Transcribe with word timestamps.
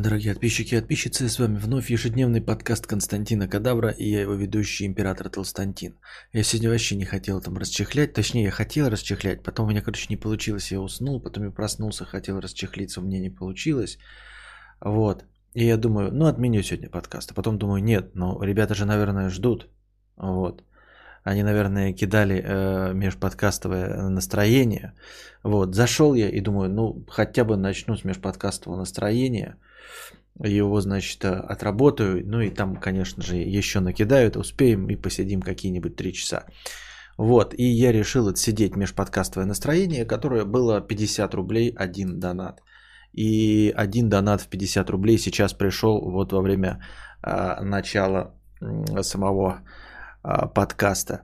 Дорогие 0.00 0.32
подписчики 0.32 0.76
и 0.76 0.78
подписчицы, 0.78 1.28
с 1.28 1.40
вами 1.40 1.56
вновь 1.56 1.90
ежедневный 1.90 2.40
подкаст 2.40 2.86
Константина 2.86 3.48
Кадавра 3.48 3.90
и 3.90 4.08
я 4.08 4.20
его 4.20 4.34
ведущий 4.34 4.86
император 4.86 5.28
Толстантин. 5.28 5.98
Я 6.32 6.44
сегодня 6.44 6.70
вообще 6.70 6.94
не 6.94 7.04
хотел 7.04 7.40
там 7.40 7.58
расчехлять, 7.58 8.12
точнее 8.12 8.44
я 8.44 8.50
хотел 8.52 8.88
расчехлять, 8.88 9.42
потом 9.42 9.66
у 9.66 9.70
меня, 9.70 9.82
короче, 9.82 10.06
не 10.08 10.16
получилось, 10.16 10.70
я 10.70 10.80
уснул, 10.80 11.20
потом 11.20 11.44
я 11.44 11.50
проснулся, 11.50 12.04
хотел 12.04 12.38
расчехлиться, 12.38 13.00
у 13.00 13.04
меня 13.04 13.18
не 13.18 13.30
получилось. 13.30 13.98
Вот, 14.80 15.24
и 15.54 15.66
я 15.66 15.76
думаю, 15.76 16.12
ну 16.12 16.26
отменю 16.26 16.62
сегодня 16.62 16.88
подкаст, 16.88 17.32
а 17.32 17.34
потом 17.34 17.58
думаю, 17.58 17.82
нет, 17.82 18.14
ну 18.14 18.40
ребята 18.40 18.76
же, 18.76 18.84
наверное, 18.84 19.30
ждут, 19.30 19.68
вот. 20.16 20.62
Они, 21.24 21.42
наверное, 21.42 21.92
кидали 21.92 22.42
э, 22.44 22.92
межподкастовое 22.94 24.08
настроение. 24.08 24.92
Вот, 25.42 25.74
зашел 25.74 26.14
я 26.14 26.28
и 26.28 26.40
думаю, 26.40 26.70
ну, 26.70 27.04
хотя 27.08 27.44
бы 27.44 27.56
начну 27.56 27.96
с 27.96 28.04
межподкастового 28.04 28.78
настроения. 28.78 29.56
Его, 30.42 30.80
значит, 30.80 31.24
отработаю. 31.24 32.22
Ну 32.24 32.40
и 32.40 32.50
там, 32.50 32.76
конечно 32.76 33.22
же, 33.22 33.36
еще 33.36 33.80
накидают. 33.80 34.36
Успеем 34.36 34.88
и 34.88 34.96
посидим 34.96 35.42
какие-нибудь 35.42 35.96
три 35.96 36.12
часа. 36.12 36.44
Вот, 37.18 37.52
и 37.58 37.64
я 37.64 37.90
решил 37.90 38.28
отсидеть 38.28 38.76
межподкастовое 38.76 39.46
настроение, 39.46 40.04
которое 40.04 40.44
было 40.44 40.80
50 40.80 41.34
рублей 41.34 41.74
один 41.76 42.20
донат. 42.20 42.62
И 43.12 43.74
один 43.76 44.08
донат 44.08 44.40
в 44.40 44.48
50 44.48 44.90
рублей 44.90 45.18
сейчас 45.18 45.52
пришел 45.52 46.00
вот 46.00 46.32
во 46.32 46.40
время 46.40 46.80
э, 47.22 47.60
начала 47.62 48.34
э, 48.60 49.02
самого 49.02 49.62
подкаста. 50.22 51.22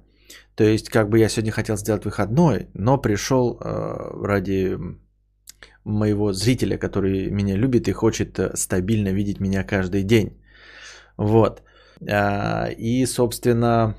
То 0.54 0.64
есть, 0.64 0.88
как 0.88 1.08
бы 1.08 1.18
я 1.18 1.28
сегодня 1.28 1.52
хотел 1.52 1.76
сделать 1.76 2.04
выходной, 2.04 2.68
но 2.74 2.98
пришел 2.98 3.58
э, 3.58 4.26
ради 4.26 4.78
моего 5.84 6.32
зрителя, 6.32 6.78
который 6.78 7.30
меня 7.30 7.56
любит 7.56 7.88
и 7.88 7.92
хочет 7.92 8.38
э, 8.38 8.56
стабильно 8.56 9.12
видеть 9.12 9.40
меня 9.40 9.64
каждый 9.64 10.02
день. 10.04 10.40
Вот. 11.16 11.62
А, 12.08 12.68
и, 12.78 13.06
собственно, 13.06 13.94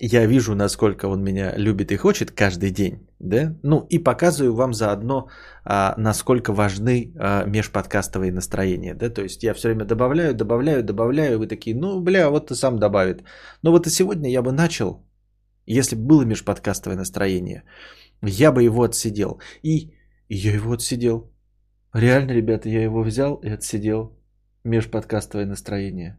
я 0.00 0.26
вижу, 0.26 0.54
насколько 0.54 1.08
он 1.08 1.22
меня 1.22 1.56
любит 1.56 1.92
и 1.92 1.96
хочет 1.96 2.30
каждый 2.30 2.70
день, 2.70 3.08
да, 3.18 3.56
ну 3.62 3.86
и 3.90 3.98
показываю 3.98 4.54
вам 4.54 4.72
заодно, 4.72 5.28
а, 5.64 5.94
насколько 5.98 6.52
важны 6.52 7.12
а, 7.18 7.44
межподкастовые 7.44 8.32
настроения, 8.32 8.94
да, 8.94 9.10
то 9.10 9.22
есть 9.22 9.42
я 9.42 9.54
все 9.54 9.68
время 9.68 9.84
добавляю, 9.84 10.34
добавляю, 10.34 10.82
добавляю, 10.82 11.38
вы 11.38 11.46
такие, 11.46 11.76
ну, 11.76 12.00
бля, 12.00 12.30
вот 12.30 12.46
ты 12.48 12.54
сам 12.54 12.78
добавит. 12.78 13.22
Но 13.62 13.72
вот 13.72 13.86
и 13.86 13.90
сегодня 13.90 14.30
я 14.30 14.42
бы 14.42 14.52
начал, 14.52 15.04
если 15.66 15.96
бы 15.96 16.02
было 16.02 16.22
межподкастовое 16.24 16.96
настроение, 16.96 17.64
я 18.22 18.52
бы 18.52 18.62
его 18.62 18.82
отсидел. 18.82 19.40
И 19.62 19.92
я 20.28 20.52
его 20.52 20.72
отсидел. 20.72 21.30
Реально, 21.92 22.32
ребята, 22.32 22.68
я 22.68 22.82
его 22.82 23.02
взял 23.02 23.36
и 23.36 23.48
отсидел. 23.48 24.16
Межподкастовое 24.64 25.46
настроение. 25.46 26.18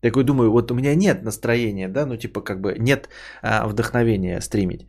Такой 0.00 0.24
думаю, 0.24 0.50
вот 0.50 0.70
у 0.70 0.74
меня 0.74 0.94
нет 0.94 1.22
настроения, 1.22 1.88
да, 1.88 2.06
ну 2.06 2.16
типа 2.16 2.40
как 2.40 2.60
бы 2.60 2.74
нет 2.78 3.08
а, 3.42 3.66
вдохновения 3.66 4.40
стримить. 4.40 4.86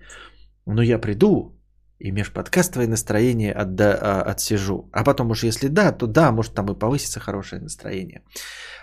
Но 0.66 0.82
я 0.82 1.00
приду 1.00 1.58
и 2.00 2.12
межподкастовое 2.12 2.88
настроение 2.88 3.54
от, 3.54 3.76
да, 3.76 3.98
а, 4.02 4.32
отсижу. 4.32 4.90
А 4.92 5.04
потом 5.04 5.32
уж 5.32 5.44
если 5.44 5.68
да, 5.68 5.92
то 5.92 6.08
да, 6.08 6.32
может 6.32 6.54
там 6.54 6.72
и 6.72 6.80
повысится 6.80 7.20
хорошее 7.20 7.62
настроение. 7.62 8.24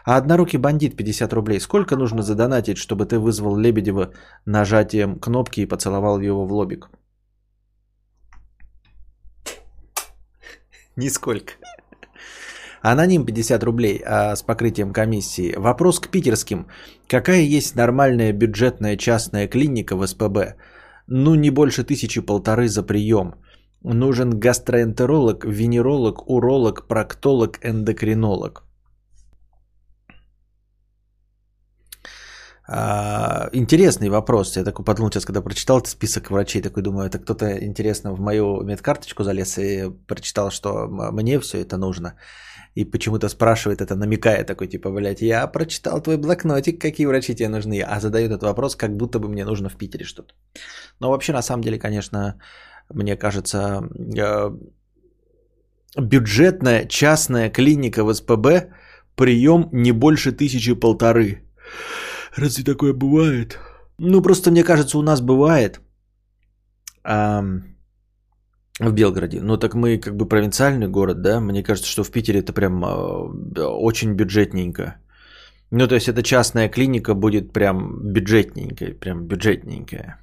А 0.05 0.17
однорукий 0.17 0.59
бандит 0.59 0.97
50 0.97 1.33
рублей. 1.33 1.61
Сколько 1.61 1.97
нужно 1.97 2.23
задонатить, 2.23 2.79
чтобы 2.79 3.07
ты 3.07 3.19
вызвал 3.19 3.57
Лебедева 3.57 4.13
нажатием 4.47 5.19
кнопки 5.19 5.61
и 5.61 5.67
поцеловал 5.67 6.21
его 6.21 6.47
в 6.47 6.53
лобик? 6.53 6.91
Нисколько. 10.97 11.55
Аноним 12.91 13.27
50 13.27 13.65
рублей 13.65 14.03
а 14.07 14.35
с 14.35 14.43
покрытием 14.43 14.93
комиссии. 14.93 15.55
Вопрос 15.57 16.01
к 16.01 16.09
питерским. 16.09 16.67
Какая 17.07 17.43
есть 17.43 17.77
нормальная 17.77 18.33
бюджетная 18.33 18.97
частная 18.97 19.47
клиника 19.47 19.95
в 19.95 20.07
СПБ? 20.07 20.55
Ну, 21.07 21.35
не 21.35 21.51
больше 21.51 21.85
тысячи 21.85 22.23
полторы 22.23 22.69
за 22.69 22.83
прием. 22.83 23.35
Нужен 23.83 24.41
гастроэнтеролог, 24.41 25.45
венеролог, 25.45 26.31
уролог, 26.31 26.89
проктолог, 26.89 27.59
эндокринолог. 27.63 28.63
А, 32.67 33.51
интересный 33.53 34.09
вопрос. 34.09 34.57
Я 34.57 34.65
такой 34.65 34.85
подумал 34.85 35.11
сейчас, 35.11 35.27
когда 35.27 35.43
прочитал 35.43 35.79
этот 35.79 35.91
список 35.91 36.31
врачей, 36.31 36.63
такой 36.63 36.83
думаю, 36.83 37.07
это 37.07 37.19
кто-то 37.19 37.47
интересно 37.65 38.15
в 38.15 38.21
мою 38.21 38.63
медкарточку 38.63 39.25
залез 39.25 39.59
и 39.59 39.91
прочитал, 40.07 40.51
что 40.51 40.87
мне 40.89 41.39
все 41.39 41.61
это 41.61 41.77
нужно 41.77 42.15
и 42.79 42.85
почему-то 42.85 43.29
спрашивает 43.29 43.81
это, 43.81 43.97
намекая 43.97 44.45
такой, 44.45 44.69
типа, 44.69 44.91
блядь, 44.91 45.23
я 45.23 45.47
прочитал 45.53 46.03
твой 46.03 46.17
блокнотик, 46.17 46.81
какие 46.81 47.07
врачи 47.07 47.35
тебе 47.35 47.49
нужны, 47.49 47.83
а 47.83 48.01
задаю 48.01 48.27
этот 48.27 48.43
вопрос, 48.43 48.77
как 48.77 48.97
будто 48.97 49.19
бы 49.19 49.29
мне 49.29 49.45
нужно 49.45 49.69
в 49.69 49.77
Питере 49.77 50.05
что-то. 50.05 50.35
Но 51.01 51.11
вообще, 51.11 51.33
на 51.33 51.43
самом 51.43 51.63
деле, 51.63 51.79
конечно, 51.79 52.35
мне 52.95 53.17
кажется, 53.17 53.83
э, 54.17 54.51
бюджетная 56.01 56.87
частная 56.87 57.51
клиника 57.51 58.05
в 58.05 58.15
СПБ, 58.15 58.71
прием 59.17 59.69
не 59.73 59.93
больше 59.93 60.31
тысячи 60.33 60.75
полторы. 60.75 61.43
Разве 62.37 62.65
такое 62.65 62.93
бывает? 62.93 63.59
Ну, 63.99 64.23
просто 64.23 64.51
мне 64.51 64.63
кажется, 64.63 64.99
у 64.99 65.03
нас 65.03 65.21
бывает. 65.21 65.81
В 68.81 68.93
Белгороде. 68.93 69.41
Ну 69.41 69.57
так 69.57 69.75
мы 69.75 69.99
как 69.99 70.17
бы 70.17 70.29
провинциальный 70.29 70.89
город, 70.89 71.21
да? 71.21 71.41
Мне 71.41 71.63
кажется, 71.63 71.91
что 71.91 72.05
в 72.05 72.11
Питере 72.11 72.41
это 72.41 72.53
прям 72.53 72.85
э, 72.85 73.63
очень 73.63 74.15
бюджетненько. 74.15 74.97
Ну 75.71 75.89
то 75.89 75.95
есть 75.95 76.09
эта 76.09 76.23
частная 76.23 76.69
клиника 76.69 77.15
будет 77.15 77.53
прям 77.53 78.13
бюджетненькая, 78.13 78.95
прям 78.95 79.27
бюджетненькая. 79.27 80.19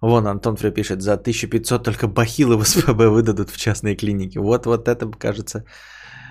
Вон 0.00 0.26
Антон 0.26 0.56
Фрей 0.56 0.72
пишет, 0.72 1.02
за 1.02 1.14
1500 1.14 1.84
только 1.84 2.06
бахилы 2.08 2.56
в 2.56 2.64
СПБ 2.64 3.08
выдадут 3.08 3.50
в 3.50 3.56
частные 3.56 3.96
клиники. 3.96 4.38
Вот, 4.38 4.66
вот 4.66 4.88
это, 4.88 5.10
кажется, 5.18 5.64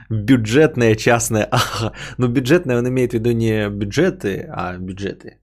бюджетная 0.10 0.96
частная. 0.96 1.48
Ага. 1.52 1.94
Ну, 2.18 2.28
бюджетная 2.28 2.80
он 2.80 2.88
имеет 2.88 3.12
в 3.12 3.14
виду 3.14 3.32
не 3.32 3.70
бюджеты, 3.70 4.50
а 4.50 4.78
бюджеты. 4.78 5.40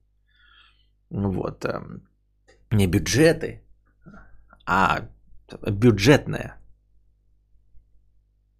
Вот. 1.09 1.65
Эм, 1.65 2.01
не 2.71 2.87
бюджеты, 2.87 3.61
а 4.65 5.07
бюджетная. 5.71 6.57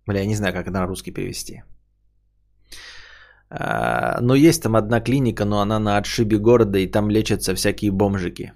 Бля, 0.08 0.20
я 0.20 0.28
не 0.28 0.36
знаю, 0.36 0.54
как 0.54 0.68
это 0.68 0.72
на 0.72 0.88
русский 0.88 1.12
перевести. 1.12 1.64
А, 3.50 4.20
но 4.22 4.36
есть 4.36 4.64
там 4.64 4.76
одна 4.76 5.02
клиника, 5.02 5.46
но 5.46 5.62
она 5.62 5.80
на 5.80 5.98
отшибе 5.98 6.38
города, 6.38 6.78
и 6.78 6.92
там 6.92 7.10
лечатся 7.10 7.56
всякие 7.56 7.92
бомжики. 7.92 8.54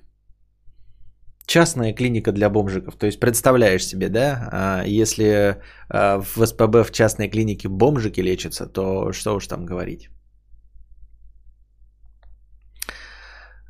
Частная 1.46 1.94
клиника 1.94 2.32
для 2.32 2.50
бомжиков. 2.50 2.96
То 2.96 3.08
есть 3.08 3.20
представляешь 3.20 3.86
себе, 3.86 4.10
да, 4.10 4.50
а, 4.52 4.84
если 4.86 5.62
а, 5.90 6.22
в 6.22 6.46
СПБ 6.46 6.84
в 6.84 6.92
частной 6.92 7.30
клинике 7.30 7.70
бомжики 7.70 8.22
лечатся, 8.22 8.68
то 8.68 9.12
что 9.14 9.36
уж 9.36 9.48
там 9.48 9.66
говорить. 9.66 10.10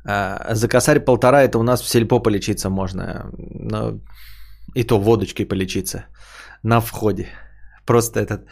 За 0.02 0.66
косарь 0.66 0.98
полтора 0.98 1.42
это 1.42 1.58
у 1.58 1.62
нас 1.62 1.82
в 1.82 1.88
сельпо 1.88 2.20
полечиться 2.20 2.70
можно. 2.70 3.30
Но 3.36 4.00
и 4.74 4.84
то 4.84 4.98
водочкой 4.98 5.46
полечиться 5.46 6.04
на 6.62 6.80
входе. 6.80 7.26
Просто 7.86 8.20
этот 8.20 8.46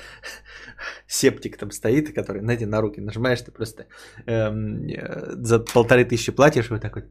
септик 1.06 1.56
там 1.56 1.70
стоит, 1.70 2.14
который, 2.14 2.40
знаете, 2.40 2.66
на 2.66 2.80
руки 2.80 3.00
нажимаешь, 3.00 3.40
ты 3.42 3.52
просто 3.52 3.86
эм, 4.26 4.88
э, 4.88 5.44
за 5.44 5.60
полторы 5.60 6.04
тысячи 6.04 6.32
платишь, 6.32 6.70
вот 6.70 6.80
так 6.80 6.96
вот 6.96 7.04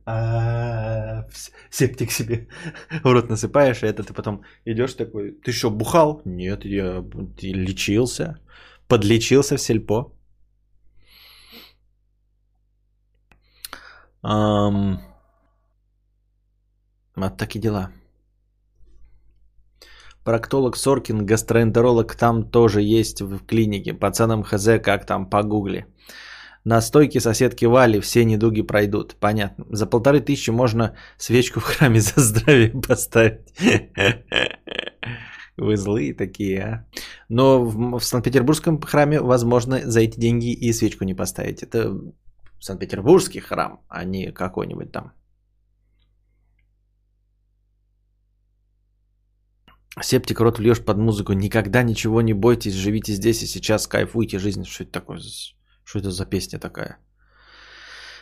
септик 1.72 2.12
себе 2.12 2.48
в 3.04 3.14
рот 3.14 3.30
насыпаешь, 3.30 3.84
и 3.84 3.88
это 3.88 4.04
ты 4.04 4.14
потом 4.14 4.44
идешь 4.66 4.94
такой, 4.94 5.32
ты 5.32 5.52
что, 5.52 5.70
бухал? 5.70 6.22
Нет, 6.26 6.66
я 6.66 7.04
лечился, 7.42 8.40
подлечился 8.88 9.58
в 9.58 9.62
сельпо. 9.62 10.14
Вот 17.16 17.38
такие 17.38 17.62
дела. 17.62 17.92
Проктолог 20.28 20.76
Соркин, 20.76 21.26
гастроэнтеролог 21.26 22.14
там 22.16 22.44
тоже 22.44 22.82
есть 22.82 23.22
в 23.22 23.46
клинике. 23.46 23.94
Пацанам 23.94 24.44
хз, 24.44 24.68
как 24.84 25.06
там, 25.06 25.30
погугли. 25.30 25.86
На 26.66 26.82
стойке 26.82 27.22
соседки 27.22 27.64
Вали 27.64 28.02
все 28.02 28.26
недуги 28.26 28.62
пройдут. 28.62 29.16
Понятно. 29.22 29.66
За 29.70 29.86
полторы 29.86 30.20
тысячи 30.20 30.50
можно 30.50 30.98
свечку 31.18 31.62
в 31.62 31.64
храме 31.64 32.02
за 32.02 32.20
здравие 32.20 32.72
поставить. 32.72 33.54
Вы 35.56 35.78
злые 35.78 36.14
такие, 36.14 36.62
а. 36.62 36.86
Но 37.30 37.64
в, 37.64 38.00
в 38.00 38.04
Санкт-Петербургском 38.04 38.82
храме 38.82 39.22
возможно 39.22 39.80
за 39.90 40.02
эти 40.02 40.20
деньги 40.20 40.52
и 40.52 40.74
свечку 40.74 41.06
не 41.06 41.14
поставить. 41.14 41.64
Это 41.64 41.98
Санкт-Петербургский 42.60 43.40
храм, 43.40 43.80
а 43.88 44.04
не 44.04 44.34
какой-нибудь 44.34 44.92
там 44.92 45.14
Септик 50.02 50.40
рот 50.40 50.60
вльешь 50.60 50.84
под 50.84 50.98
музыку. 50.98 51.34
Никогда 51.34 51.84
ничего 51.84 52.22
не 52.22 52.34
бойтесь, 52.34 52.74
живите 52.74 53.14
здесь 53.14 53.44
и 53.44 53.48
сейчас, 53.48 53.88
кайфуйте 53.88 54.40
жизнь. 54.40 54.66
Что 54.66 54.84
это 54.84 54.92
такое? 54.92 55.20
Что 55.84 56.00
это 56.00 56.12
за 56.12 56.26
песня 56.26 56.60
такая? 56.60 56.98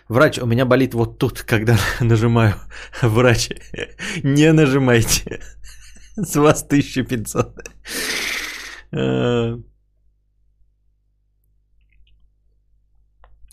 Врач, 0.07 0.37
у 0.37 0.45
меня 0.45 0.65
болит 0.65 0.93
вот 0.93 1.17
тут, 1.17 1.41
когда 1.47 1.77
нажимаю. 1.99 2.55
Врач, 3.01 3.49
не 4.23 4.51
нажимайте. 4.53 5.41
С 6.15 6.35
вас 6.35 6.63
1500. 6.63 7.69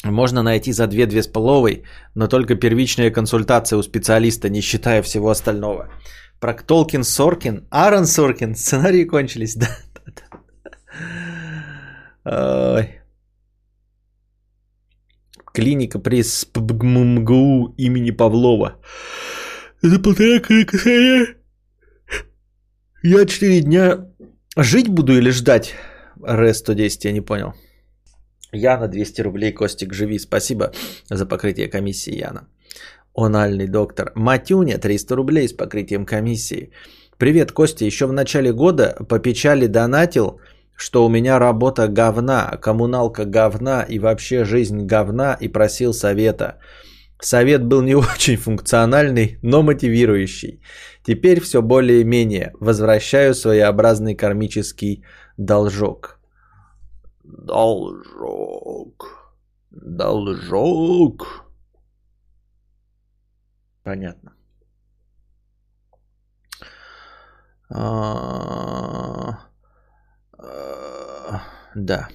Можно 0.05 0.43
найти 0.43 0.73
за 0.73 0.87
2 0.87 1.07
2 1.07 1.23
с 1.23 1.27
половой, 1.27 1.83
но 2.15 2.29
только 2.29 2.55
первичная 2.57 3.11
консультация 3.11 3.79
у 3.79 3.83
специалиста, 3.83 4.49
не 4.49 4.61
считая 4.61 5.03
всего 5.03 5.31
остального. 5.31 5.89
Про 6.41 6.55
Толкин 6.55 7.05
Соркин, 7.05 7.67
Аарон 7.71 8.07
Соркин, 8.07 8.55
сценарии 8.57 9.05
кончились, 9.05 9.57
да. 9.57 9.69
Ой. 12.25 12.99
Клиника 15.55 15.99
при 15.99 16.23
СПБГМГУ 16.23 17.75
имени 17.79 18.11
Павлова. 18.11 18.81
Это 19.83 19.99
полтора 19.99 20.41
косаря. 20.41 21.27
Я 23.03 23.27
4 23.27 23.61
дня 23.61 24.07
жить 24.57 24.89
буду 24.89 25.13
или 25.13 25.31
ждать? 25.31 25.75
РС-110, 26.21 27.01
я 27.05 27.13
не 27.13 27.21
понял. 27.21 27.53
Яна 28.53 28.89
200 28.89 29.23
рублей, 29.23 29.53
Костик, 29.53 29.95
живи. 29.95 30.19
Спасибо 30.19 30.73
за 31.11 31.27
покрытие 31.27 31.69
комиссии, 31.69 32.19
Яна. 32.19 32.49
Ональный 33.15 33.67
доктор. 33.67 34.13
Матюня 34.15 34.79
300 34.79 35.17
рублей 35.17 35.49
с 35.49 35.53
покрытием 35.53 36.05
комиссии. 36.05 36.71
Привет, 37.17 37.53
Костя. 37.53 37.87
Еще 37.87 38.07
в 38.07 38.13
начале 38.13 38.53
года 38.53 38.97
по 39.09 39.19
печали 39.19 39.67
донатил, 39.67 40.39
что 40.77 41.07
у 41.07 41.09
меня 41.09 41.39
работа 41.39 41.89
говна, 41.89 42.59
коммуналка 42.61 43.25
говна 43.25 43.87
и 43.89 43.99
вообще 43.99 44.45
жизнь 44.45 44.87
говна 44.87 45.37
и 45.41 45.49
просил 45.49 45.95
совета. 45.95 46.59
Совет 47.21 47.65
был 47.65 47.81
не 47.81 47.95
очень 48.15 48.37
функциональный, 48.37 49.39
но 49.43 49.63
мотивирующий. 49.63 50.61
Теперь 51.07 51.41
все 51.41 51.63
более-менее. 51.63 52.53
Возвращаю 52.61 53.35
своеобразный 53.35 54.15
кармический 54.15 55.05
должок. 55.39 56.22
Должок. 57.33 59.07
Должок. 59.71 61.47
Понятно. 63.83 64.35
А, 67.71 69.49
а, 70.39 71.43
да. 71.75 72.09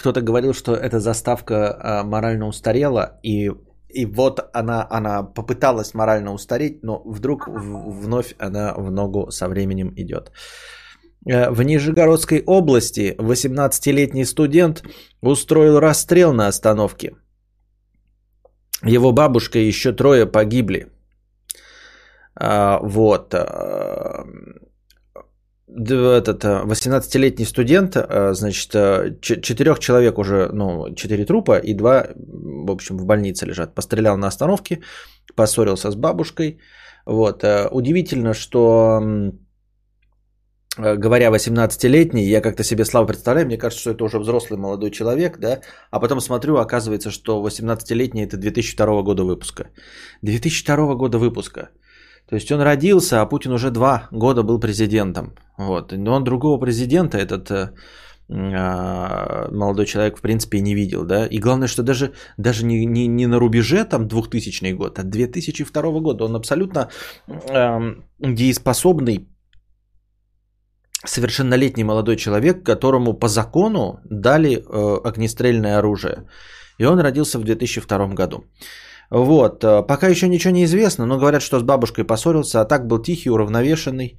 Кто-то 0.00 0.22
говорил, 0.22 0.54
что 0.54 0.74
эта 0.74 0.98
заставка 0.98 1.54
а, 1.78 2.04
морально 2.04 2.46
устарела, 2.46 3.18
и, 3.22 3.50
и 3.88 4.06
вот 4.06 4.40
она, 4.52 4.86
она 4.90 5.22
попыталась 5.22 5.94
морально 5.94 6.32
устареть, 6.32 6.82
но 6.82 7.02
вдруг 7.04 7.48
вновь 7.48 8.34
она 8.38 8.74
в 8.74 8.90
ногу 8.90 9.30
со 9.30 9.48
временем 9.48 9.92
идет. 9.96 10.32
Э, 11.26 11.50
в 11.50 11.62
Нижегородской 11.62 12.42
области 12.46 13.14
18-летний 13.18 14.24
студент 14.24 14.82
устроил 15.22 15.80
расстрел 15.80 16.32
на 16.32 16.48
остановке. 16.48 17.12
Его 18.82 19.12
бабушка 19.12 19.58
и 19.58 19.68
еще 19.68 19.92
трое 19.92 20.26
погибли. 20.26 20.86
А, 22.34 22.78
вот. 22.82 23.34
Этот 25.76 26.44
18-летний 26.44 27.44
э, 27.44 27.48
студент, 27.48 27.96
э, 27.96 28.34
значит, 28.34 28.74
э, 28.74 29.16
четырех 29.20 29.78
человек 29.78 30.18
уже, 30.18 30.48
ну, 30.52 30.94
четыре 30.94 31.24
трупа 31.24 31.58
и 31.58 31.74
два, 31.74 32.06
в 32.16 32.70
общем, 32.70 32.98
в 32.98 33.04
больнице 33.04 33.46
лежат. 33.46 33.74
Пострелял 33.74 34.16
на 34.16 34.26
остановке, 34.26 34.80
поссорился 35.36 35.90
с 35.90 35.94
бабушкой. 35.94 36.58
Вот. 37.06 37.44
Удивительно, 37.70 38.34
что 38.34 39.00
говоря 40.76 41.30
18-летний, 41.30 42.28
я 42.28 42.40
как-то 42.40 42.62
себе 42.64 42.84
слабо 42.84 43.06
представляю, 43.08 43.46
мне 43.46 43.58
кажется, 43.58 43.80
что 43.80 43.90
это 43.90 44.04
уже 44.04 44.18
взрослый 44.18 44.58
молодой 44.58 44.90
человек, 44.90 45.38
да, 45.38 45.60
а 45.90 46.00
потом 46.00 46.20
смотрю, 46.20 46.56
оказывается, 46.56 47.10
что 47.10 47.42
18-летний 47.42 48.22
это 48.22 48.36
2002 48.36 49.02
года 49.02 49.24
выпуска. 49.24 49.64
2002 50.22 50.94
года 50.94 51.18
выпуска. 51.18 51.70
То 52.30 52.36
есть 52.36 52.52
он 52.52 52.60
родился, 52.60 53.20
а 53.20 53.26
Путин 53.26 53.52
уже 53.52 53.70
два 53.70 54.08
года 54.12 54.42
был 54.42 54.60
президентом. 54.60 55.34
Вот. 55.58 55.92
Но 55.92 56.14
он 56.14 56.24
другого 56.24 56.60
президента, 56.60 57.18
этот 57.18 57.50
э, 57.50 57.70
а, 58.32 59.48
молодой 59.50 59.86
человек, 59.86 60.16
в 60.16 60.20
принципе, 60.20 60.60
не 60.60 60.74
видел. 60.76 61.04
Да? 61.04 61.26
И 61.26 61.40
главное, 61.40 61.68
что 61.68 61.82
даже, 61.82 62.12
даже 62.38 62.64
не, 62.64 62.86
не, 62.86 63.08
не 63.08 63.26
на 63.26 63.40
рубеже 63.40 63.84
там 63.84 64.06
2000 64.06 64.72
год, 64.74 64.98
а 64.98 65.02
2002 65.02 66.00
года. 66.00 66.24
Он 66.24 66.36
абсолютно 66.36 66.88
э, 67.26 67.94
дееспособный, 68.20 69.28
совершеннолетний 71.04 71.84
молодой 71.84 72.16
человек, 72.16 72.64
которому 72.64 73.14
по 73.14 73.26
закону 73.26 73.98
дали 74.04 74.50
э, 74.50 75.08
огнестрельное 75.08 75.78
оружие. 75.78 76.28
И 76.78 76.84
он 76.84 77.00
родился 77.00 77.40
в 77.40 77.42
2002 77.42 78.14
году. 78.14 78.44
Вот, 79.10 79.64
э, 79.64 79.82
пока 79.82 80.08
еще 80.08 80.28
ничего 80.28 80.54
не 80.54 80.64
известно, 80.64 81.06
но 81.06 81.18
говорят, 81.18 81.42
что 81.42 81.58
с 81.58 81.62
бабушкой 81.62 82.04
поссорился, 82.04 82.60
а 82.60 82.64
так 82.64 82.86
был 82.86 83.02
тихий, 83.02 83.30
уравновешенный. 83.30 84.18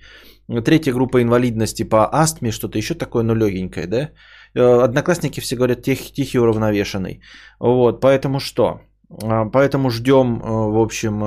Третья 0.66 0.94
группа 0.94 1.22
инвалидности 1.22 1.84
по 1.84 2.10
астме, 2.12 2.52
что-то 2.52 2.78
еще 2.78 2.94
такое, 2.94 3.24
ну 3.24 3.34
легенькое, 3.34 3.88
да? 3.88 4.10
Э, 4.54 4.84
одноклассники 4.84 5.40
все 5.40 5.56
говорят 5.56 5.82
тих, 5.82 6.12
тихий, 6.12 6.40
уравновешенный. 6.40 7.22
Вот, 7.60 8.02
поэтому 8.02 8.40
что? 8.40 8.82
А, 9.24 9.46
поэтому 9.46 9.90
ждем, 9.90 10.42
э, 10.44 10.50
в 10.50 10.82
общем, 10.82 11.24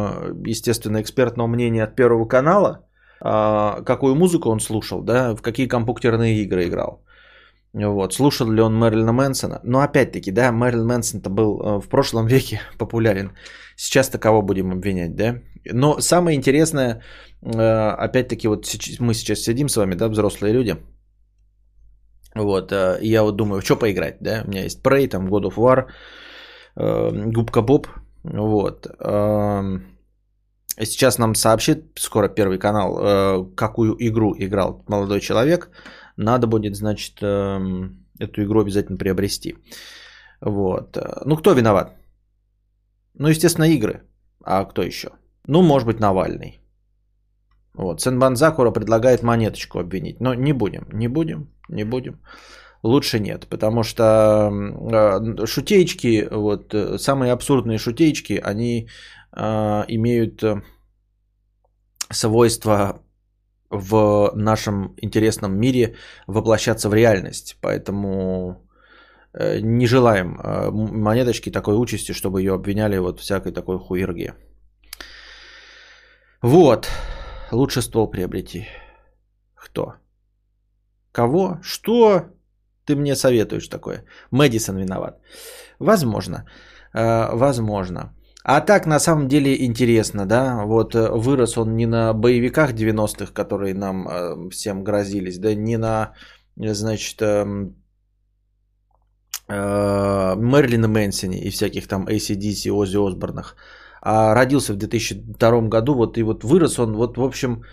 естественно, 0.47 1.01
экспертного 1.01 1.49
мнения 1.49 1.85
от 1.85 1.97
Первого 1.97 2.27
канала, 2.27 2.85
а, 3.21 3.83
какую 3.83 4.15
музыку 4.15 4.51
он 4.51 4.61
слушал, 4.61 5.03
да, 5.03 5.35
в 5.35 5.41
какие 5.41 5.67
компьютерные 5.67 6.43
игры 6.43 6.67
играл. 6.67 7.04
Вот, 7.75 8.15
слушал 8.15 8.53
ли 8.53 8.63
он 8.63 8.77
Мэрилина 8.77 9.13
Мэнсона. 9.13 9.61
Но 9.65 9.81
опять-таки, 9.81 10.31
да, 10.31 10.53
Мэрилин 10.53 10.87
Мэнсон-то 10.87 11.29
был 11.29 11.61
э, 11.61 11.81
в 11.81 11.89
прошлом 11.89 12.27
веке 12.29 12.61
популярен. 12.79 13.33
Сейчас-то 13.77 14.19
кого 14.19 14.43
будем 14.43 14.71
обвинять, 14.71 15.17
да? 15.17 15.41
Но 15.73 16.01
самое 16.01 16.37
интересное, 16.37 17.03
э, 17.43 17.91
опять-таки, 17.99 18.49
вот 18.49 18.67
мы 19.01 19.15
сейчас 19.15 19.41
сидим 19.41 19.69
с 19.69 19.77
вами, 19.77 19.97
да, 19.97 20.09
взрослые 20.09 20.55
люди. 20.55 20.77
Вот, 22.37 22.73
э, 22.73 22.99
я 23.03 23.23
вот 23.23 23.37
думаю, 23.37 23.61
что 23.61 23.77
поиграть, 23.77 24.19
да? 24.21 24.43
У 24.45 24.51
меня 24.51 24.63
есть 24.63 24.81
Prey, 24.81 25.09
там 25.09 25.27
God 25.27 25.51
of 25.51 25.57
War, 25.57 25.87
Губка 26.77 27.63
Боб, 27.63 27.89
вот. 28.25 28.87
Эм, 29.01 29.85
сейчас 30.81 31.19
нам 31.19 31.35
сообщит 31.35 31.85
скоро 31.97 32.29
Первый 32.29 32.59
канал, 32.59 33.47
какую 33.55 33.97
игру 33.99 34.35
играл 34.39 34.85
молодой 34.89 35.21
человек– 35.21 35.71
надо 36.17 36.47
будет, 36.47 36.77
значит, 36.77 37.19
эм, 37.23 38.07
эту 38.19 38.43
игру 38.43 38.61
обязательно 38.61 38.99
приобрести. 38.99 39.57
Вот. 40.41 40.97
Ну, 41.25 41.37
кто 41.37 41.53
виноват? 41.53 41.95
Ну, 43.15 43.29
естественно, 43.29 43.65
игры. 43.65 44.03
А 44.43 44.65
кто 44.65 44.83
еще? 44.83 45.11
Ну, 45.47 45.63
может 45.63 45.87
быть, 45.87 46.01
Навальный. 46.01 46.61
Вот. 47.75 48.01
Сенбан 48.01 48.37
Закура 48.37 48.71
предлагает 48.71 49.23
монеточку 49.23 49.79
обвинить. 49.79 50.21
Но 50.21 50.35
не 50.35 50.53
будем, 50.53 50.87
не 50.93 51.09
будем, 51.09 51.49
не 51.69 51.85
будем. 51.85 52.21
Лучше 52.83 53.19
нет, 53.19 53.47
потому 53.49 53.83
что 53.83 54.51
э, 54.53 55.47
шутеечки, 55.47 56.29
вот 56.31 56.75
э, 56.75 56.99
самые 56.99 57.33
абсурдные 57.33 57.79
шутеечки, 57.79 58.35
они 58.35 58.89
э, 59.33 59.85
имеют 59.89 60.45
э, 60.45 60.63
свойство 62.11 63.01
в 63.75 64.33
нашем 64.35 64.95
интересном 65.03 65.59
мире 65.59 65.97
воплощаться 66.27 66.89
в 66.89 66.95
реальность. 66.95 67.57
Поэтому 67.61 68.57
э, 69.33 69.61
не 69.61 69.87
желаем 69.87 70.39
э, 70.39 70.71
монеточки 70.71 71.51
такой 71.51 71.75
участи, 71.75 72.13
чтобы 72.13 72.41
ее 72.41 72.55
обвиняли 72.55 72.99
вот 72.99 73.21
всякой 73.21 73.53
такой 73.53 73.79
хуерге. 73.79 74.35
Вот. 76.43 76.89
Лучше 77.53 77.83
ствол 77.83 78.11
приобрети. 78.11 78.67
Кто? 79.55 79.95
Кого? 81.13 81.59
Что? 81.63 82.23
Ты 82.85 82.97
мне 82.97 83.17
советуешь 83.17 83.69
такое? 83.69 84.05
Мэдисон 84.31 84.79
виноват. 84.79 85.21
Возможно. 85.79 86.47
Э, 86.95 87.35
возможно. 87.35 88.15
А 88.47 88.61
так, 88.61 88.87
на 88.87 89.01
самом 89.01 89.29
деле, 89.29 89.65
интересно, 89.65 90.27
да, 90.27 90.65
вот 90.67 90.95
э, 90.95 91.09
вырос 91.11 91.57
он 91.57 91.77
не 91.77 91.87
на 91.87 92.13
боевиках 92.13 92.75
90-х, 92.75 93.33
которые 93.33 93.75
нам 93.75 94.07
э, 94.07 94.51
всем 94.51 94.85
грозились, 94.85 95.39
да, 95.39 95.55
не 95.55 95.79
на, 95.79 96.13
значит, 96.57 97.23
э, 97.23 97.71
э, 99.49 100.37
Мерлина 100.37 100.89
Мэнсоне 100.89 101.39
и 101.39 101.51
всяких 101.51 101.89
там 101.89 102.07
ACDC, 102.07 102.71
Оззи 102.71 102.99
Осборнах, 102.99 103.57
а 104.03 104.35
родился 104.35 104.75
в 104.75 104.77
2002 104.77 105.69
году, 105.69 105.95
вот 105.95 106.19
и 106.19 106.23
вот 106.23 106.45
вырос 106.45 106.79
он, 106.79 106.97
вот 106.97 107.17
в 107.17 107.23
общем, 107.23 107.65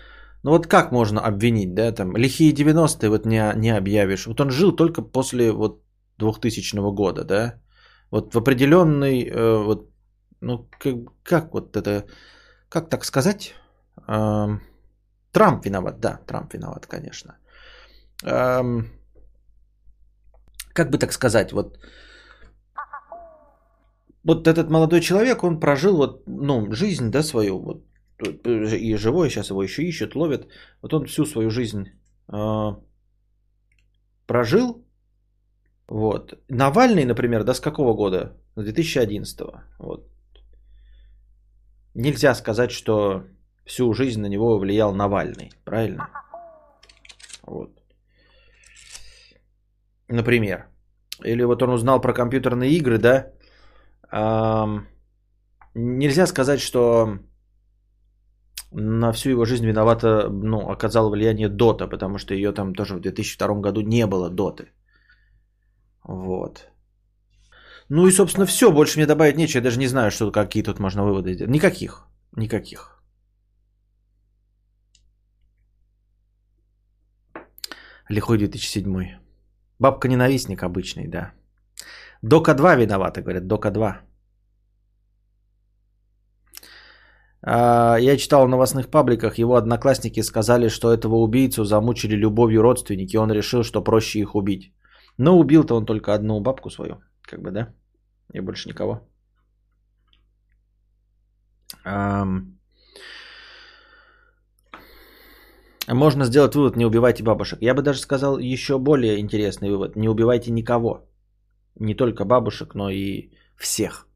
ну 0.42 0.52
вот 0.52 0.66
как 0.66 0.90
можно 0.90 1.20
обвинить, 1.20 1.74
да, 1.74 1.92
там, 1.92 2.16
лихие 2.16 2.54
90-е 2.54 3.10
вот 3.10 3.26
не, 3.26 3.52
не 3.56 3.76
объявишь. 3.76 4.26
Вот 4.26 4.40
он 4.40 4.50
жил 4.50 4.74
только 4.74 5.02
после 5.02 5.52
вот 5.52 5.82
2000 6.18 6.94
года, 6.94 7.24
да, 7.24 7.60
вот 8.10 8.34
в 8.34 8.38
определенный, 8.38 9.22
э, 9.24 9.64
вот, 9.64 9.91
ну 10.42 10.68
как, 10.78 10.94
как 11.22 11.54
вот 11.54 11.76
это, 11.76 12.06
как 12.68 12.88
так 12.88 13.04
сказать, 13.04 13.54
э, 14.08 14.58
Трамп 15.32 15.64
виноват, 15.64 16.00
да, 16.00 16.20
Трамп 16.26 16.54
виноват, 16.54 16.86
конечно. 16.86 17.36
Э, 18.24 18.62
как 20.74 20.90
бы 20.90 20.98
так 20.98 21.12
сказать, 21.12 21.52
вот, 21.52 21.78
вот 24.24 24.46
этот 24.46 24.70
молодой 24.70 25.00
человек, 25.00 25.44
он 25.44 25.60
прожил 25.60 25.96
вот, 25.96 26.22
ну, 26.26 26.72
жизнь, 26.72 27.10
да, 27.10 27.22
свою, 27.22 27.58
вот, 27.58 27.84
и 28.44 28.96
живой, 28.96 29.30
сейчас 29.30 29.50
его 29.50 29.62
еще 29.62 29.82
ищут, 29.82 30.14
ловят. 30.14 30.46
Вот 30.82 30.94
он 30.94 31.06
всю 31.06 31.24
свою 31.24 31.50
жизнь 31.50 31.88
э, 32.32 32.76
прожил. 34.26 34.84
Вот. 35.88 36.34
Навальный, 36.48 37.04
например, 37.04 37.44
да, 37.44 37.54
с 37.54 37.60
какого 37.60 37.94
года? 37.94 38.36
С 38.56 38.62
2011. 38.62 39.40
Вот. 39.78 40.11
Нельзя 41.94 42.34
сказать, 42.34 42.70
что 42.70 43.24
всю 43.64 43.92
жизнь 43.94 44.20
на 44.20 44.28
него 44.28 44.58
влиял 44.58 44.94
Навальный, 44.94 45.52
правильно? 45.64 46.08
Вот. 47.42 47.70
Например. 50.08 50.66
Или 51.24 51.44
вот 51.44 51.62
он 51.62 51.70
узнал 51.70 52.00
про 52.00 52.14
компьютерные 52.14 52.70
игры, 52.70 52.98
да? 52.98 53.30
Эм, 54.10 54.86
нельзя 55.74 56.26
сказать, 56.26 56.60
что 56.60 57.18
на 58.72 59.12
всю 59.12 59.30
его 59.30 59.44
жизнь 59.44 59.66
виновата, 59.66 60.28
ну, 60.30 60.70
оказало 60.70 61.10
влияние 61.10 61.48
Дота, 61.48 61.86
потому 61.86 62.18
что 62.18 62.34
ее 62.34 62.52
там 62.52 62.74
тоже 62.74 62.96
в 62.96 63.00
2002 63.00 63.60
году 63.60 63.82
не 63.82 64.06
было 64.06 64.30
Доты. 64.30 64.72
Вот. 66.04 66.71
Ну 67.94 68.06
и, 68.06 68.12
собственно, 68.12 68.46
все. 68.46 68.72
Больше 68.72 68.98
мне 68.98 69.06
добавить 69.06 69.36
нечего. 69.36 69.58
Я 69.58 69.64
даже 69.64 69.78
не 69.78 69.86
знаю, 69.86 70.10
что, 70.10 70.32
какие 70.32 70.62
тут 70.62 70.78
можно 70.78 71.04
выводы 71.04 71.34
сделать. 71.34 71.50
Никаких. 71.50 72.06
Никаких. 72.36 73.02
Лихой 78.08 78.38
2007. 78.38 79.18
Бабка-ненавистник 79.78 80.62
обычный, 80.62 81.06
да. 81.06 81.32
Дока 82.22 82.54
2 82.54 82.76
виновата, 82.76 83.20
говорят. 83.20 83.46
Дока 83.46 83.70
2. 83.70 84.00
А, 87.42 87.98
я 88.00 88.16
читал 88.16 88.46
в 88.46 88.48
новостных 88.48 88.88
пабликах, 88.90 89.38
его 89.38 89.56
одноклассники 89.56 90.22
сказали, 90.22 90.68
что 90.68 90.94
этого 90.94 91.16
убийцу 91.16 91.64
замучили 91.64 92.16
любовью 92.16 92.62
родственники, 92.62 93.18
он 93.18 93.30
решил, 93.32 93.62
что 93.62 93.84
проще 93.84 94.20
их 94.20 94.34
убить. 94.34 94.72
Но 95.18 95.38
убил-то 95.38 95.76
он 95.76 95.84
только 95.84 96.14
одну 96.14 96.40
бабку 96.40 96.70
свою, 96.70 97.02
как 97.28 97.42
бы, 97.42 97.50
да? 97.50 97.74
И 98.32 98.40
больше 98.40 98.68
никого. 98.68 99.00
Можно 105.88 106.24
сделать 106.24 106.54
вывод, 106.54 106.76
не 106.76 106.86
убивайте 106.86 107.22
бабушек. 107.22 107.58
Я 107.62 107.74
бы 107.74 107.82
даже 107.82 108.00
сказал 108.00 108.38
еще 108.38 108.78
более 108.78 109.18
интересный 109.18 109.70
вывод. 109.70 109.96
Не 109.96 110.08
убивайте 110.08 110.50
никого. 110.52 111.08
Не 111.74 111.94
только 111.94 112.24
бабушек, 112.24 112.74
но 112.74 112.90
и 112.90 113.30
всех. 113.56 114.06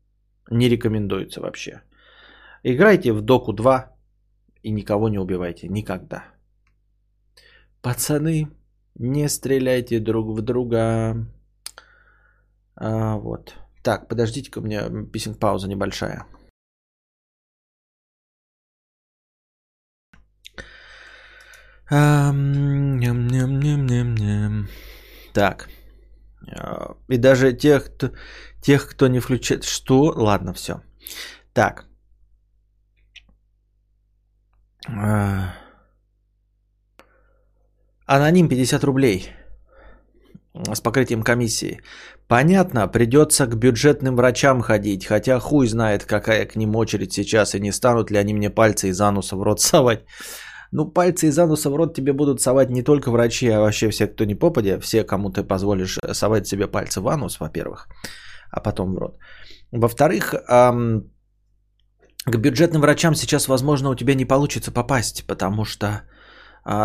Не 0.51 0.69
рекомендуется 0.69 1.41
вообще. 1.41 1.83
Играйте 2.63 3.13
в 3.13 3.21
Доку 3.21 3.53
2 3.53 3.93
и 4.63 4.73
никого 4.73 5.09
не 5.09 5.19
убивайте. 5.19 5.69
Никогда. 5.69 6.25
Пацаны, 7.83 8.49
не 8.95 9.29
стреляйте 9.29 10.01
друг 10.01 10.39
в 10.39 10.43
друга. 10.43 11.17
А, 12.77 13.17
вот. 13.17 13.55
Так, 13.87 14.09
подождите-ка, 14.09 14.59
у 14.59 14.63
меня 14.63 14.91
писинг 15.13 15.39
пауза 15.39 15.69
небольшая. 15.69 16.27
Так. 25.33 25.69
А, 26.51 26.97
и 27.09 27.17
даже 27.17 27.53
тех, 27.53 27.85
кто, 27.85 28.11
тех, 28.61 28.89
кто 28.89 29.07
не 29.07 29.21
включает... 29.21 29.63
Что? 29.63 30.13
Ладно, 30.17 30.53
все. 30.53 30.81
Так. 31.53 31.87
А. 34.89 35.55
Аноним 38.07 38.49
50 38.49 38.83
рублей 38.83 39.31
с 40.75 40.81
покрытием 40.81 41.23
комиссии. 41.23 41.83
Понятно, 42.29 42.89
придется 42.89 43.47
к 43.47 43.55
бюджетным 43.55 44.17
врачам 44.17 44.61
ходить, 44.61 45.07
хотя 45.07 45.39
хуй 45.39 45.69
знает, 45.69 46.05
какая 46.05 46.45
к 46.47 46.57
ним 46.57 46.75
очередь 46.77 47.13
сейчас, 47.13 47.55
и 47.55 47.61
не 47.61 47.73
станут 47.73 48.11
ли 48.11 48.19
они 48.19 48.35
мне 48.35 48.51
пальцы 48.51 48.89
из 48.89 49.01
ануса 49.01 49.37
в 49.37 49.43
рот 49.43 49.61
совать. 49.61 50.05
Ну, 50.73 50.93
пальцы 50.93 51.29
из 51.29 51.39
ануса 51.39 51.71
в 51.71 51.77
рот 51.77 51.95
тебе 51.95 52.13
будут 52.13 52.41
совать 52.41 52.71
не 52.71 52.83
только 52.83 53.11
врачи, 53.11 53.49
а 53.49 53.61
вообще 53.61 53.91
все, 53.91 54.09
кто 54.09 54.25
не 54.25 54.35
попадя, 54.35 54.81
все, 54.81 55.05
кому 55.05 55.31
ты 55.31 55.45
позволишь 55.45 55.99
совать 56.13 56.49
себе 56.49 56.67
пальцы 56.67 57.01
в 57.01 57.09
анус, 57.09 57.39
во-первых, 57.39 57.87
а 58.51 58.61
потом 58.61 58.95
в 58.95 58.99
рот. 58.99 59.19
Во-вторых, 59.71 60.35
эм, 60.49 61.13
к 62.25 62.37
бюджетным 62.37 62.83
врачам 62.83 63.15
сейчас, 63.15 63.47
возможно, 63.47 63.91
у 63.91 63.95
тебя 63.95 64.15
не 64.15 64.25
получится 64.25 64.73
попасть, 64.73 65.25
потому 65.29 65.65
что 65.65 66.03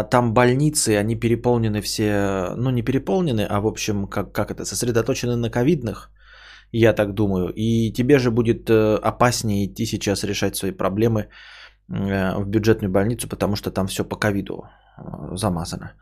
там 0.04 0.34
больницы, 0.34 0.98
они 0.98 1.16
переполнены 1.16 1.82
все, 1.82 2.54
ну 2.56 2.70
не 2.70 2.84
переполнены, 2.84 3.48
а 3.50 3.60
в 3.60 3.68
общем, 3.68 4.08
как, 4.08 4.32
как 4.32 4.52
это, 4.52 4.66
сосредоточены 4.66 5.36
на 5.36 5.50
ковидных, 5.50 6.12
я 6.72 6.94
так 6.94 7.14
думаю. 7.14 7.52
И 7.56 7.92
тебе 7.92 8.20
же 8.20 8.32
будет 8.32 8.70
э, 8.70 8.96
опаснее 9.04 9.66
идти 9.66 9.86
сейчас 9.86 10.24
решать 10.24 10.56
свои 10.56 10.72
проблемы 10.72 11.28
э, 11.90 12.38
в 12.38 12.48
бюджетную 12.48 12.92
больницу, 12.92 13.28
потому 13.28 13.56
что 13.56 13.72
там 13.72 13.88
все 13.88 14.04
по 14.04 14.16
ковиду 14.16 14.64
э, 14.98 15.36
замазано. 15.36 15.94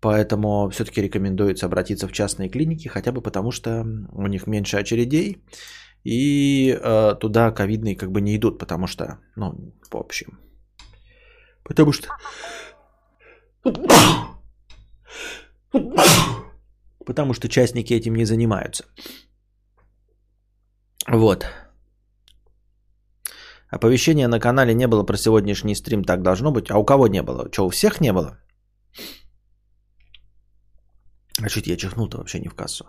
Поэтому 0.00 0.68
все-таки 0.70 1.02
рекомендуется 1.02 1.66
обратиться 1.66 2.08
в 2.08 2.12
частные 2.12 2.50
клиники, 2.50 2.88
хотя 2.88 3.12
бы 3.12 3.22
потому 3.22 3.52
что 3.52 3.86
у 4.12 4.26
них 4.26 4.46
меньше 4.46 4.76
очередей, 4.76 5.44
и 6.04 6.70
э, 6.72 7.14
туда 7.20 7.52
ковидные 7.52 7.96
как 7.96 8.10
бы 8.10 8.20
не 8.20 8.36
идут, 8.36 8.58
потому 8.58 8.86
что, 8.86 9.18
ну, 9.36 9.72
в 9.90 9.96
общем. 9.96 10.38
Потому 11.62 11.92
что... 11.92 12.08
Потому 17.06 17.34
что 17.34 17.48
частники 17.48 17.94
этим 17.94 18.14
не 18.14 18.24
занимаются. 18.24 18.84
Вот. 21.08 21.46
Оповещения 23.68 24.28
на 24.28 24.40
канале 24.40 24.74
не 24.74 24.86
было 24.86 25.06
про 25.06 25.16
сегодняшний 25.16 25.74
стрим, 25.74 26.04
так 26.04 26.22
должно 26.22 26.52
быть. 26.52 26.70
А 26.70 26.78
у 26.78 26.84
кого 26.84 27.08
не 27.08 27.22
было? 27.22 27.48
Что, 27.52 27.66
у 27.66 27.70
всех 27.70 28.00
не 28.00 28.12
было? 28.12 28.38
А 31.40 31.48
чуть 31.48 31.66
я 31.66 31.76
чихнул-то 31.76 32.18
вообще 32.18 32.40
не 32.40 32.48
в 32.48 32.54
кассу. 32.54 32.84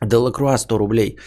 Делакруа 0.00 0.58
100 0.58 0.78
рублей. 0.78 1.18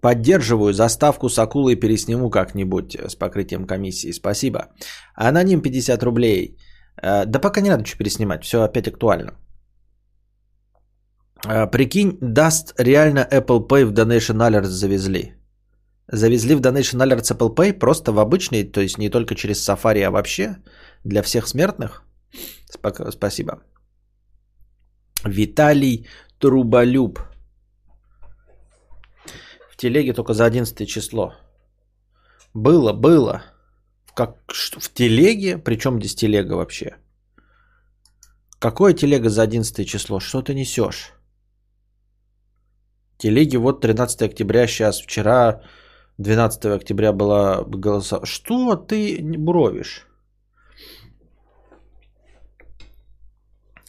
Поддерживаю, 0.00 0.72
заставку 0.72 1.28
с 1.28 1.38
акулой 1.38 1.76
пересниму 1.76 2.30
как-нибудь 2.30 2.94
с 2.94 3.14
покрытием 3.16 3.66
комиссии. 3.66 4.12
Спасибо. 4.12 4.58
Аноним 5.14 5.60
50 5.60 6.02
рублей. 6.02 6.56
Э, 7.02 7.24
да 7.26 7.38
пока 7.40 7.60
не 7.60 7.70
надо 7.70 7.82
ничего 7.82 7.98
переснимать, 7.98 8.44
все 8.44 8.62
опять 8.62 8.88
актуально. 8.88 9.32
Э, 11.46 11.66
прикинь, 11.70 12.18
даст 12.20 12.74
реально 12.78 13.26
Apple 13.30 13.66
Pay 13.68 13.84
в 13.86 13.92
Donation 13.92 14.38
Alerts 14.38 14.66
завезли. 14.66 15.34
Завезли 16.12 16.54
в 16.54 16.60
Donation 16.60 17.02
Alerts 17.02 17.36
Apple 17.36 17.54
Pay 17.54 17.78
просто 17.78 18.12
в 18.12 18.18
обычный, 18.18 18.64
то 18.64 18.80
есть 18.80 18.98
не 18.98 19.10
только 19.10 19.34
через 19.34 19.68
Safari, 19.68 20.02
а 20.04 20.10
вообще 20.10 20.56
для 21.04 21.22
всех 21.22 21.48
смертных. 21.48 22.02
Спасибо. 23.10 23.62
Виталий 25.24 26.06
Труболюб. 26.38 27.18
Телеге 29.78 30.12
только 30.12 30.34
за 30.34 30.44
11 30.44 30.88
число. 30.88 31.32
Было, 32.54 32.92
было. 32.92 33.42
Как, 34.14 34.36
в 34.78 34.92
телеге? 34.92 35.58
Причем 35.58 36.00
здесь 36.00 36.16
телега 36.16 36.56
вообще? 36.56 36.96
Какое 38.58 38.92
телега 38.92 39.28
за 39.28 39.42
11 39.42 39.88
число? 39.88 40.18
Что 40.18 40.42
ты 40.42 40.54
несешь? 40.54 41.12
Телеги 43.18 43.56
вот 43.56 43.80
13 43.80 44.22
октября 44.22 44.66
сейчас, 44.66 45.00
вчера 45.00 45.62
12 46.18 46.64
октября 46.64 47.12
была 47.12 47.62
голоса. 47.62 48.20
Что 48.24 48.74
ты 48.74 49.22
буровишь? 49.38 50.06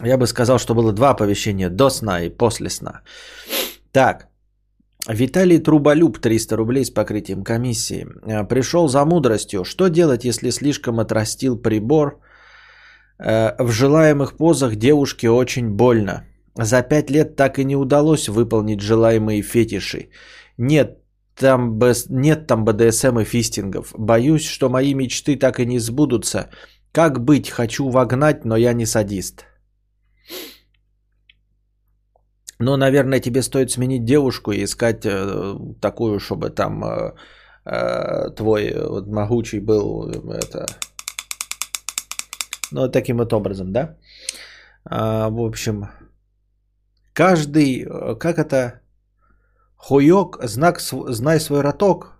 Я 0.03 0.17
бы 0.17 0.27
сказал, 0.27 0.59
что 0.59 0.75
было 0.75 0.93
два 0.93 1.09
оповещения 1.09 1.69
до 1.69 1.89
сна 1.89 2.21
и 2.21 2.29
после 2.29 2.69
сна. 2.69 3.01
Так, 3.91 4.28
Виталий 5.07 5.59
Труболюб, 5.59 6.19
300 6.19 6.57
рублей 6.57 6.85
с 6.85 6.89
покрытием 6.89 7.43
комиссии. 7.43 8.05
Э, 8.25 8.47
Пришел 8.47 8.87
за 8.87 9.05
мудростью. 9.05 9.63
Что 9.63 9.87
делать, 9.87 10.25
если 10.25 10.51
слишком 10.51 10.99
отрастил 10.99 11.61
прибор? 11.61 12.19
Э, 13.17 13.55
в 13.63 13.71
желаемых 13.71 14.37
позах 14.37 14.75
девушке 14.75 15.29
очень 15.29 15.69
больно. 15.69 16.25
За 16.55 16.81
пять 16.81 17.09
лет 17.09 17.35
так 17.35 17.59
и 17.59 17.63
не 17.63 17.75
удалось 17.77 18.27
выполнить 18.27 18.81
желаемые 18.81 19.41
фетиши. 19.41 20.09
Нет 20.57 20.97
там, 21.35 21.79
нет 22.09 22.47
там 22.47 22.65
БДСМ 22.65 23.19
и 23.19 23.23
фистингов. 23.23 23.93
Боюсь, 23.97 24.45
что 24.45 24.69
мои 24.69 24.93
мечты 24.93 25.37
так 25.37 25.59
и 25.59 25.65
не 25.65 25.79
сбудутся. 25.79 26.49
Как 26.91 27.23
быть? 27.23 27.49
Хочу 27.49 27.89
вогнать, 27.89 28.45
но 28.45 28.57
я 28.57 28.73
не 28.73 28.85
садист. 28.85 29.45
Но, 32.61 32.77
наверное, 32.77 33.21
тебе 33.21 33.41
стоит 33.41 33.71
сменить 33.71 34.05
девушку 34.05 34.51
и 34.51 34.63
искать 34.63 35.05
э, 35.05 35.55
такую, 35.81 36.19
чтобы 36.19 36.49
там 36.49 36.83
э, 36.83 37.13
э, 37.65 38.35
твой 38.35 38.73
вот, 38.75 39.07
могучий 39.07 39.61
был 39.61 40.09
это. 40.09 40.65
Ну, 42.71 42.89
таким 42.89 43.17
вот 43.17 43.33
образом, 43.33 43.71
да? 43.71 43.95
А, 44.83 45.29
в 45.29 45.39
общем, 45.39 45.87
каждый, 47.13 47.87
как 48.19 48.37
это, 48.37 48.81
хуёк, 49.77 50.37
знак, 50.43 50.81
знай 50.81 51.39
свой 51.39 51.61
роток. 51.61 52.19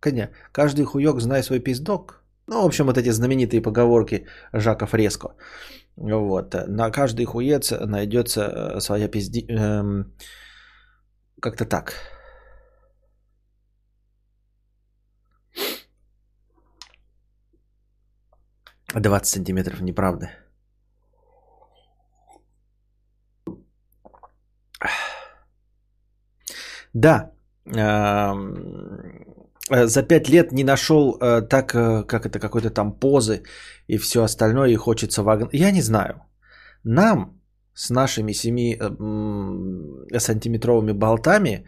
Коня, 0.00 0.30
каждый 0.52 0.84
хуёк, 0.84 1.20
знай 1.20 1.42
свой 1.42 1.58
пиздок. 1.58 2.22
Ну, 2.46 2.62
в 2.62 2.66
общем, 2.66 2.86
вот 2.86 2.98
эти 2.98 3.10
знаменитые 3.10 3.62
поговорки 3.62 4.26
Жака 4.52 4.86
Фреско. 4.86 5.34
Вот. 5.96 6.54
На 6.66 6.90
каждый 6.90 7.24
хуец 7.26 7.70
найдется 7.70 8.40
э, 8.42 8.80
своя 8.80 9.08
пизди... 9.08 9.46
Эм, 9.48 10.12
как-то 11.40 11.64
так. 11.64 11.94
Двадцать 18.94 19.34
сантиметров, 19.34 19.80
неправда. 19.80 20.30
Да. 26.94 27.32
Э, 29.72 29.86
за 29.86 30.02
пять 30.02 30.28
лет 30.28 30.52
не 30.52 30.64
нашел 30.64 31.16
э, 31.20 31.48
так, 31.48 31.74
э, 31.74 32.04
как 32.06 32.26
это, 32.26 32.38
какой-то 32.38 32.70
там 32.70 32.92
позы 32.92 33.42
и 33.88 33.98
все 33.98 34.22
остальное, 34.22 34.70
и 34.70 34.76
хочется 34.76 35.22
вагон. 35.22 35.48
Я 35.52 35.72
не 35.72 35.82
знаю. 35.82 36.14
Нам 36.84 37.40
с 37.74 37.90
нашими 37.90 38.32
7 38.32 40.18
сантиметровыми 40.18 40.92
болтами 40.92 41.64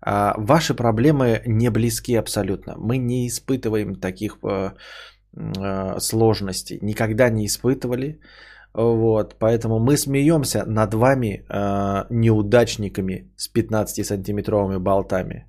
а, 0.00 0.34
ваши 0.36 0.74
проблемы 0.74 1.42
не 1.46 1.70
близки 1.70 2.14
абсолютно. 2.18 2.74
Мы 2.78 2.98
не 2.98 3.26
испытываем 3.26 3.96
таких 3.96 4.38
сложностей. 5.98 6.78
Никогда 6.82 7.30
не 7.30 7.46
испытывали. 7.46 8.20
Вот, 8.74 9.36
поэтому 9.38 9.80
мы 9.80 9.96
смеемся 9.96 10.64
над 10.66 10.94
вами 10.94 11.44
неудачниками 12.10 13.32
с 13.36 13.50
15-сантиметровыми 13.52 14.78
болтами. 14.78 15.46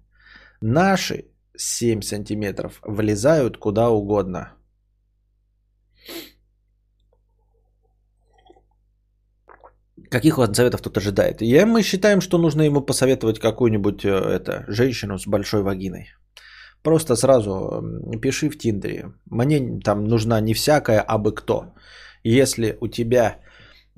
Наши 0.61 1.25
7 1.59 2.01
сантиметров 2.01 2.79
влезают 2.83 3.57
куда 3.57 3.89
угодно. 3.89 4.53
Каких 10.09 10.37
вас 10.37 10.55
советов 10.55 10.81
тут 10.81 10.97
ожидает? 10.97 11.41
И 11.41 11.65
мы 11.65 11.83
считаем, 11.83 12.21
что 12.21 12.37
нужно 12.37 12.63
ему 12.63 12.81
посоветовать 12.81 13.39
какую-нибудь 13.39 14.05
э, 14.05 14.09
это, 14.09 14.65
женщину 14.67 15.19
с 15.19 15.27
большой 15.27 15.61
вагиной. 15.61 16.07
Просто 16.81 17.15
сразу 17.15 17.83
пиши 18.21 18.49
в 18.49 18.57
Тиндере. 18.57 19.11
Мне 19.29 19.79
там 19.83 20.05
нужна 20.05 20.41
не 20.41 20.53
всякая, 20.53 21.01
а 21.01 21.17
бы 21.17 21.35
кто. 21.35 21.73
Если 22.23 22.77
у 22.81 22.87
тебя 22.87 23.39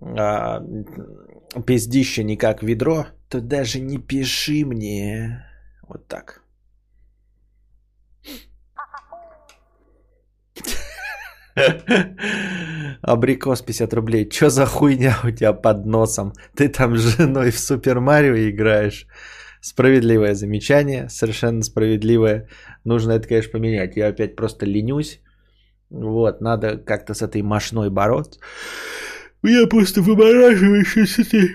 а, 0.02 0.63
пиздище 1.65 2.24
не 2.24 2.38
как 2.38 2.63
ведро, 2.63 3.06
то 3.30 3.39
даже 3.39 3.80
не 3.80 4.00
пиши 4.00 4.65
мне. 4.65 5.45
Вот 5.88 6.08
так. 6.08 6.40
Абрикос 13.01 13.61
50 13.61 13.93
рублей. 13.93 14.29
Чё 14.29 14.49
за 14.49 14.65
хуйня 14.65 15.17
у 15.23 15.31
тебя 15.31 15.53
под 15.53 15.85
носом? 15.85 16.33
Ты 16.55 16.69
там 16.69 16.97
с 16.97 17.17
женой 17.17 17.51
в 17.51 17.59
Супер 17.59 17.99
Марио 17.99 18.35
играешь? 18.49 19.07
Справедливое 19.61 20.33
замечание, 20.33 21.09
совершенно 21.09 21.61
справедливое. 21.61 22.47
Нужно 22.83 23.11
это, 23.11 23.27
конечно, 23.27 23.51
поменять. 23.51 23.95
Я 23.95 24.07
опять 24.07 24.35
просто 24.35 24.65
ленюсь. 24.65 25.21
Вот, 25.89 26.41
надо 26.41 26.77
как-то 26.77 27.13
с 27.13 27.21
этой 27.21 27.41
мошной 27.41 27.89
бороться. 27.89 28.39
Я 29.43 29.67
просто 29.67 30.01
вымораживаюсь 30.01 30.97
с 30.97 31.19
этой 31.19 31.51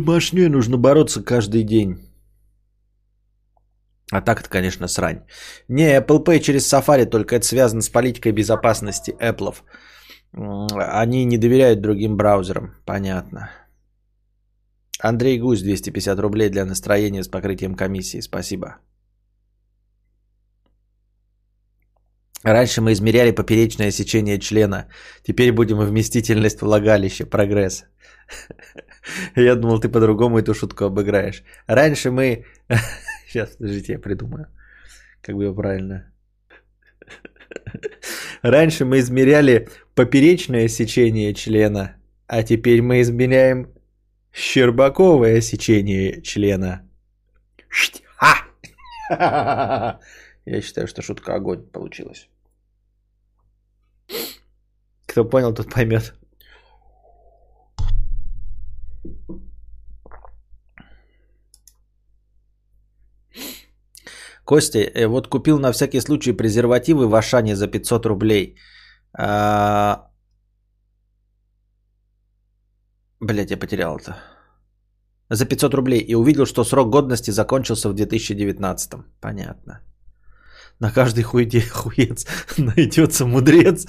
мошней. 0.00 0.48
Нужно 0.48 0.78
бороться 0.78 1.22
каждый 1.22 1.62
день. 1.62 2.09
А 4.10 4.20
так 4.20 4.40
это, 4.40 4.48
конечно, 4.48 4.88
срань. 4.88 5.22
Не, 5.68 5.98
Apple 5.98 6.24
Pay 6.24 6.40
через 6.40 6.72
Safari, 6.72 7.06
только 7.06 7.36
это 7.36 7.46
связано 7.46 7.82
с 7.82 7.88
политикой 7.88 8.32
безопасности 8.32 9.14
Apple. 9.20 9.54
Они 10.32 11.24
не 11.24 11.38
доверяют 11.38 11.80
другим 11.80 12.16
браузерам. 12.16 12.74
Понятно. 12.84 13.50
Андрей 15.02 15.38
Гусь, 15.38 15.62
250 15.62 16.18
рублей 16.18 16.50
для 16.50 16.64
настроения 16.64 17.22
с 17.22 17.28
покрытием 17.28 17.74
комиссии. 17.74 18.20
Спасибо. 18.20 18.76
Раньше 22.42 22.80
мы 22.80 22.92
измеряли 22.92 23.32
поперечное 23.32 23.90
сечение 23.90 24.38
члена. 24.38 24.86
Теперь 25.22 25.52
будем 25.52 25.78
вместительность 25.78 26.62
влагалища. 26.62 27.26
Прогресс. 27.26 27.84
Я 29.36 29.56
думал, 29.56 29.80
ты 29.80 29.88
по-другому 29.88 30.38
эту 30.38 30.54
шутку 30.54 30.84
обыграешь. 30.84 31.42
Раньше 31.66 32.10
мы 32.10 32.44
Сейчас, 33.30 33.50
подождите, 33.50 33.92
я 33.92 33.98
придумаю. 34.00 34.48
Как 35.22 35.36
бы 35.36 35.54
правильно. 35.54 36.12
Раньше 38.42 38.84
мы 38.84 38.98
измеряли 38.98 39.68
поперечное 39.94 40.66
сечение 40.66 41.32
члена, 41.32 41.94
а 42.26 42.42
теперь 42.42 42.82
мы 42.82 43.02
измеряем 43.02 43.72
щербаковое 44.32 45.40
сечение 45.42 46.22
члена. 46.22 46.88
Я 49.10 50.00
считаю, 50.60 50.88
что 50.88 51.00
шутка 51.00 51.34
огонь 51.36 51.62
получилась. 51.62 52.28
Кто 55.06 55.24
понял, 55.24 55.54
тот 55.54 55.72
поймет. 55.72 56.14
Костя, 64.50 64.78
э, 64.78 65.06
вот 65.06 65.28
купил 65.28 65.60
на 65.60 65.72
всякий 65.72 66.00
случай 66.00 66.32
презервативы 66.32 67.06
в 67.06 67.14
Ашане 67.14 67.54
за 67.54 67.68
500 67.68 68.06
рублей. 68.06 68.56
А... 69.16 70.10
Блять, 73.20 73.50
я 73.50 73.56
потерял 73.56 73.96
это. 73.96 74.16
За 75.30 75.46
500 75.46 75.74
рублей. 75.74 76.00
И 76.00 76.16
увидел, 76.16 76.46
что 76.46 76.64
срок 76.64 76.90
годности 76.90 77.30
закончился 77.30 77.88
в 77.88 77.94
2019. 77.94 78.92
Понятно. 79.20 79.80
На 80.80 80.90
каждый 80.90 81.22
хуете, 81.22 81.60
хуец 81.70 82.26
найдется 82.58 83.26
мудрец. 83.26 83.86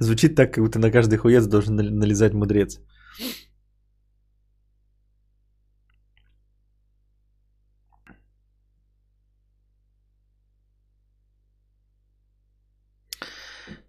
Звучит 0.00 0.34
так, 0.34 0.54
как 0.54 0.64
будто 0.64 0.80
на 0.80 0.90
каждый 0.90 1.18
хуец 1.18 1.46
должен 1.46 1.76
налезать 1.76 2.34
мудрец. 2.34 2.80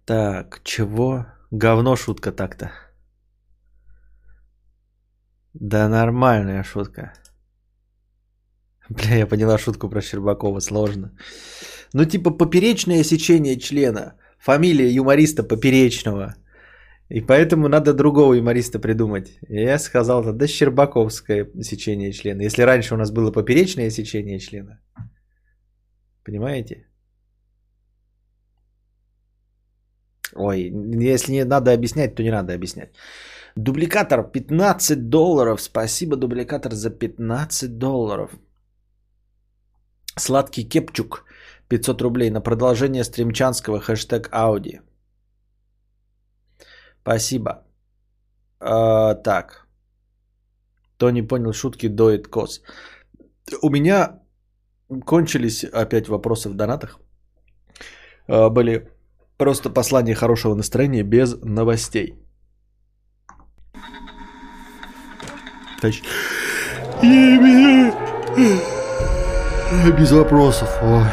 Так, 0.06 0.60
чего? 0.64 1.26
Говно 1.50 1.96
шутка 1.96 2.32
так-то. 2.32 2.70
Да 5.54 5.88
нормальная 5.88 6.62
шутка. 6.64 7.12
Бля, 8.88 9.16
я 9.16 9.26
поняла 9.26 9.58
шутку 9.58 9.88
про 9.88 10.02
Щербакова, 10.02 10.60
сложно. 10.60 11.10
Ну, 11.94 12.04
типа, 12.04 12.30
поперечное 12.30 13.04
сечение 13.04 13.58
члена. 13.58 14.14
Фамилия 14.38 14.90
юмориста 14.90 15.42
Поперечного. 15.42 16.34
И 17.08 17.20
поэтому 17.20 17.68
надо 17.68 17.94
другого 17.94 18.34
юмориста 18.34 18.78
придумать. 18.78 19.38
Я 19.48 19.78
сказал, 19.78 20.22
да 20.32 20.46
Щербаковское 20.46 21.48
сечение 21.62 22.12
члена. 22.12 22.42
Если 22.42 22.62
раньше 22.62 22.94
у 22.94 22.98
нас 22.98 23.10
было 23.10 23.30
поперечное 23.30 23.90
сечение 23.90 24.38
члена. 24.38 24.80
Понимаете? 26.24 26.88
Ой, 30.32 30.72
если 31.12 31.32
не 31.32 31.44
надо 31.44 31.72
объяснять, 31.72 32.14
то 32.14 32.22
не 32.22 32.30
надо 32.30 32.54
объяснять. 32.54 32.90
Дубликатор 33.56 34.30
15 34.32 35.08
долларов. 35.08 35.60
Спасибо, 35.60 36.16
дубликатор, 36.16 36.72
за 36.72 36.90
15 36.90 37.78
долларов. 37.78 38.30
Сладкий 40.16 40.68
кепчук 40.68 41.24
500 41.68 42.02
рублей 42.02 42.30
на 42.30 42.40
продолжение 42.40 43.04
стримчанского 43.04 43.80
хэштег 43.80 44.28
Ауди. 44.32 44.80
Спасибо. 47.02 47.64
А, 48.60 49.14
так. 49.14 49.66
Кто 50.96 51.10
не 51.10 51.22
понял 51.22 51.52
шутки, 51.52 51.88
доит 51.88 52.28
кос. 52.28 52.62
У 53.62 53.70
меня 53.70 54.20
кончились 55.04 55.64
опять 55.64 56.08
вопросы 56.08 56.48
в 56.48 56.54
донатах. 56.54 56.98
А, 58.26 58.48
были 58.50 58.93
просто 59.36 59.70
послания 59.70 60.14
хорошего 60.14 60.54
настроения 60.54 61.02
без 61.02 61.36
новостей. 61.42 62.14
Без 69.98 70.12
вопросов. 70.12 70.68
Ой. 70.82 71.04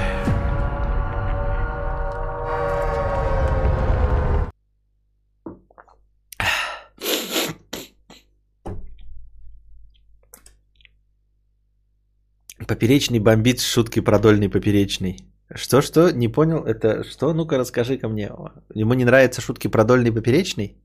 Поперечный 12.67 13.19
бомбит 13.19 13.59
шутки 13.59 13.99
продольный 13.99 14.47
поперечный. 14.47 15.17
Что-что? 15.55 16.11
Не 16.11 16.27
понял? 16.27 16.63
Это 16.63 17.03
что? 17.03 17.33
Ну-ка 17.33 17.57
расскажи 17.57 17.97
ко 17.97 18.07
мне. 18.07 18.31
Ему 18.73 18.93
не 18.93 19.05
нравятся 19.05 19.41
шутки 19.41 19.67
продольный 19.67 20.11
поперечный? 20.11 20.77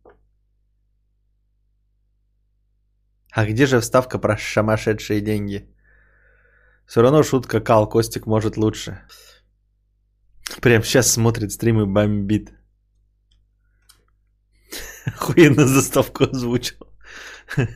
А 3.30 3.44
где 3.44 3.66
же 3.66 3.80
вставка 3.80 4.18
про 4.18 4.36
шамашедшие 4.36 5.20
деньги? 5.20 5.68
Все 6.86 7.02
равно 7.02 7.22
шутка 7.22 7.60
Кал, 7.60 7.88
Костик 7.88 8.26
может 8.26 8.56
лучше. 8.56 8.98
Прям 10.60 10.82
сейчас 10.82 11.12
смотрит 11.12 11.52
стрим 11.52 11.80
и 11.80 11.86
бомбит. 11.86 12.52
Охуенно 15.06 15.66
заставку 15.66 16.24
озвучил. 16.24 16.76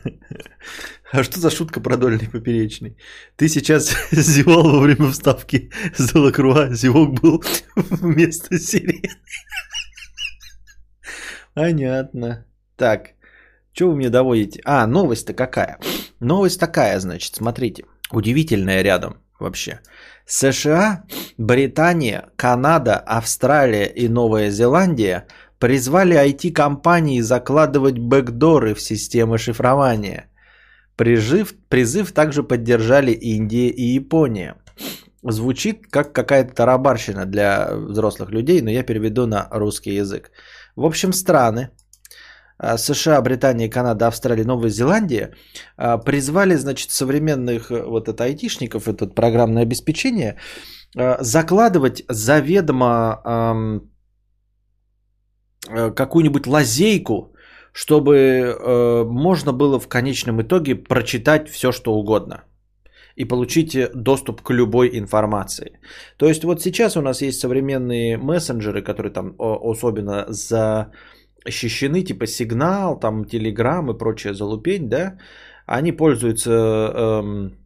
А 1.11 1.23
что 1.23 1.41
за 1.41 1.49
шутка 1.49 1.81
про 1.81 1.97
дольный 1.97 2.29
поперечный? 2.29 2.97
Ты 3.35 3.49
сейчас 3.49 3.93
зевал 4.11 4.63
во 4.63 4.79
время 4.79 5.11
вставки 5.11 5.69
с 5.97 6.13
Делакруа. 6.13 6.69
Зевок 6.73 7.19
был 7.19 7.43
вместо 7.75 8.57
сирены. 8.57 9.09
Понятно. 11.53 12.45
Так, 12.77 13.09
что 13.73 13.89
вы 13.89 13.95
мне 13.95 14.09
доводите? 14.09 14.61
А, 14.63 14.87
новость-то 14.87 15.33
какая? 15.33 15.79
Новость 16.21 16.59
такая, 16.59 16.97
значит, 16.99 17.35
смотрите. 17.35 17.83
Удивительная 18.11 18.81
рядом 18.81 19.17
вообще. 19.37 19.81
США, 20.25 21.03
Британия, 21.37 22.29
Канада, 22.37 22.97
Австралия 22.97 23.85
и 23.85 24.07
Новая 24.07 24.49
Зеландия 24.49 25.27
призвали 25.61 26.15
IT-компании 26.15 27.21
закладывать 27.21 27.99
бэкдоры 27.99 28.73
в 28.73 28.81
системы 28.81 29.37
шифрования. 29.37 30.25
Прижив, 30.95 31.53
призыв 31.69 32.11
также 32.11 32.43
поддержали 32.43 33.11
Индия 33.11 33.69
и 33.69 33.95
Япония. 33.95 34.55
Звучит 35.23 35.85
как 35.91 36.13
какая-то 36.13 36.55
тарабарщина 36.55 37.25
для 37.25 37.69
взрослых 37.75 38.31
людей, 38.31 38.61
но 38.61 38.71
я 38.71 38.83
переведу 38.83 39.27
на 39.27 39.47
русский 39.51 39.93
язык. 40.01 40.31
В 40.75 40.83
общем, 40.83 41.13
страны, 41.13 41.69
а, 42.57 42.77
США, 42.77 43.21
Британия, 43.21 43.69
Канада, 43.69 44.07
Австралия, 44.07 44.45
Новая 44.45 44.71
Зеландия 44.71 45.31
а, 45.77 45.99
призвали, 45.99 46.55
значит, 46.55 46.89
современных 46.89 47.71
э, 47.71 47.83
вот 47.83 48.07
это 48.07 48.23
айтишников, 48.23 48.87
это 48.87 49.05
программное 49.05 49.63
обеспечение, 49.63 50.37
а, 50.97 51.17
закладывать 51.21 52.03
заведомо 52.09 53.81
какую-нибудь 55.67 56.47
лазейку, 56.47 57.33
чтобы 57.73 58.15
э, 58.15 59.03
можно 59.03 59.53
было 59.53 59.79
в 59.79 59.87
конечном 59.87 60.41
итоге 60.41 60.75
прочитать 60.75 61.49
все, 61.49 61.71
что 61.71 61.93
угодно 61.93 62.43
и 63.15 63.25
получить 63.25 63.77
доступ 63.93 64.41
к 64.41 64.53
любой 64.53 64.97
информации. 64.97 65.79
То 66.17 66.27
есть 66.27 66.43
вот 66.43 66.61
сейчас 66.61 66.97
у 66.97 67.01
нас 67.01 67.21
есть 67.21 67.39
современные 67.39 68.17
мессенджеры, 68.17 68.81
которые 68.81 69.11
там 69.11 69.35
особенно 69.37 70.25
за 70.29 70.91
защищены, 71.45 72.03
типа 72.03 72.27
сигнал, 72.27 72.99
там 72.99 73.25
телеграм 73.25 73.89
и 73.91 73.97
прочая 73.97 74.33
залупень, 74.33 74.89
да, 74.89 75.17
они 75.65 75.91
пользуются, 75.91 76.51
эм, 76.51 77.57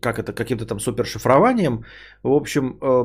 как 0.00 0.18
это, 0.18 0.32
каким-то 0.32 0.66
там 0.66 0.80
супершифрованием. 0.80 1.84
В 2.22 2.32
общем, 2.32 2.78
э, 2.80 3.04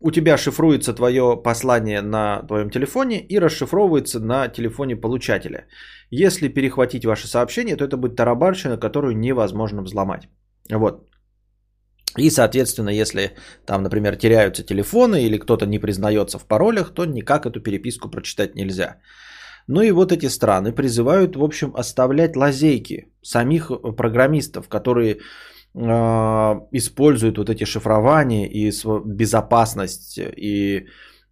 у 0.00 0.10
тебя 0.10 0.36
шифруется 0.36 0.94
твое 0.94 1.36
послание 1.42 2.02
на 2.02 2.42
твоем 2.46 2.70
телефоне 2.70 3.20
и 3.20 3.38
расшифровывается 3.40 4.20
на 4.20 4.48
телефоне 4.48 4.96
получателя. 4.96 5.66
Если 6.10 6.48
перехватить 6.48 7.04
ваше 7.04 7.26
сообщение, 7.26 7.76
то 7.76 7.84
это 7.84 7.96
будет 7.96 8.16
тарабарщина, 8.16 8.78
которую 8.78 9.18
невозможно 9.18 9.82
взломать. 9.82 10.28
Вот. 10.70 11.08
И, 12.16 12.30
соответственно, 12.30 12.90
если 12.90 13.36
там, 13.66 13.82
например, 13.82 14.16
теряются 14.16 14.62
телефоны 14.62 15.24
или 15.24 15.38
кто-то 15.38 15.66
не 15.66 15.78
признается 15.78 16.38
в 16.38 16.46
паролях, 16.46 16.94
то 16.94 17.04
никак 17.04 17.46
эту 17.46 17.60
переписку 17.60 18.08
прочитать 18.08 18.54
нельзя. 18.54 18.96
Ну 19.66 19.82
и 19.82 19.90
вот 19.90 20.12
эти 20.12 20.26
страны 20.26 20.72
призывают, 20.72 21.36
в 21.36 21.44
общем, 21.44 21.72
оставлять 21.76 22.36
лазейки 22.36 23.12
самих 23.22 23.70
программистов, 23.96 24.68
которые 24.68 25.14
э, 25.14 25.18
используют 25.78 27.38
вот 27.38 27.50
эти 27.50 27.64
шифрования 27.64 28.48
и 28.48 28.72
безопасность 29.04 30.18
и 30.18 30.86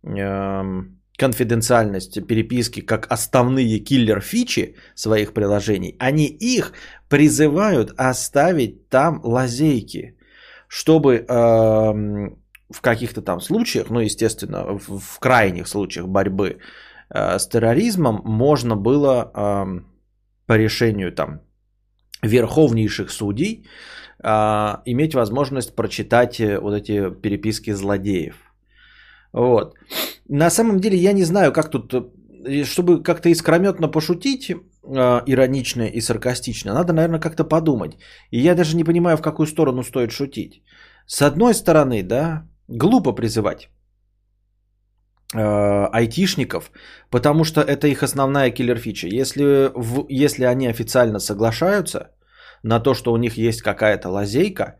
э, 0.05 0.83
конфиденциальность 1.19 2.27
переписки 2.27 2.81
как 2.81 3.11
основные 3.11 3.79
киллер-фичи 3.81 4.77
своих 4.95 5.33
приложений, 5.33 5.97
они 5.99 6.27
их 6.27 6.73
призывают 7.09 7.93
оставить 7.97 8.89
там 8.89 9.21
лазейки, 9.25 10.17
чтобы 10.69 11.17
э, 11.17 11.25
в 11.27 12.81
каких-то 12.81 13.23
там 13.23 13.41
случаях, 13.41 13.91
ну, 13.91 14.01
естественно, 14.01 14.79
в, 14.79 15.19
крайних 15.19 15.67
случаях 15.67 16.07
борьбы 16.07 16.59
Э, 17.09 17.39
с 17.39 17.49
терроризмом 17.49 18.23
можно 18.25 18.77
было 18.77 19.33
по 20.47 20.53
решению 20.53 21.13
там 21.13 21.41
верховнейших 22.23 23.11
судей 23.11 23.67
а, 24.27 24.83
иметь 24.87 25.15
возможность 25.15 25.77
прочитать 25.77 26.41
э, 26.41 26.59
вот 26.59 26.75
эти 26.75 27.11
переписки 27.23 27.73
злодеев. 27.75 28.35
Вот. 29.33 29.75
На 30.29 30.51
самом 30.51 30.81
деле 30.81 30.97
я 30.97 31.13
не 31.13 31.25
знаю, 31.25 31.53
как 31.53 31.71
тут, 31.71 31.95
э, 31.95 32.65
чтобы 32.65 33.03
как-то 33.03 33.29
искрометно 33.29 33.89
пошутить, 33.89 34.53
иронично 35.27 35.83
и 35.83 36.01
саркастично, 36.01 36.73
надо, 36.73 36.93
наверное, 36.93 37.21
как-то 37.21 37.45
подумать. 37.45 37.99
И 38.31 38.39
я 38.39 38.55
даже 38.55 38.77
не 38.77 38.85
понимаю, 38.85 39.17
в 39.17 39.23
какую 39.23 39.47
сторону 39.47 39.83
стоит 39.83 40.13
шутить. 40.13 40.63
С 41.07 41.23
одной 41.23 41.55
стороны, 41.55 42.03
да, 42.05 42.49
глупо 42.69 43.13
призывать 43.13 43.69
Э, 45.35 45.89
айтишников, 45.93 46.71
потому 47.11 47.45
что 47.45 47.61
это 47.61 47.89
их 47.89 48.05
основная 48.05 48.53
киллер-фича. 48.53 49.09
Если, 49.09 49.73
в, 49.75 50.07
если 50.09 50.45
они 50.45 50.69
официально 50.69 51.19
соглашаются 51.19 52.11
на 52.63 52.81
то, 52.81 52.95
что 52.95 53.13
у 53.13 53.17
них 53.17 53.37
есть 53.37 53.63
какая-то 53.63 54.09
лазейка, 54.09 54.79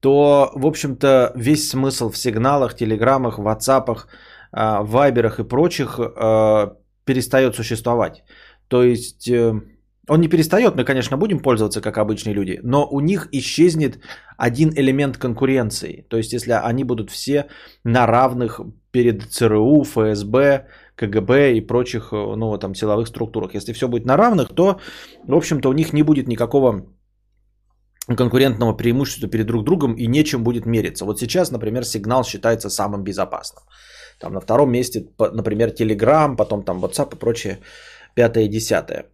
то, 0.00 0.50
в 0.54 0.66
общем-то, 0.66 1.32
весь 1.36 1.68
смысл 1.68 2.10
в 2.10 2.16
сигналах, 2.16 2.74
телеграммах, 2.74 3.38
ватсапах, 3.38 4.08
э, 4.52 4.82
вайберах 4.82 5.38
и 5.38 5.44
прочих 5.44 5.98
э, 5.98 6.70
перестает 7.04 7.54
существовать. 7.54 8.24
То 8.68 8.82
есть 8.82 9.28
он 10.10 10.20
не 10.20 10.28
перестает, 10.28 10.76
мы, 10.76 10.84
конечно, 10.84 11.16
будем 11.16 11.40
пользоваться 11.40 11.80
как 11.80 11.98
обычные 11.98 12.34
люди, 12.34 12.58
но 12.62 12.88
у 12.90 13.00
них 13.00 13.28
исчезнет 13.32 14.00
один 14.36 14.72
элемент 14.74 15.18
конкуренции. 15.18 16.04
То 16.08 16.16
есть, 16.16 16.32
если 16.32 16.52
они 16.52 16.84
будут 16.84 17.10
все 17.10 17.46
на 17.84 18.06
равных 18.06 18.60
перед 18.90 19.22
ЦРУ, 19.22 19.84
ФСБ, 19.84 20.66
КГБ 20.96 21.52
и 21.54 21.60
прочих 21.60 22.12
ну, 22.12 22.58
там, 22.58 22.74
силовых 22.74 23.08
структурах. 23.08 23.54
Если 23.54 23.72
все 23.72 23.88
будет 23.88 24.04
на 24.04 24.16
равных, 24.16 24.48
то, 24.48 24.80
в 25.26 25.34
общем-то, 25.34 25.68
у 25.68 25.72
них 25.72 25.92
не 25.92 26.02
будет 26.02 26.28
никакого 26.28 26.86
конкурентного 28.06 28.76
преимущества 28.76 29.28
перед 29.28 29.46
друг 29.46 29.64
другом 29.64 29.94
и 29.94 30.06
нечем 30.06 30.42
будет 30.42 30.66
мериться. 30.66 31.04
Вот 31.04 31.20
сейчас, 31.20 31.50
например, 31.50 31.84
сигнал 31.84 32.24
считается 32.24 32.70
самым 32.70 33.04
безопасным. 33.04 33.64
Там 34.18 34.32
на 34.32 34.40
втором 34.40 34.70
месте, 34.70 35.06
например, 35.18 35.68
Telegram, 35.68 36.36
потом 36.36 36.62
там 36.62 36.84
WhatsApp 36.84 37.14
и 37.14 37.18
прочее 37.18 37.58
пятое, 38.14 38.48
десятое. 38.48 39.06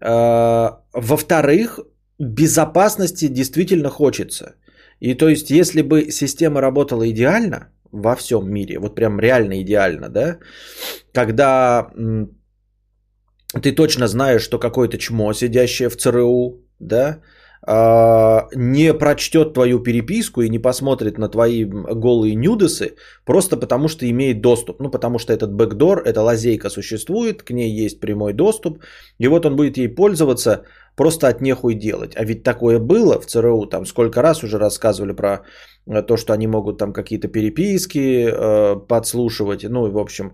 Э, 0.00 0.70
во-вторых, 0.92 1.80
безопасности 2.18 3.28
действительно 3.28 3.90
хочется. 3.90 4.54
И 5.00 5.14
то 5.14 5.28
есть, 5.28 5.50
если 5.50 5.82
бы 5.82 6.10
система 6.10 6.60
работала 6.60 7.08
идеально 7.08 7.68
во 7.92 8.16
всем 8.16 8.50
мире, 8.50 8.78
вот 8.78 8.94
прям 8.94 9.20
реально 9.20 9.60
идеально, 9.62 10.08
да, 10.08 10.38
когда 11.12 11.88
ты 13.62 13.72
точно 13.72 14.08
знаешь, 14.08 14.42
что 14.42 14.58
какое-то 14.58 14.98
чмо, 14.98 15.32
сидящее 15.32 15.88
в 15.88 15.96
ЦРУ, 15.96 16.64
да, 16.80 17.20
не 17.70 18.94
прочтет 18.94 19.52
твою 19.52 19.80
переписку 19.80 20.40
и 20.40 20.48
не 20.48 20.58
посмотрит 20.58 21.18
на 21.18 21.28
твои 21.28 21.64
голые 21.64 22.34
нюдесы, 22.34 22.94
просто 23.26 23.58
потому 23.58 23.88
что 23.88 24.06
имеет 24.08 24.40
доступ. 24.40 24.80
Ну, 24.80 24.90
потому 24.90 25.18
что 25.18 25.34
этот 25.34 25.52
бэкдор, 25.52 26.02
эта 26.06 26.22
лазейка 26.22 26.70
существует, 26.70 27.42
к 27.42 27.50
ней 27.50 27.70
есть 27.86 28.00
прямой 28.00 28.32
доступ, 28.32 28.78
и 29.18 29.28
вот 29.28 29.44
он 29.44 29.56
будет 29.56 29.76
ей 29.76 29.88
пользоваться 29.88 30.64
просто 30.96 31.28
от 31.28 31.40
нехуй 31.40 31.74
делать. 31.74 32.16
А 32.16 32.24
ведь 32.24 32.42
такое 32.42 32.78
было 32.78 33.20
в 33.20 33.26
ЦРУ, 33.26 33.66
там 33.66 33.86
сколько 33.86 34.22
раз 34.22 34.42
уже 34.42 34.58
рассказывали 34.58 35.12
про 35.12 35.42
э, 35.86 36.02
то, 36.02 36.16
что 36.16 36.32
они 36.32 36.46
могут 36.46 36.78
там 36.78 36.92
какие-то 36.92 37.28
переписки 37.28 38.28
э, 38.30 38.76
подслушивать, 38.88 39.64
ну, 39.68 39.86
и 39.86 39.90
в 39.90 39.98
общем, 39.98 40.32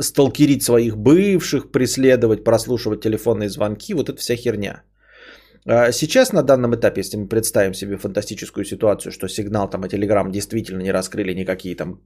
сталкерить 0.00 0.62
своих 0.62 0.96
бывших, 0.96 1.70
преследовать, 1.70 2.44
прослушивать 2.44 3.02
телефонные 3.02 3.48
звонки, 3.48 3.94
вот 3.94 4.08
это 4.08 4.18
вся 4.18 4.36
херня. 4.36 4.82
А 5.66 5.92
сейчас 5.92 6.32
на 6.32 6.42
данном 6.42 6.74
этапе, 6.74 7.00
если 7.00 7.16
мы 7.16 7.26
представим 7.26 7.74
себе 7.74 7.96
фантастическую 7.96 8.64
ситуацию, 8.64 9.12
что 9.12 9.28
сигнал 9.28 9.70
там 9.70 9.84
и 9.84 9.88
Telegram 9.88 10.30
действительно 10.30 10.82
не 10.82 10.92
раскрыли 10.92 11.34
никакие 11.34 11.74
там 11.74 12.00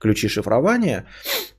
ключи 0.00 0.28
шифрования, 0.28 1.06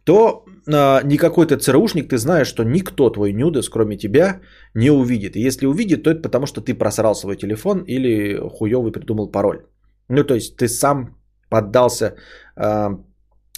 то 0.03 0.45
э, 0.67 1.03
никакой 1.03 1.45
ты 1.47 1.57
ЦРУшник, 1.57 2.09
ты 2.09 2.17
знаешь, 2.17 2.47
что 2.47 2.63
никто 2.63 3.09
твой 3.09 3.33
нюдес, 3.33 3.69
кроме 3.69 3.97
тебя, 3.97 4.41
не 4.73 4.91
увидит. 4.91 5.35
И 5.35 5.47
если 5.47 5.67
увидит, 5.67 6.03
то 6.03 6.09
это 6.09 6.21
потому, 6.21 6.47
что 6.47 6.61
ты 6.61 6.73
просрал 6.73 7.15
свой 7.15 7.37
телефон 7.37 7.83
или 7.87 8.37
хуёвый 8.37 8.91
придумал 8.91 9.31
пароль. 9.31 9.65
Ну, 10.09 10.23
то 10.23 10.35
есть 10.35 10.57
ты 10.57 10.67
сам 10.67 11.15
поддался 11.49 12.15
э, 12.57 12.89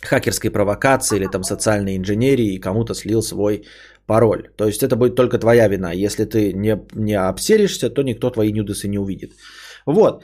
хакерской 0.03 0.51
провокации 0.51 1.17
или 1.17 1.27
там 1.27 1.43
социальной 1.43 1.97
инженерии 1.97 2.53
и 2.53 2.59
кому-то 2.59 2.93
слил 2.93 3.21
свой 3.21 3.65
пароль. 4.09 4.41
То 4.57 4.65
есть 4.65 4.81
это 4.81 4.95
будет 4.95 5.15
только 5.15 5.37
твоя 5.37 5.69
вина. 5.69 5.93
Если 5.93 6.25
ты 6.25 6.53
не, 6.53 6.77
не 6.95 7.29
обсеришься, 7.29 7.89
то 7.89 8.03
никто 8.03 8.31
твои 8.31 8.51
нюдесы 8.51 8.87
не 8.87 8.99
увидит. 8.99 9.31
Вот. 9.85 10.23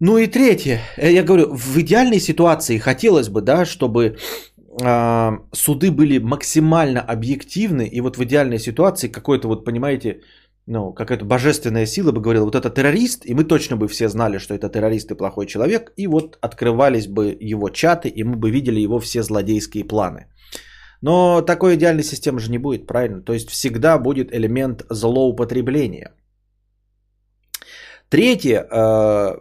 Ну 0.00 0.18
и 0.18 0.26
третье. 0.26 0.80
Э, 0.96 1.12
я 1.12 1.22
говорю, 1.22 1.54
в 1.54 1.76
идеальной 1.76 2.20
ситуации 2.20 2.78
хотелось 2.78 3.28
бы, 3.28 3.42
да, 3.42 3.66
чтобы 3.66 4.16
э, 4.82 5.38
суды 5.52 5.90
были 5.90 6.18
максимально 6.18 7.00
объективны. 7.00 7.86
И 7.92 8.00
вот 8.00 8.16
в 8.16 8.22
идеальной 8.22 8.58
ситуации 8.58 9.12
какой-то, 9.12 9.48
вот 9.48 9.64
понимаете, 9.64 10.20
ну, 10.66 10.92
какая-то 10.94 11.24
божественная 11.24 11.86
сила 11.86 12.12
бы 12.12 12.20
говорила, 12.20 12.44
вот 12.44 12.54
это 12.54 12.70
террорист, 12.70 13.26
и 13.26 13.34
мы 13.34 13.44
точно 13.44 13.76
бы 13.76 13.88
все 13.88 14.08
знали, 14.08 14.38
что 14.38 14.54
это 14.54 14.68
террорист 14.68 15.10
и 15.10 15.16
плохой 15.16 15.46
человек, 15.46 15.92
и 15.96 16.06
вот 16.06 16.38
открывались 16.40 17.06
бы 17.06 17.36
его 17.52 17.68
чаты, 17.68 18.08
и 18.08 18.24
мы 18.24 18.36
бы 18.36 18.50
видели 18.50 18.80
его 18.80 18.98
все 19.00 19.22
злодейские 19.22 19.84
планы. 19.84 20.26
Но 21.02 21.42
такой 21.42 21.74
идеальной 21.74 22.02
системы 22.02 22.40
же 22.40 22.50
не 22.50 22.58
будет, 22.58 22.86
правильно? 22.86 23.22
То 23.22 23.32
есть 23.32 23.50
всегда 23.50 23.98
будет 23.98 24.32
элемент 24.32 24.84
злоупотребления. 24.90 26.12
Третье, 28.08 28.66
э, 28.70 29.38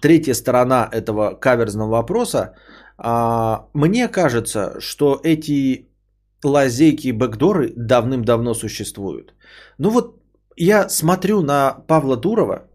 третья 0.00 0.34
сторона 0.34 0.88
этого 0.92 1.34
каверзного 1.34 1.90
вопроса, 1.90 2.54
э, 2.98 3.58
мне 3.74 4.08
кажется, 4.08 4.80
что 4.80 5.20
эти 5.22 5.86
лазейки 6.44 7.08
и 7.08 7.12
бэкдоры 7.12 7.72
давным-давно 7.76 8.54
существуют. 8.54 9.34
Ну 9.78 9.90
вот 9.90 10.16
я 10.56 10.88
смотрю 10.88 11.42
на 11.42 11.84
Павла 11.86 12.16
Дурова, 12.16 12.68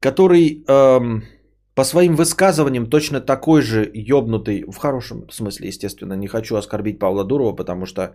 который 0.00 0.64
эм, 0.66 1.24
по 1.80 1.84
своим 1.84 2.14
высказываниям 2.14 2.90
точно 2.90 3.20
такой 3.20 3.62
же 3.62 3.90
ёбнутый, 3.94 4.64
в 4.70 4.76
хорошем 4.76 5.30
смысле, 5.30 5.68
естественно, 5.68 6.12
не 6.12 6.28
хочу 6.28 6.56
оскорбить 6.56 6.98
Павла 6.98 7.24
Дурова, 7.24 7.56
потому 7.56 7.86
что 7.86 8.14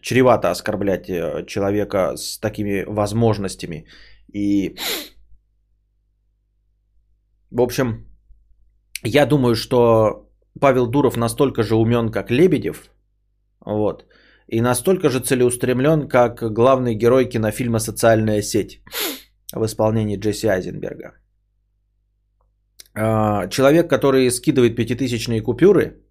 чревато 0.00 0.50
оскорблять 0.50 1.10
э, 1.10 1.44
человека 1.46 2.16
с 2.16 2.38
такими 2.38 2.84
возможностями. 2.86 3.86
И, 4.32 4.76
в 7.50 7.60
общем, 7.60 8.06
я 9.02 9.26
думаю, 9.26 9.56
что 9.56 10.28
Павел 10.60 10.86
Дуров 10.86 11.16
настолько 11.16 11.64
же 11.64 11.74
умен, 11.74 12.12
как 12.12 12.30
Лебедев, 12.30 12.90
вот, 13.66 14.04
и 14.46 14.60
настолько 14.60 15.08
же 15.08 15.18
целеустремлен, 15.18 16.06
как 16.06 16.52
главный 16.52 16.94
герой 16.94 17.28
кинофильма 17.28 17.80
«Социальная 17.80 18.42
сеть» 18.42 18.84
в 19.52 19.64
исполнении 19.64 20.16
Джесси 20.16 20.46
Айзенберга. 20.46 21.20
А, 22.94 23.46
человек, 23.48 23.88
который 23.88 24.30
скидывает 24.30 24.76
пятитысячные 24.76 25.42
купюры, 25.42 26.02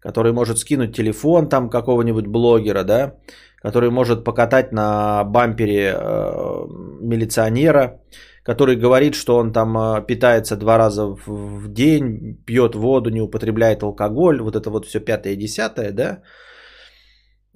который 0.00 0.32
может 0.32 0.58
скинуть 0.58 0.94
телефон 0.94 1.48
там 1.48 1.70
какого-нибудь 1.70 2.26
блогера, 2.26 2.84
да, 2.84 3.14
который 3.62 3.90
может 3.90 4.24
покатать 4.24 4.72
на 4.72 5.24
бампере 5.24 5.94
э, 5.94 6.66
милиционера, 7.00 8.02
который 8.42 8.76
говорит, 8.76 9.14
что 9.14 9.38
он 9.38 9.52
там 9.52 9.76
э, 9.76 10.06
питается 10.06 10.56
два 10.56 10.76
раза 10.76 11.06
в, 11.26 11.72
день, 11.72 12.36
пьет 12.44 12.74
воду, 12.74 13.08
не 13.10 13.22
употребляет 13.22 13.82
алкоголь, 13.82 14.42
вот 14.42 14.56
это 14.56 14.70
вот 14.70 14.84
все 14.84 15.00
пятое 15.00 15.36
десятое, 15.36 15.92
да. 15.92 16.22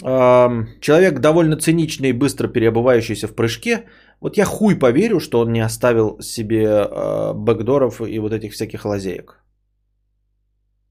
Человек 0.00 1.18
довольно 1.18 1.56
циничный 1.56 2.10
и 2.10 2.12
быстро 2.12 2.46
переобувающийся 2.46 3.26
в 3.26 3.34
прыжке, 3.34 3.86
вот 4.20 4.36
я 4.36 4.44
хуй 4.44 4.78
поверю, 4.78 5.20
что 5.20 5.40
он 5.40 5.52
не 5.52 5.64
оставил 5.64 6.20
себе 6.20 6.64
э, 6.64 7.32
бэкдоров 7.34 8.00
и 8.00 8.18
вот 8.18 8.32
этих 8.32 8.52
всяких 8.52 8.84
лазеек. 8.84 9.42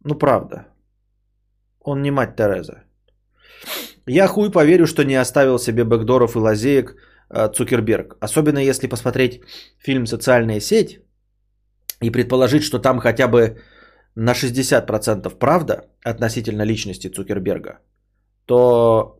Ну 0.03 0.15
правда. 0.15 0.67
Он 1.81 2.01
не 2.01 2.11
мать 2.11 2.35
Тереза. 2.35 2.83
Я 4.05 4.27
хуй 4.27 4.51
поверю, 4.51 4.87
что 4.87 5.03
не 5.03 5.15
оставил 5.15 5.59
себе 5.59 5.83
бэкдоров 5.83 6.35
и 6.35 6.39
лазеек 6.39 6.95
э, 7.29 7.49
Цукерберг. 7.53 8.17
Особенно 8.21 8.59
если 8.59 8.87
посмотреть 8.87 9.41
фильм 9.77 10.05
«Социальная 10.05 10.61
сеть» 10.61 10.99
и 12.03 12.09
предположить, 12.11 12.63
что 12.63 12.79
там 12.79 12.99
хотя 12.99 13.27
бы 13.27 13.57
на 14.15 14.33
60% 14.33 15.37
правда 15.37 15.85
относительно 16.03 16.65
личности 16.65 17.09
Цукерберга, 17.09 17.79
то 18.45 19.16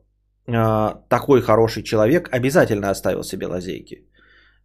а, 0.50 1.02
такой 1.10 1.42
хороший 1.42 1.84
человек 1.84 2.30
обязательно 2.32 2.90
оставил 2.90 3.24
себе 3.24 3.48
лазейки. 3.48 4.06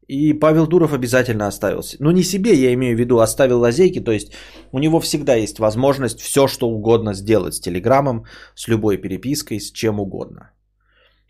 И 0.08 0.32
Павел 0.34 0.66
Дуров 0.66 0.92
обязательно 0.92 1.46
оставил. 1.46 1.82
Ну, 2.00 2.10
не 2.10 2.22
себе, 2.22 2.54
я 2.54 2.72
имею 2.74 2.96
в 2.96 3.00
виду, 3.00 3.18
оставил 3.18 3.60
лазейки. 3.60 4.00
То 4.00 4.12
есть 4.12 4.32
у 4.72 4.78
него 4.78 5.00
всегда 5.00 5.34
есть 5.34 5.58
возможность 5.58 6.20
все, 6.20 6.48
что 6.48 6.68
угодно 6.68 7.14
сделать 7.14 7.54
с 7.54 7.60
Телеграмом, 7.60 8.24
с 8.54 8.68
любой 8.68 8.98
перепиской, 8.98 9.60
с 9.60 9.72
чем 9.72 10.00
угодно. 10.00 10.50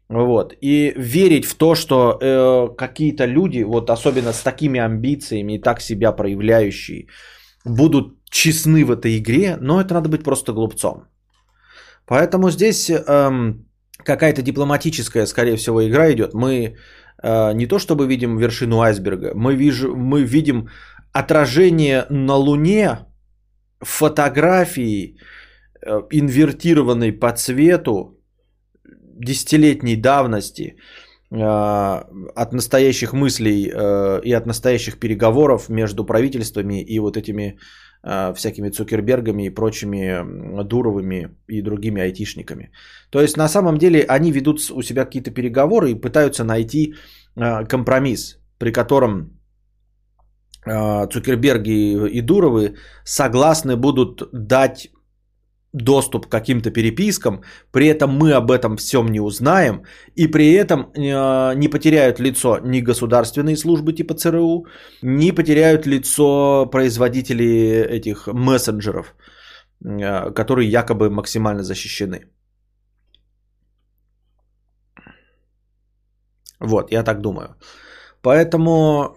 Вот. 0.08 0.54
И 0.60 0.92
верить 0.96 1.44
в 1.44 1.54
то, 1.54 1.74
что 1.74 2.18
э, 2.20 2.76
какие-то 2.76 3.26
люди, 3.26 3.62
вот 3.62 3.90
особенно 3.90 4.32
с 4.32 4.42
такими 4.42 4.80
амбициями 4.80 5.54
и 5.54 5.62
так 5.62 5.80
себя 5.80 6.12
проявляющие, 6.12 7.06
будут 7.64 8.18
честны 8.30 8.84
в 8.84 8.90
этой 8.90 9.18
игре, 9.18 9.56
но 9.60 9.80
это 9.80 9.94
надо 9.94 10.08
быть 10.08 10.24
просто 10.24 10.52
глупцом. 10.52 11.04
Поэтому 12.06 12.50
здесь 12.50 12.90
эм, 12.90 13.66
какая-то 14.04 14.42
дипломатическая, 14.42 15.26
скорее 15.26 15.56
всего, 15.56 15.86
игра 15.86 16.12
идет. 16.12 16.34
Мы 16.34 16.76
э, 17.22 17.52
не 17.54 17.66
то 17.66 17.78
чтобы 17.78 18.06
видим 18.06 18.38
вершину 18.38 18.80
айсберга, 18.80 19.32
мы, 19.34 19.54
вижу, 19.54 19.94
мы 19.96 20.22
видим 20.22 20.68
отражение 21.12 22.06
на 22.10 22.36
Луне 22.36 22.98
фотографии, 23.80 25.16
э, 25.84 26.02
инвертированной 26.10 27.12
по 27.12 27.32
цвету, 27.32 28.18
десятилетней 29.18 29.96
давности, 29.96 30.76
э, 31.30 31.36
от 32.36 32.52
настоящих 32.52 33.12
мыслей 33.12 33.70
э, 33.70 34.20
и 34.24 34.32
от 34.32 34.46
настоящих 34.46 34.98
переговоров 34.98 35.68
между 35.68 36.04
правительствами 36.04 36.82
и 36.82 36.98
вот 37.00 37.16
этими 37.16 37.58
всякими 38.02 38.70
Цукербергами 38.70 39.46
и 39.46 39.50
прочими 39.50 40.64
Дуровыми 40.64 41.28
и 41.46 41.62
другими 41.62 42.02
айтишниками. 42.02 42.72
То 43.10 43.20
есть 43.20 43.36
на 43.36 43.48
самом 43.48 43.78
деле 43.78 44.04
они 44.08 44.32
ведут 44.32 44.58
у 44.70 44.82
себя 44.82 45.04
какие-то 45.04 45.30
переговоры 45.30 45.90
и 45.90 46.00
пытаются 46.00 46.44
найти 46.44 46.94
э, 47.36 47.64
компромисс, 47.66 48.38
при 48.58 48.72
котором 48.72 49.38
э, 50.66 51.06
Цукерберги 51.12 52.08
и 52.08 52.20
Дуровы 52.20 52.74
согласны 53.04 53.76
будут 53.76 54.28
дать 54.32 54.90
доступ 55.72 56.26
к 56.26 56.30
каким-то 56.30 56.70
перепискам, 56.70 57.42
при 57.72 57.86
этом 57.86 58.10
мы 58.10 58.32
об 58.32 58.50
этом 58.50 58.76
всем 58.76 59.06
не 59.08 59.20
узнаем, 59.20 59.82
и 60.16 60.26
при 60.26 60.52
этом 60.52 60.92
э, 60.94 61.54
не 61.54 61.68
потеряют 61.68 62.20
лицо 62.20 62.58
ни 62.58 62.80
государственные 62.80 63.56
службы 63.56 63.92
типа 63.92 64.14
ЦРУ, 64.14 64.66
не 65.02 65.32
потеряют 65.32 65.86
лицо 65.86 66.66
производители 66.66 67.44
этих 67.88 68.26
мессенджеров, 68.26 69.14
э, 69.84 70.30
которые 70.32 70.70
якобы 70.70 71.10
максимально 71.10 71.62
защищены. 71.62 72.26
Вот, 76.60 76.92
я 76.92 77.02
так 77.02 77.20
думаю. 77.20 77.56
Поэтому 78.22 79.16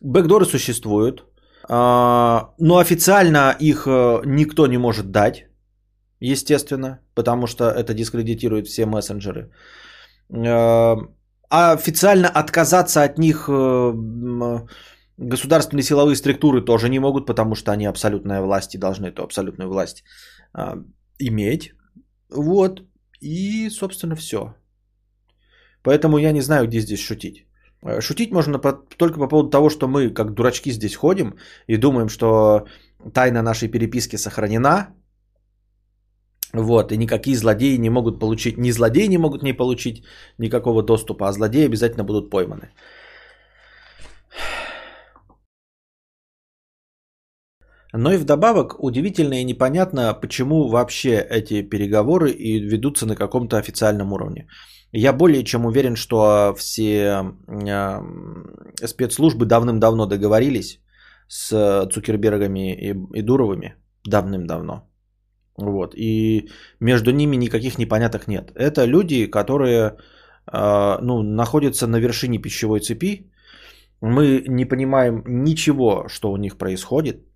бэкдоры 0.00 0.44
существуют, 0.44 1.24
а, 1.68 2.54
но 2.58 2.78
официально 2.78 3.56
их 3.60 3.86
э, 3.86 4.22
никто 4.24 4.66
не 4.66 4.78
может 4.78 5.10
дать, 5.10 5.49
естественно, 6.20 7.00
потому 7.14 7.46
что 7.46 7.64
это 7.64 7.94
дискредитирует 7.94 8.66
все 8.66 8.86
мессенджеры. 8.86 9.50
А, 10.32 10.96
а 11.50 11.72
официально 11.72 12.28
отказаться 12.28 13.02
от 13.02 13.18
них 13.18 13.48
э, 13.48 13.92
государственные 15.16 15.82
силовые 15.82 16.16
структуры 16.16 16.64
тоже 16.64 16.88
не 16.88 17.00
могут, 17.00 17.26
потому 17.26 17.54
что 17.54 17.72
они 17.72 17.86
абсолютная 17.86 18.40
власть 18.40 18.74
и 18.74 18.78
должны 18.78 19.06
эту 19.06 19.22
абсолютную 19.22 19.68
власть 19.68 20.04
а, 20.52 20.76
иметь. 21.18 21.72
Вот. 22.30 22.82
И, 23.20 23.68
собственно, 23.70 24.14
все. 24.16 24.54
Поэтому 25.82 26.18
я 26.18 26.32
не 26.32 26.40
знаю, 26.40 26.66
где 26.66 26.80
здесь 26.80 27.00
шутить. 27.00 27.46
Э, 27.82 28.00
шутить 28.00 28.32
можно 28.32 28.58
по, 28.58 28.72
только 28.72 29.18
по 29.18 29.28
поводу 29.28 29.50
того, 29.50 29.70
что 29.70 29.88
мы, 29.88 30.10
как 30.10 30.34
дурачки, 30.34 30.72
здесь 30.72 30.96
ходим 30.96 31.34
и 31.66 31.76
думаем, 31.76 32.08
что 32.08 32.66
тайна 33.14 33.42
нашей 33.42 33.68
переписки 33.68 34.16
сохранена. 34.16 34.94
Вот, 36.52 36.92
и 36.92 36.96
никакие 36.96 37.36
злодеи 37.36 37.76
не 37.78 37.90
могут 37.90 38.18
получить, 38.18 38.58
ни 38.58 38.72
злодеи 38.72 39.06
не 39.08 39.18
могут 39.18 39.42
не 39.42 39.52
получить 39.52 40.04
никакого 40.38 40.82
доступа, 40.82 41.28
а 41.28 41.32
злодеи 41.32 41.66
обязательно 41.66 42.04
будут 42.04 42.30
пойманы. 42.30 42.70
Но 47.92 48.12
и 48.12 48.18
вдобавок 48.18 48.82
удивительно 48.82 49.40
и 49.40 49.44
непонятно, 49.44 50.14
почему 50.14 50.68
вообще 50.68 51.18
эти 51.30 51.62
переговоры 51.62 52.30
и 52.30 52.60
ведутся 52.60 53.06
на 53.06 53.16
каком-то 53.16 53.58
официальном 53.58 54.12
уровне. 54.12 54.48
Я 54.92 55.12
более 55.12 55.44
чем 55.44 55.66
уверен, 55.66 55.96
что 55.96 56.54
все 56.58 57.22
э, 57.46 58.86
спецслужбы 58.86 59.46
давным-давно 59.46 60.06
договорились 60.06 60.80
с 61.28 61.88
Цукербергами 61.92 62.74
и 63.14 63.22
Дуровыми. 63.22 63.74
Давным-давно. 64.04 64.89
Вот. 65.60 65.94
И 65.96 66.48
между 66.80 67.12
ними 67.12 67.36
никаких 67.36 67.78
непоняток 67.78 68.28
нет. 68.28 68.50
Это 68.54 68.86
люди, 68.86 69.26
которые 69.26 69.96
э, 70.52 70.98
ну, 71.02 71.22
находятся 71.22 71.86
на 71.86 72.00
вершине 72.00 72.38
пищевой 72.38 72.80
цепи. 72.80 73.30
Мы 74.00 74.44
не 74.48 74.64
понимаем 74.64 75.22
ничего, 75.26 76.08
что 76.08 76.32
у 76.32 76.36
них 76.36 76.56
происходит. 76.56 77.26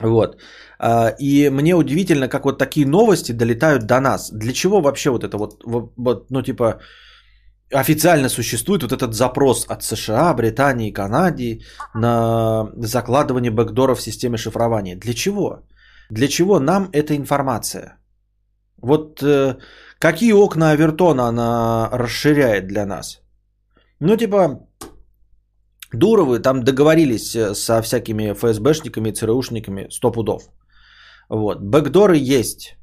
Вот. 0.00 0.40
А, 0.78 1.14
и 1.18 1.50
мне 1.50 1.74
удивительно, 1.74 2.28
как 2.28 2.44
вот 2.44 2.58
такие 2.58 2.86
новости 2.86 3.32
долетают 3.32 3.86
до 3.86 4.00
нас. 4.00 4.30
Для 4.32 4.52
чего 4.52 4.80
вообще 4.80 5.10
вот 5.10 5.24
это 5.24 5.36
вот, 5.36 5.62
вот 5.64 6.30
ну 6.30 6.42
типа, 6.42 6.80
официально 7.72 8.28
существует 8.28 8.82
вот 8.82 8.92
этот 8.92 9.14
запрос 9.14 9.66
от 9.68 9.82
США, 9.82 10.34
Британии, 10.34 10.92
Канады 10.92 11.60
на 11.94 12.68
закладывание 12.76 13.50
бэкдоров 13.50 13.98
в 13.98 14.02
системе 14.02 14.38
шифрования. 14.38 14.96
Для 14.96 15.14
чего? 15.14 15.62
Для 16.10 16.28
чего 16.28 16.58
нам 16.60 16.88
эта 16.92 17.16
информация? 17.16 17.98
Вот 18.82 19.22
э, 19.22 19.56
какие 19.98 20.32
окна 20.32 20.70
Авертона 20.70 21.28
она 21.28 21.88
расширяет 21.92 22.66
для 22.66 22.86
нас? 22.86 23.20
Ну, 24.00 24.16
типа, 24.16 24.66
Дуровы 25.92 26.38
там 26.38 26.62
договорились 26.62 27.34
э, 27.34 27.54
со 27.54 27.82
всякими 27.82 28.32
ФСБшниками, 28.32 29.12
ЦРУшниками, 29.12 29.88
сто 29.90 30.10
пудов. 30.12 30.42
Вот. 31.28 31.60
Бэкдоры 31.62 32.16
есть. 32.16 32.76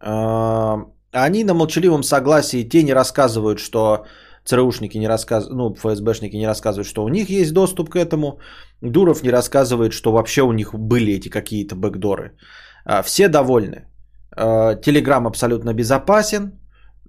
А, 0.00 0.86
они 1.12 1.44
на 1.44 1.54
молчаливом 1.54 2.02
согласии, 2.02 2.68
те 2.68 2.82
не 2.82 2.94
рассказывают, 2.94 3.58
что 3.58 4.06
ЦРУшники 4.44 4.98
не 4.98 5.08
рассказывают, 5.08 5.56
ну, 5.56 5.74
ФСБшники 5.74 6.36
не 6.36 6.46
рассказывают, 6.46 6.86
что 6.86 7.04
у 7.04 7.08
них 7.08 7.30
есть 7.30 7.52
доступ 7.52 7.90
к 7.90 7.96
этому. 7.96 8.40
Дуров 8.80 9.22
не 9.22 9.30
рассказывает, 9.30 9.92
что 9.92 10.12
вообще 10.12 10.42
у 10.42 10.52
них 10.52 10.74
были 10.74 11.12
эти 11.12 11.28
какие-то 11.28 11.76
бэкдоры. 11.76 12.32
А, 12.88 13.02
все 13.02 13.28
довольны. 13.28 13.86
А, 14.36 14.74
Телеграм 14.74 15.26
абсолютно 15.26 15.74
безопасен. 15.74 16.52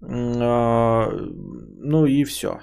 Ну 0.02 2.06
и 2.06 2.26
все. 2.26 2.60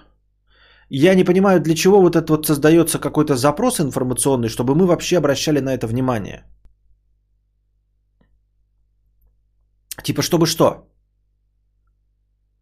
Я 0.88 1.14
не 1.14 1.24
понимаю, 1.24 1.60
для 1.60 1.74
чего 1.74 2.00
вот 2.00 2.16
это 2.16 2.32
вот 2.32 2.46
создается 2.46 2.98
какой-то 2.98 3.36
запрос 3.36 3.80
информационный, 3.80 4.48
чтобы 4.48 4.74
мы 4.74 4.86
вообще 4.86 5.18
обращали 5.18 5.60
на 5.60 5.74
это 5.74 5.86
внимание. 5.86 6.44
Типа, 10.02 10.22
чтобы 10.22 10.46
что? 10.46 10.88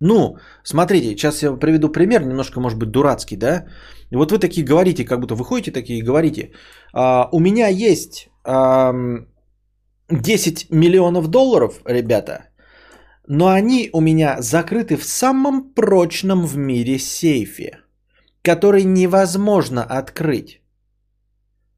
Ну, 0.01 0.39
смотрите, 0.65 1.11
сейчас 1.11 1.43
я 1.43 1.53
приведу 1.53 1.89
пример, 1.89 2.25
немножко, 2.25 2.61
может 2.61 2.79
быть, 2.79 2.91
дурацкий, 2.91 3.37
да? 3.37 3.67
И 4.11 4.17
вот 4.17 4.33
вы 4.33 4.39
такие 4.39 4.65
говорите, 4.65 5.05
как 5.05 5.21
будто 5.21 5.35
вы 5.35 5.45
ходите 5.45 5.71
такие 5.71 5.99
и 5.99 6.05
говорите, 6.05 6.53
а, 6.93 7.29
у 7.33 7.41
меня 7.41 7.69
есть 7.69 8.29
а, 8.45 8.93
10 10.11 10.71
миллионов 10.71 11.29
долларов, 11.29 11.81
ребята, 11.87 12.49
но 13.27 13.49
они 13.49 13.91
у 13.93 14.01
меня 14.01 14.37
закрыты 14.41 14.97
в 14.97 15.05
самом 15.05 15.75
прочном 15.75 16.47
в 16.47 16.57
мире 16.57 16.99
сейфе 16.99 17.85
который 18.45 18.85
невозможно 18.85 19.83
открыть. 19.83 20.61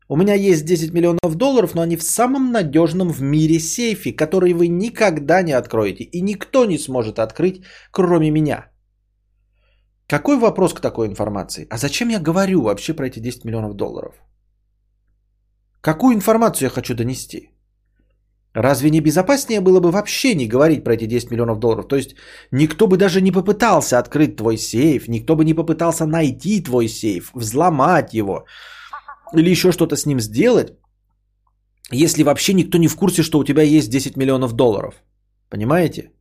У 0.08 0.16
меня 0.16 0.34
есть 0.34 0.64
10 0.64 0.92
миллионов 0.92 1.34
долларов, 1.36 1.74
но 1.74 1.82
они 1.82 1.96
в 1.96 2.02
самом 2.02 2.52
надежном 2.52 3.10
в 3.10 3.22
мире 3.22 3.60
сейфе, 3.60 4.16
который 4.16 4.52
вы 4.52 4.68
никогда 4.68 5.42
не 5.42 5.52
откроете. 5.52 6.04
И 6.04 6.20
никто 6.22 6.64
не 6.64 6.78
сможет 6.78 7.18
открыть, 7.18 7.62
кроме 7.92 8.30
меня. 8.30 8.70
Какой 10.08 10.38
вопрос 10.38 10.74
к 10.74 10.80
такой 10.80 11.06
информации? 11.06 11.66
А 11.70 11.78
зачем 11.78 12.10
я 12.10 12.20
говорю 12.20 12.62
вообще 12.62 12.94
про 12.94 13.06
эти 13.06 13.20
10 13.20 13.44
миллионов 13.44 13.74
долларов? 13.74 14.14
Какую 15.80 16.14
информацию 16.14 16.66
я 16.66 16.70
хочу 16.70 16.94
донести? 16.94 17.50
Разве 18.56 18.88
не 18.88 19.00
безопаснее 19.00 19.60
было 19.60 19.80
бы 19.80 19.90
вообще 19.90 20.34
не 20.34 20.46
говорить 20.48 20.82
про 20.82 20.94
эти 20.94 21.04
10 21.06 21.30
миллионов 21.30 21.58
долларов? 21.58 21.88
То 21.88 21.96
есть 21.96 22.14
никто 22.50 22.86
бы 22.86 22.96
даже 22.96 23.20
не 23.20 23.30
попытался 23.30 23.98
открыть 23.98 24.36
твой 24.36 24.56
сейф, 24.56 25.08
никто 25.08 25.36
бы 25.36 25.44
не 25.44 25.54
попытался 25.54 26.06
найти 26.06 26.62
твой 26.62 26.88
сейф, 26.88 27.32
взломать 27.34 28.14
его 28.14 28.46
или 29.34 29.50
еще 29.50 29.72
что-то 29.72 29.96
с 29.96 30.06
ним 30.06 30.20
сделать, 30.20 30.72
если 31.92 32.22
вообще 32.22 32.54
никто 32.54 32.78
не 32.78 32.88
в 32.88 32.96
курсе, 32.96 33.22
что 33.22 33.38
у 33.38 33.44
тебя 33.44 33.62
есть 33.62 33.90
10 33.90 34.16
миллионов 34.16 34.54
долларов. 34.54 34.94
Понимаете? 35.50 36.12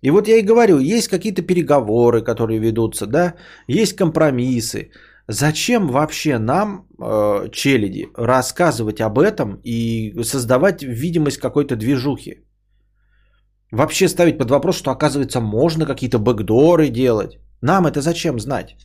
И 0.00 0.10
вот 0.10 0.28
я 0.28 0.36
и 0.36 0.42
говорю, 0.42 0.78
есть 0.78 1.08
какие-то 1.08 1.42
переговоры, 1.42 2.22
которые 2.22 2.60
ведутся, 2.60 3.06
да, 3.06 3.34
есть 3.66 3.96
компромиссы. 3.96 4.90
Зачем 5.28 5.88
вообще 5.88 6.38
нам, 6.38 6.86
э, 7.00 7.48
челяди, 7.50 8.08
рассказывать 8.16 9.00
об 9.00 9.18
этом 9.18 9.60
и 9.64 10.22
создавать 10.22 10.82
видимость 10.82 11.38
какой-то 11.38 11.76
движухи? 11.76 12.44
Вообще 13.72 14.08
ставить 14.08 14.38
под 14.38 14.50
вопрос, 14.50 14.76
что 14.76 14.90
оказывается 14.90 15.40
можно 15.40 15.86
какие-то 15.86 16.18
бэкдоры 16.18 16.90
делать. 16.90 17.38
Нам 17.62 17.86
это 17.86 18.00
зачем 18.00 18.38
знать? 18.38 18.76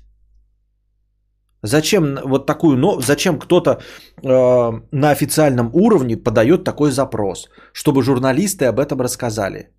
Зачем 1.64 2.18
вот 2.26 2.46
такую, 2.46 2.78
но 2.78 3.02
зачем 3.02 3.38
кто-то 3.38 3.72
э, 3.72 4.82
на 4.92 5.12
официальном 5.12 5.70
уровне 5.74 6.16
подает 6.16 6.64
такой 6.64 6.92
запрос, 6.92 7.50
чтобы 7.74 8.02
журналисты 8.02 8.66
об 8.66 8.80
этом 8.80 9.02
рассказали? 9.02 9.70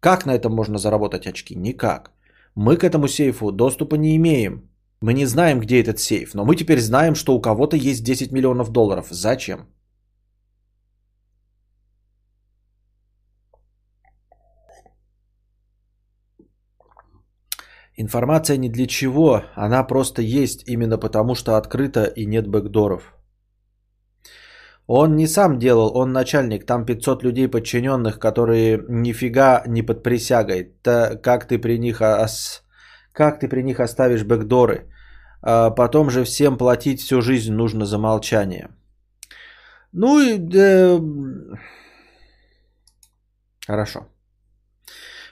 Как 0.00 0.24
на 0.24 0.34
этом 0.34 0.54
можно 0.54 0.78
заработать 0.78 1.26
очки? 1.26 1.56
Никак. 1.56 2.12
Мы 2.54 2.76
к 2.76 2.84
этому 2.84 3.08
сейфу 3.08 3.50
доступа 3.50 3.96
не 3.96 4.14
имеем. 4.16 4.70
Мы 5.02 5.12
не 5.12 5.26
знаем, 5.26 5.60
где 5.60 5.82
этот 5.82 5.98
сейф, 5.98 6.34
но 6.34 6.44
мы 6.44 6.56
теперь 6.56 6.80
знаем, 6.80 7.14
что 7.14 7.34
у 7.34 7.40
кого-то 7.40 7.76
есть 7.76 8.02
10 8.02 8.32
миллионов 8.32 8.70
долларов. 8.70 9.08
Зачем? 9.10 9.66
Информация 17.98 18.58
не 18.58 18.68
для 18.68 18.86
чего, 18.86 19.42
она 19.54 19.82
просто 19.82 20.22
есть 20.22 20.68
именно 20.68 20.98
потому, 20.98 21.34
что 21.34 21.56
открыта 21.56 22.04
и 22.04 22.26
нет 22.26 22.46
бэкдоров. 22.46 23.14
Он 24.86 25.16
не 25.16 25.26
сам 25.26 25.58
делал, 25.58 25.96
он 25.96 26.12
начальник, 26.12 26.66
там 26.66 26.84
500 26.84 27.22
людей 27.22 27.48
подчиненных, 27.48 28.18
которые 28.18 28.84
нифига 28.88 29.62
не 29.66 29.82
под 29.82 30.02
присягой. 30.02 30.74
Та, 30.82 31.16
как 31.16 31.48
ты 31.48 31.58
при 31.58 31.78
них 31.78 32.00
ос... 32.00 32.62
Как 33.12 33.40
ты 33.40 33.48
при 33.48 33.62
них 33.62 33.80
оставишь 33.80 34.24
бэкдоры? 34.24 34.90
А 35.48 35.70
потом 35.70 36.10
же 36.10 36.24
всем 36.24 36.58
платить 36.58 37.00
всю 37.00 37.22
жизнь 37.22 37.52
нужно 37.52 37.86
за 37.86 37.98
молчание. 37.98 38.68
Ну 39.92 40.18
и... 40.18 40.40
Э... 40.54 41.00
Хорошо. 43.66 44.00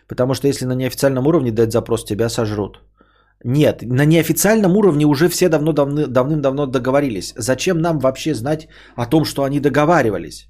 Потому 0.06 0.34
что 0.34 0.46
если 0.46 0.66
на 0.66 0.74
неофициальном 0.74 1.26
уровне 1.26 1.50
дать 1.50 1.72
запрос, 1.72 2.04
тебя 2.04 2.28
сожрут. 2.28 2.80
Нет, 3.44 3.82
на 3.82 4.04
неофициальном 4.04 4.76
уровне 4.76 5.04
уже 5.04 5.28
все 5.28 5.48
давно, 5.48 5.72
давны, 5.72 6.06
давным-давно 6.06 6.66
договорились. 6.66 7.34
Зачем 7.36 7.78
нам 7.78 7.98
вообще 7.98 8.34
знать 8.34 8.68
о 8.94 9.06
том, 9.06 9.24
что 9.24 9.42
они 9.42 9.58
договаривались? 9.58 10.48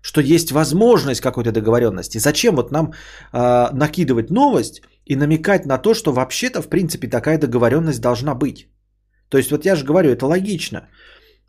Что 0.00 0.20
есть 0.20 0.50
возможность 0.50 1.20
какой-то 1.20 1.52
договоренности. 1.52 2.18
Зачем 2.18 2.56
вот 2.56 2.72
нам 2.72 2.92
э, 3.34 3.68
накидывать 3.72 4.30
новость 4.30 4.80
и 5.04 5.16
намекать 5.16 5.66
на 5.66 5.76
то, 5.76 5.92
что 5.92 6.12
вообще-то, 6.12 6.62
в 6.62 6.68
принципе, 6.68 7.08
такая 7.08 7.38
договоренность 7.38 8.00
должна 8.00 8.34
быть. 8.34 8.68
То 9.28 9.38
есть, 9.38 9.50
вот 9.50 9.64
я 9.64 9.76
же 9.76 9.84
говорю, 9.84 10.10
это 10.10 10.26
логично, 10.26 10.88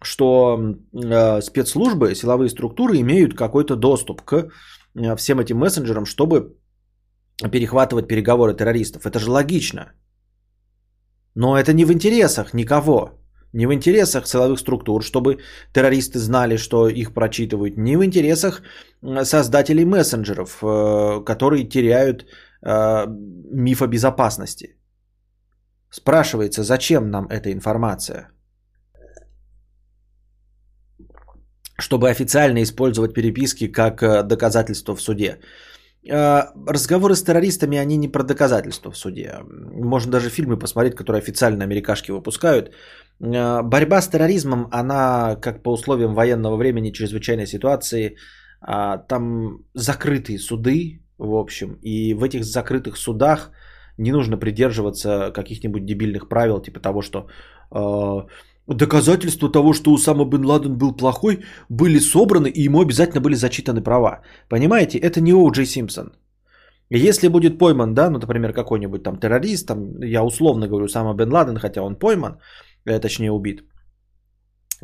что 0.01 0.57
э, 0.57 1.41
спецслужбы, 1.41 2.15
силовые 2.15 2.49
структуры 2.49 2.99
имеют 2.99 3.33
какой-то 3.33 3.75
доступ 3.75 4.21
к 4.21 4.49
э, 4.95 5.15
всем 5.15 5.39
этим 5.39 5.57
мессенджерам, 5.57 6.05
чтобы 6.05 6.55
перехватывать 7.51 8.07
переговоры 8.07 8.53
террористов. 8.53 9.05
Это 9.05 9.19
же 9.19 9.31
логично. 9.31 9.93
Но 11.35 11.57
это 11.57 11.73
не 11.73 11.85
в 11.85 11.91
интересах 11.91 12.53
никого. 12.53 13.19
Не 13.53 13.65
в 13.65 13.73
интересах 13.73 14.27
силовых 14.27 14.59
структур, 14.59 15.03
чтобы 15.03 15.39
террористы 15.73 16.19
знали, 16.19 16.57
что 16.57 16.87
их 16.87 17.13
прочитывают. 17.13 17.77
Не 17.77 17.97
в 17.97 18.03
интересах 18.03 18.61
создателей 19.23 19.85
мессенджеров, 19.85 20.59
э, 20.61 21.23
которые 21.25 21.69
теряют 21.69 22.25
э, 22.61 23.05
миф 23.51 23.81
о 23.81 23.87
безопасности. 23.87 24.75
Спрашивается, 25.91 26.63
зачем 26.63 27.09
нам 27.09 27.27
эта 27.27 27.51
информация? 27.51 28.29
Чтобы 31.79 32.09
официально 32.09 32.61
использовать 32.61 33.13
переписки 33.13 33.67
как 33.67 34.03
э, 34.03 34.23
доказательство 34.23 34.95
в 34.95 35.01
суде. 35.01 35.39
Разговоры 36.03 37.15
с 37.15 37.23
террористами, 37.23 37.77
они 37.77 37.97
не 37.97 38.07
про 38.07 38.23
доказательства 38.23 38.91
в 38.91 38.97
суде. 38.97 39.39
Можно 39.43 40.11
даже 40.11 40.29
фильмы 40.29 40.57
посмотреть, 40.57 40.95
которые 40.95 41.19
официально 41.19 41.63
америкашки 41.63 42.11
выпускают. 42.11 42.71
Борьба 43.19 44.01
с 44.01 44.07
терроризмом, 44.07 44.69
она, 44.71 45.35
как 45.35 45.61
по 45.61 45.73
условиям 45.73 46.13
военного 46.13 46.55
времени, 46.55 46.91
чрезвычайной 46.91 47.47
ситуации, 47.47 48.15
а, 48.61 48.97
там 48.97 49.65
закрытые 49.73 50.39
суды, 50.39 51.01
в 51.17 51.35
общем, 51.35 51.77
и 51.81 52.13
в 52.13 52.23
этих 52.23 52.45
закрытых 52.45 52.97
судах 52.97 53.51
не 53.99 54.11
нужно 54.11 54.37
придерживаться 54.37 55.31
каких-нибудь 55.31 55.85
дебильных 55.85 56.27
правил, 56.29 56.61
типа 56.61 56.79
того, 56.79 57.01
что 57.01 57.27
э, 57.71 58.27
доказательства 58.67 59.51
того, 59.51 59.73
что 59.73 59.91
Усама 59.91 60.25
бен 60.25 60.45
Ладен 60.45 60.77
был 60.77 60.95
плохой, 60.95 61.39
были 61.69 61.99
собраны, 61.99 62.47
и 62.47 62.63
ему 62.63 62.81
обязательно 62.81 63.21
были 63.21 63.35
зачитаны 63.35 63.81
права. 63.81 64.21
Понимаете, 64.49 64.97
это 64.97 65.21
не 65.21 65.33
О'Джей 65.33 65.65
Симпсон. 65.65 66.11
Если 66.89 67.27
будет 67.27 67.59
пойман, 67.59 67.93
да, 67.93 68.09
ну, 68.09 68.19
например, 68.19 68.53
какой-нибудь 68.53 69.03
там 69.03 69.19
террорист, 69.19 69.67
там, 69.67 70.01
я 70.01 70.23
условно 70.23 70.67
говорю, 70.67 70.85
Усама 70.85 71.13
бен 71.13 71.31
Ладен, 71.31 71.57
хотя 71.57 71.81
он 71.81 71.95
пойман, 71.95 72.39
э, 72.85 72.99
точнее 72.99 73.31
убит, 73.31 73.63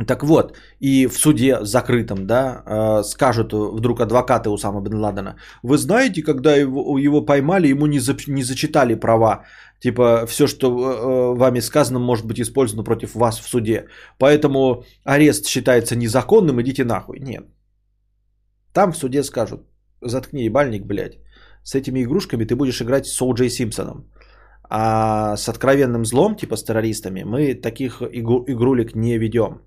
так 0.04 0.24
вот, 0.24 0.58
и 0.82 1.08
в 1.08 1.18
суде 1.18 1.64
закрытом, 1.64 2.28
да, 2.28 2.64
э, 2.66 3.04
скажут 3.04 3.54
вдруг 3.54 4.02
адвокаты 4.02 4.50
Усама 4.50 4.82
бен 4.82 4.96
Ладена, 4.96 5.36
вы 5.64 5.78
знаете, 5.78 6.22
когда 6.22 6.56
его, 6.56 6.98
его 7.00 7.26
поймали, 7.26 7.70
ему 7.70 7.86
не, 7.86 8.00
за, 8.00 8.16
не 8.28 8.44
зачитали 8.44 8.96
права, 8.96 9.46
типа 9.80 10.26
все, 10.28 10.48
что 10.48 10.68
э, 10.68 11.38
вами 11.38 11.62
сказано, 11.62 12.00
может 12.00 12.26
быть 12.26 12.40
использовано 12.40 12.84
против 12.84 13.16
вас 13.16 13.40
в 13.40 13.48
суде, 13.48 13.88
поэтому 14.20 14.84
арест 15.06 15.46
считается 15.46 15.96
незаконным, 15.96 16.62
идите 16.62 16.84
нахуй. 16.84 17.20
Нет. 17.20 17.46
Там 18.74 18.92
в 18.92 18.98
суде 18.98 19.24
скажут, 19.24 19.62
заткни 20.02 20.44
ебальник, 20.44 20.86
блядь, 20.86 21.20
с 21.64 21.74
этими 21.74 22.04
игрушками 22.04 22.44
ты 22.44 22.56
будешь 22.56 22.82
играть 22.82 23.08
с 23.08 23.22
О'Джей 23.22 23.50
Симпсоном. 23.50 24.12
А 24.70 25.38
с 25.38 25.48
откровенным 25.48 26.06
злом, 26.06 26.36
типа 26.36 26.58
с 26.58 26.64
террористами, 26.64 27.24
мы 27.24 27.54
таких 27.54 28.02
игру, 28.02 28.44
игрулек 28.48 28.96
не 28.96 29.18
ведем. 29.18 29.62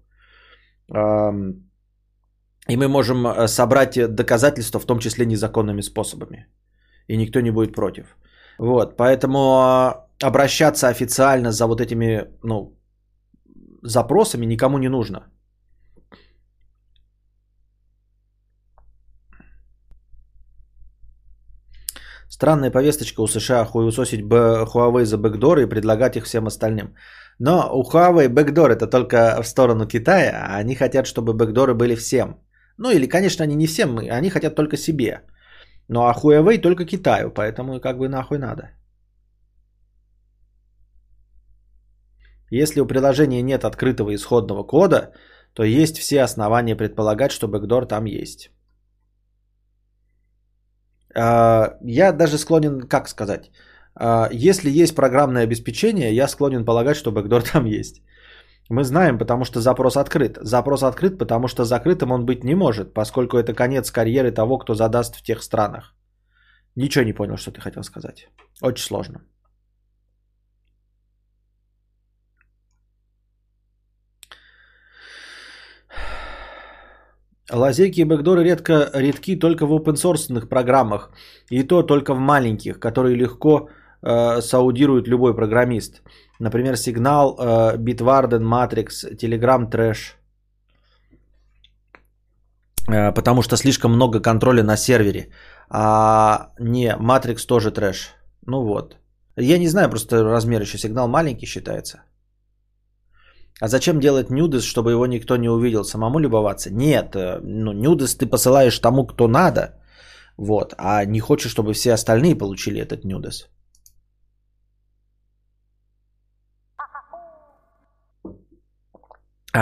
И 2.68 2.76
мы 2.76 2.89
можем 2.89 3.26
э, 3.26 3.49
собрать 3.49 4.14
доказательства, 4.14 4.80
в 4.80 4.86
том 4.86 4.99
числе 4.99 5.26
незаконными 5.26 5.82
способами. 5.82 6.47
И 7.09 7.16
никто 7.16 7.41
не 7.41 7.51
будет 7.51 7.74
против. 7.74 8.16
Вот, 8.59 8.97
поэтому 8.97 9.39
э, 9.39 10.26
обращаться 10.26 10.89
официально 10.89 11.53
за 11.53 11.66
вот 11.66 11.80
этими, 11.80 12.26
ну, 12.43 12.76
запросами 13.82 14.47
никому 14.47 14.78
не 14.78 14.89
нужно. 14.89 15.30
Странная 22.28 22.70
повесточка 22.70 23.22
у 23.22 23.26
США 23.26 23.64
хуесосить 23.64 24.20
Huawei 24.20 25.05
за 25.05 25.18
бэкдоры 25.18 25.62
и 25.62 25.68
предлагать 25.68 26.16
их 26.16 26.24
всем 26.24 26.47
остальным. 26.47 26.95
Но 27.39 27.70
у 27.72 27.84
Huawei 27.84 28.28
бэкдор 28.28 28.70
это 28.70 28.86
только 28.86 29.43
в 29.43 29.47
сторону 29.47 29.86
Китая, 29.86 30.47
а 30.49 30.57
они 30.57 30.74
хотят, 30.74 31.07
чтобы 31.07 31.34
бэкдоры 31.34 31.74
были 31.74 31.95
всем. 31.95 32.41
Ну 32.78 32.91
или, 32.91 33.07
конечно, 33.07 33.45
они 33.45 33.55
не 33.55 33.66
всем, 33.66 33.99
они 33.99 34.30
хотят 34.30 34.55
только 34.55 34.76
себе. 34.76 35.22
Ну 35.89 36.01
а 36.01 36.14
Huawei 36.14 36.59
только 36.59 36.84
Китаю, 36.84 37.30
поэтому 37.30 37.80
как 37.80 37.99
бы 37.99 38.09
нахуй 38.09 38.39
надо. 38.39 38.70
Если 42.51 42.80
у 42.80 42.86
приложения 42.86 43.43
нет 43.43 43.64
открытого 43.64 44.14
исходного 44.14 44.64
кода, 44.64 45.12
то 45.55 45.64
есть 45.64 45.99
все 45.99 46.22
основания 46.22 46.76
предполагать, 46.76 47.30
что 47.30 47.47
бэкдор 47.47 47.86
там 47.86 48.07
есть. 48.07 48.51
А, 51.14 51.76
я 51.82 52.12
даже 52.12 52.39
склонен, 52.39 52.89
как 52.89 53.09
сказать, 53.09 53.51
если 54.33 54.71
есть 54.71 54.95
программное 54.95 55.45
обеспечение, 55.45 56.15
я 56.15 56.29
склонен 56.29 56.65
полагать, 56.65 56.97
что 56.97 57.13
бэкдор 57.13 57.43
там 57.43 57.65
есть. 57.65 58.03
Мы 58.71 58.85
знаем, 58.85 59.19
потому 59.19 59.45
что 59.45 59.61
запрос 59.61 59.97
открыт. 59.97 60.39
Запрос 60.43 60.83
открыт, 60.83 61.19
потому 61.19 61.49
что 61.49 61.65
закрытым 61.65 62.13
он 62.13 62.27
быть 62.27 62.45
не 62.45 62.55
может, 62.55 62.95
поскольку 62.95 63.39
это 63.39 63.55
конец 63.55 63.91
карьеры 63.91 64.31
того, 64.31 64.59
кто 64.59 64.75
задаст 64.75 65.17
в 65.17 65.23
тех 65.23 65.43
странах. 65.43 65.95
Ничего 66.77 67.05
не 67.05 67.15
понял, 67.15 67.37
что 67.37 67.51
ты 67.51 67.61
хотел 67.61 67.83
сказать. 67.83 68.29
Очень 68.63 68.85
сложно. 68.85 69.21
Лазейки 77.51 78.01
и 78.01 78.05
бэкдоры 78.05 78.45
редко 78.45 78.91
редки 78.95 79.39
только 79.39 79.65
в 79.67 79.73
open 79.73 80.47
программах. 80.47 81.11
И 81.51 81.63
то 81.63 81.83
только 81.83 82.15
в 82.15 82.19
маленьких, 82.19 82.79
которые 82.79 83.17
легко 83.17 83.71
э, 84.03 84.41
саудирует 84.41 85.09
любой 85.09 85.35
программист. 85.35 86.03
Например, 86.41 86.75
Signal, 86.75 87.37
э, 87.39 87.77
Bitwarden, 87.77 88.43
Matrix, 88.43 89.05
Telegram 89.17 89.71
Trash. 89.71 90.15
Э, 92.89 93.13
потому 93.13 93.43
что 93.43 93.57
слишком 93.57 93.93
много 93.93 94.21
контроля 94.21 94.63
на 94.63 94.77
сервере. 94.77 95.29
А 95.71 96.53
не, 96.59 96.97
Matrix 97.01 97.47
тоже 97.47 97.71
трэш. 97.71 98.15
Ну 98.47 98.63
вот. 98.63 98.97
Я 99.37 99.59
не 99.59 99.69
знаю, 99.69 99.91
просто 99.91 100.25
размер 100.25 100.61
еще 100.61 100.79
сигнал 100.79 101.09
маленький 101.09 101.47
считается. 101.47 102.03
А 103.61 103.69
зачем 103.69 104.01
делать 104.01 104.31
нюдес, 104.31 104.63
чтобы 104.63 104.93
его 104.93 105.07
никто 105.07 105.37
не 105.37 105.49
увидел? 105.49 105.85
Самому 105.85 106.21
любоваться? 106.21 106.71
Нет, 106.71 107.15
э, 107.17 107.41
ну 107.43 107.73
нюдес 107.73 108.17
ты 108.17 108.27
посылаешь 108.27 108.79
тому, 108.79 109.07
кто 109.07 109.29
надо. 109.29 109.75
Вот, 110.37 110.75
а 110.79 111.05
не 111.05 111.21
хочешь, 111.21 111.51
чтобы 111.51 111.73
все 111.73 111.93
остальные 111.93 112.39
получили 112.39 112.81
этот 112.81 113.05
нюдес. 113.05 113.49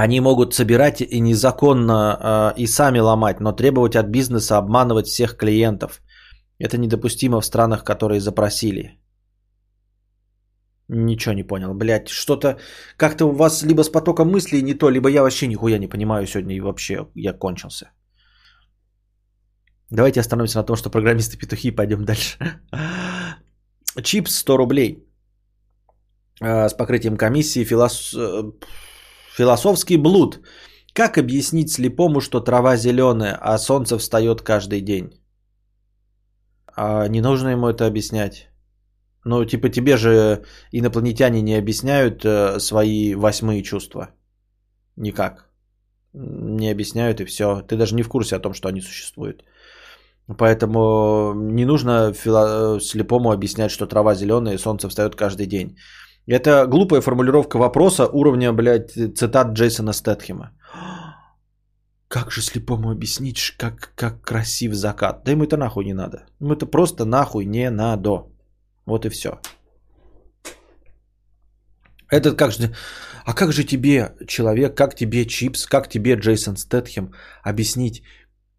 Они 0.03 0.21
могут 0.21 0.55
собирать 0.55 1.01
и 1.01 1.21
незаконно 1.21 2.53
э, 2.57 2.61
и 2.61 2.67
сами 2.67 2.99
ломать, 2.99 3.41
но 3.41 3.53
требовать 3.53 3.97
от 3.97 4.07
бизнеса 4.07 4.59
обманывать 4.59 5.07
всех 5.07 5.37
клиентов. 5.37 6.03
Это 6.59 6.77
недопустимо 6.77 7.41
в 7.41 7.45
странах, 7.45 7.83
которые 7.83 8.21
запросили. 8.21 8.99
Ничего 10.89 11.35
не 11.35 11.47
понял, 11.47 11.75
блядь, 11.75 12.09
что-то 12.09 12.59
как-то 12.97 13.25
у 13.25 13.33
вас 13.33 13.63
либо 13.63 13.83
с 13.83 13.89
потоком 13.89 14.31
мыслей 14.31 14.63
не 14.63 14.75
то, 14.75 14.91
либо 14.91 15.09
я 15.09 15.23
вообще 15.23 15.47
нихуя 15.47 15.79
не 15.79 15.89
понимаю 15.89 16.27
сегодня 16.27 16.55
и 16.55 16.61
вообще 16.61 17.07
я 17.15 17.33
кончился. 17.33 17.91
Давайте 19.91 20.21
остановимся 20.21 20.59
на 20.59 20.65
том, 20.65 20.77
что 20.77 20.91
программисты 20.91 21.39
петухи, 21.39 21.71
пойдем 21.71 22.05
дальше. 22.05 22.39
Чипс 24.03 24.37
100 24.37 24.57
рублей 24.57 25.09
э, 26.43 26.69
с 26.69 26.75
покрытием 26.75 27.17
комиссии 27.17 27.65
филос... 27.65 28.15
Философский 29.37 29.99
блуд. 29.99 30.41
Как 30.95 31.19
объяснить 31.19 31.71
слепому, 31.71 32.21
что 32.21 32.41
трава 32.41 32.77
зеленая, 32.77 33.39
а 33.43 33.59
солнце 33.59 33.99
встает 33.99 34.41
каждый 34.41 34.81
день? 34.81 35.11
А 36.75 37.09
не 37.09 37.21
нужно 37.21 37.49
ему 37.51 37.69
это 37.69 37.87
объяснять. 37.87 38.49
Ну, 39.25 39.45
типа 39.45 39.69
тебе 39.69 39.97
же 39.97 40.45
инопланетяне 40.73 41.43
не 41.43 41.55
объясняют 41.55 42.25
э, 42.25 42.61
свои 42.61 43.15
восьмые 43.15 43.63
чувства. 43.63 44.09
Никак. 44.97 45.51
Не 46.15 46.71
объясняют 46.71 47.21
и 47.21 47.25
все. 47.27 47.61
Ты 47.69 47.77
даже 47.77 47.95
не 47.95 48.03
в 48.03 48.09
курсе 48.09 48.37
о 48.37 48.41
том, 48.41 48.55
что 48.55 48.69
они 48.69 48.81
существуют. 48.81 49.45
Поэтому 50.39 51.35
не 51.35 51.67
нужно 51.67 52.13
фило- 52.13 52.81
слепому 52.81 53.33
объяснять, 53.33 53.71
что 53.71 53.87
трава 53.87 54.15
зеленая 54.15 54.55
и 54.55 54.59
солнце 54.59 54.89
встает 54.89 55.15
каждый 55.15 55.47
день. 55.47 55.77
Это 56.27 56.67
глупая 56.67 57.01
формулировка 57.01 57.59
вопроса 57.59 58.07
уровня, 58.07 58.53
блядь, 58.53 58.93
цитат 58.93 59.53
Джейсона 59.53 59.93
Стэтхема. 59.93 60.51
Как 62.09 62.31
же 62.31 62.43
слепому 62.43 62.91
объяснить, 62.91 63.55
как, 63.59 63.93
как 63.97 64.23
красив 64.23 64.75
закат? 64.75 65.25
Да 65.25 65.33
ему 65.33 65.45
это 65.45 65.57
нахуй 65.57 65.85
не 65.85 65.95
надо. 65.95 66.27
Ему 66.41 66.53
это 66.53 66.67
просто 66.67 67.05
нахуй 67.05 67.45
не 67.45 67.71
надо. 67.71 68.27
Вот 68.87 69.07
и 69.07 69.09
все. 69.09 69.41
Этот 72.09 72.39
как 72.39 72.53
же... 72.53 72.75
А 73.25 73.35
как 73.35 73.53
же 73.53 73.65
тебе, 73.65 74.15
человек, 74.29 74.77
как 74.77 74.95
тебе 74.95 75.27
Чипс, 75.27 75.67
как 75.67 75.89
тебе 75.89 76.15
Джейсон 76.15 76.57
Стэтхем 76.57 77.13
объяснить, 77.43 78.05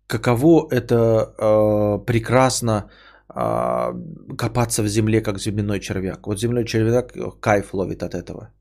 каково 0.07 0.67
это 0.71 0.95
э, 1.37 2.05
прекрасно 2.05 2.89
копаться 3.27 4.83
в 4.83 4.87
земле, 4.87 5.21
как 5.21 5.39
земляной 5.39 5.79
червяк? 5.79 6.27
Вот 6.27 6.39
земляной 6.39 6.65
червяк 6.65 7.13
кайф 7.39 7.73
ловит 7.73 8.03
от 8.03 8.13
этого. 8.13 8.53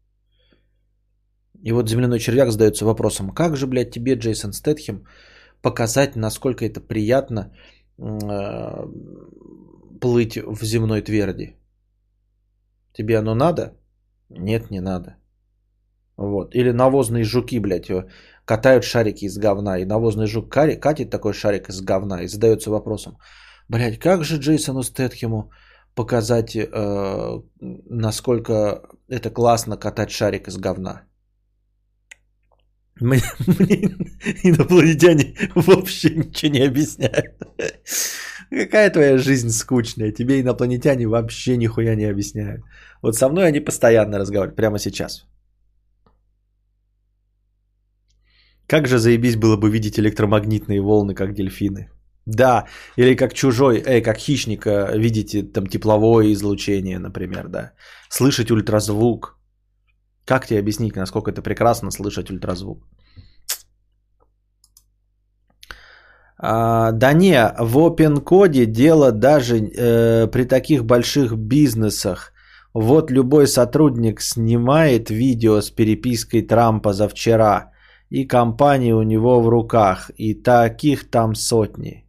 И 1.63 1.73
вот 1.73 1.89
земляной 1.89 2.19
червяк 2.19 2.51
задается 2.51 2.85
вопросом, 2.85 3.31
как 3.31 3.57
же, 3.57 3.67
блядь, 3.67 3.91
тебе, 3.91 4.15
Джейсон 4.15 4.53
Стэтхем, 4.53 5.07
показать, 5.63 6.17
насколько 6.17 6.65
это 6.65 6.81
приятно 6.81 7.53
э, 7.99 8.87
плыть 10.01 10.37
в 10.37 10.65
земной 10.65 11.03
тверди? 11.03 11.57
Тебе 12.93 13.19
оно 13.19 13.35
надо? 13.35 13.73
Нет, 14.31 14.71
не 14.71 14.81
надо. 14.81 15.17
Вот. 16.17 16.55
Или 16.55 16.73
навозные 16.73 17.25
жуки, 17.25 17.61
блядь, 17.61 17.91
катают 18.45 18.85
шарики 18.85 19.27
из 19.27 19.39
говна. 19.39 19.79
И 19.79 19.85
навозный 19.85 20.27
жук 20.27 20.51
катит 20.53 21.11
такой 21.11 21.33
шарик 21.33 21.69
из 21.69 21.81
говна 21.81 22.23
и 22.23 22.29
задается 22.29 22.71
вопросом. 22.71 23.19
Блядь, 23.69 23.99
как 23.99 24.25
же 24.25 24.39
Джейсону 24.39 24.83
Стэтхему 24.83 25.51
показать, 25.95 26.55
э, 26.57 27.41
насколько 27.91 28.83
это 29.09 29.31
классно 29.31 29.77
катать 29.77 30.11
шарик 30.11 30.49
из 30.49 30.57
говна? 30.57 31.03
Мне, 33.01 33.23
мне 33.47 33.77
инопланетяне 34.45 35.35
вообще 35.55 36.11
ничего 36.11 36.53
не 36.53 36.67
объясняют. 36.67 37.35
Какая 38.51 38.91
твоя 38.91 39.19
жизнь 39.19 39.51
скучная? 39.51 40.13
Тебе 40.13 40.41
инопланетяне 40.41 41.07
вообще 41.07 41.57
нихуя 41.57 41.97
не 41.97 42.05
объясняют. 42.05 42.63
Вот 43.03 43.17
со 43.17 43.29
мной 43.29 43.49
они 43.49 43.61
постоянно 43.61 44.19
разговаривают, 44.19 44.57
прямо 44.57 44.79
сейчас. 44.79 45.27
Как 48.69 48.87
же 48.87 48.99
заебись 48.99 49.37
было 49.37 49.57
бы 49.57 49.71
видеть 49.71 49.99
электромагнитные 49.99 50.81
волны, 50.81 51.15
как 51.15 51.35
дельфины. 51.35 51.89
Да, 52.27 52.67
или 52.97 53.15
как 53.15 53.35
чужой, 53.35 53.83
эй, 53.87 54.03
как 54.03 54.19
хищника, 54.19 54.91
видите 54.97 55.43
там 55.43 55.67
тепловое 55.67 56.33
излучение, 56.33 56.99
например, 56.99 57.49
да. 57.49 57.73
Слышать 58.11 58.51
ультразвук. 58.51 59.39
Как 60.25 60.47
тебе 60.47 60.59
объяснить, 60.59 60.97
насколько 60.97 61.31
это 61.31 61.41
прекрасно 61.41 61.91
слышать 61.91 62.31
ультразвук? 62.31 62.79
А, 66.39 66.91
да 66.93 67.13
не, 67.13 67.55
в 67.61 67.79
OpenCode 67.79 68.67
дело 68.67 69.13
даже 69.13 69.57
э, 69.59 70.27
при 70.27 70.45
таких 70.45 70.85
больших 70.85 71.37
бизнесах. 71.37 72.33
Вот 72.75 73.11
любой 73.11 73.47
сотрудник 73.47 74.21
снимает 74.21 75.11
видео 75.11 75.61
с 75.61 75.71
перепиской 75.71 76.43
Трампа 76.43 76.93
за 76.93 77.09
вчера, 77.09 77.71
и 78.11 78.27
компания 78.27 78.95
у 78.95 79.03
него 79.03 79.41
в 79.41 79.49
руках, 79.49 80.11
и 80.19 80.35
таких 80.35 81.09
там 81.09 81.35
сотни. 81.37 82.06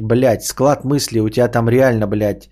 Блять, 0.00 0.44
склад 0.44 0.84
мысли 0.84 1.20
у 1.20 1.28
тебя 1.28 1.48
там 1.48 1.68
реально, 1.68 2.06
блядь, 2.06 2.50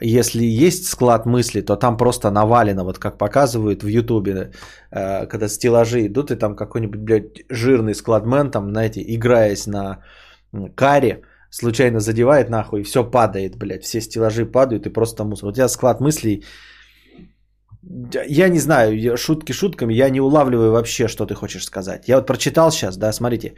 если 0.00 0.44
есть 0.44 0.86
склад 0.86 1.26
мысли, 1.26 1.60
то 1.60 1.76
там 1.76 1.96
просто 1.96 2.30
навалено, 2.30 2.84
вот 2.84 2.98
как 2.98 3.18
показывают 3.18 3.82
в 3.82 3.86
Ютубе, 3.86 4.50
э, 4.90 5.26
когда 5.26 5.48
стеллажи 5.48 6.06
идут, 6.06 6.30
и 6.30 6.36
там 6.36 6.56
какой-нибудь, 6.56 7.00
блядь, 7.00 7.44
жирный 7.50 7.94
складмен, 7.94 8.50
там, 8.50 8.70
знаете, 8.70 9.00
играясь 9.06 9.66
на 9.66 10.02
каре, 10.74 11.22
случайно 11.50 12.00
задевает 12.00 12.50
нахуй, 12.50 12.80
и 12.80 12.84
все 12.84 13.04
падает, 13.04 13.56
блядь, 13.56 13.84
все 13.84 14.00
стеллажи 14.00 14.46
падают, 14.46 14.86
и 14.86 14.92
просто 14.92 15.24
мусор. 15.24 15.50
У 15.50 15.52
тебя 15.52 15.68
склад 15.68 16.00
мыслей, 16.00 16.44
я 18.28 18.48
не 18.48 18.58
знаю, 18.58 19.16
шутки 19.16 19.52
шутками, 19.52 19.94
я 19.94 20.10
не 20.10 20.20
улавливаю 20.20 20.72
вообще, 20.72 21.08
что 21.08 21.26
ты 21.26 21.34
хочешь 21.34 21.64
сказать. 21.64 22.08
Я 22.08 22.16
вот 22.16 22.26
прочитал 22.26 22.70
сейчас, 22.70 22.96
да, 22.96 23.12
смотрите. 23.12 23.54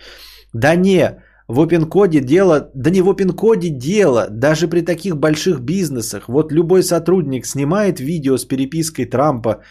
Да 0.53 0.75
не, 0.77 1.23
в 1.49 1.61
OpenCode 1.61 2.21
дело, 2.21 2.71
да 2.75 2.91
не 2.91 3.03
в 3.03 3.09
OpenCode 3.09 3.69
дело, 3.69 4.29
даже 4.31 4.69
при 4.69 4.81
таких 4.81 5.17
больших 5.17 5.61
бизнесах. 5.61 6.29
Вот 6.29 6.53
любой 6.53 6.83
сотрудник 6.83 7.47
снимает 7.47 8.01
видео 8.01 8.39
с 8.39 8.45
перепиской 8.45 9.05
Трампа 9.07 9.63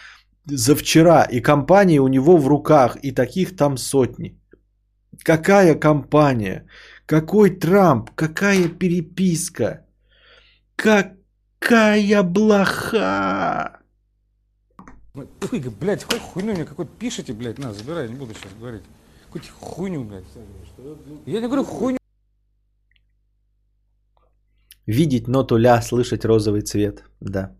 за 0.46 0.74
вчера, 0.76 1.24
и 1.24 1.40
компания 1.40 2.00
у 2.00 2.08
него 2.08 2.36
в 2.36 2.46
руках, 2.48 2.96
и 3.02 3.12
таких 3.12 3.56
там 3.56 3.76
сотни. 3.76 4.38
Какая 5.24 5.74
компания? 5.74 6.66
Какой 7.06 7.50
Трамп? 7.50 8.10
Какая 8.14 8.68
переписка? 8.68 9.84
Какая 10.76 12.22
блоха? 12.22 13.80
Ой, 15.14 15.28
блядь, 15.80 16.04
хуйню 16.04 16.52
мне 16.52 16.64
какой-то 16.64 16.90
пишите, 16.98 17.32
блядь, 17.32 17.58
на, 17.58 17.72
забирай, 17.72 18.08
не 18.08 18.14
буду 18.14 18.34
сейчас 18.34 18.52
говорить. 18.58 18.82
Какую-то 19.34 19.52
хуйню, 19.60 20.04
блядь. 20.04 20.24
Я 21.26 21.40
не 21.40 21.48
говорю 21.48 21.64
хуйню. 21.64 21.98
Видеть 24.86 25.26
ноту 25.28 25.56
ля, 25.56 25.82
слышать 25.82 26.24
розовый 26.24 26.62
цвет, 26.62 27.02
да. 27.20 27.56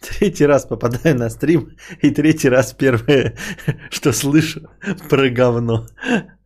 Третий 0.18 0.46
раз 0.46 0.66
попадаю 0.66 1.16
на 1.16 1.30
стрим, 1.30 1.70
и 2.02 2.10
третий 2.10 2.50
раз 2.50 2.74
первое, 2.74 3.34
что 3.90 4.12
слышу, 4.12 4.68
про 5.08 5.30
говно. 5.30 5.86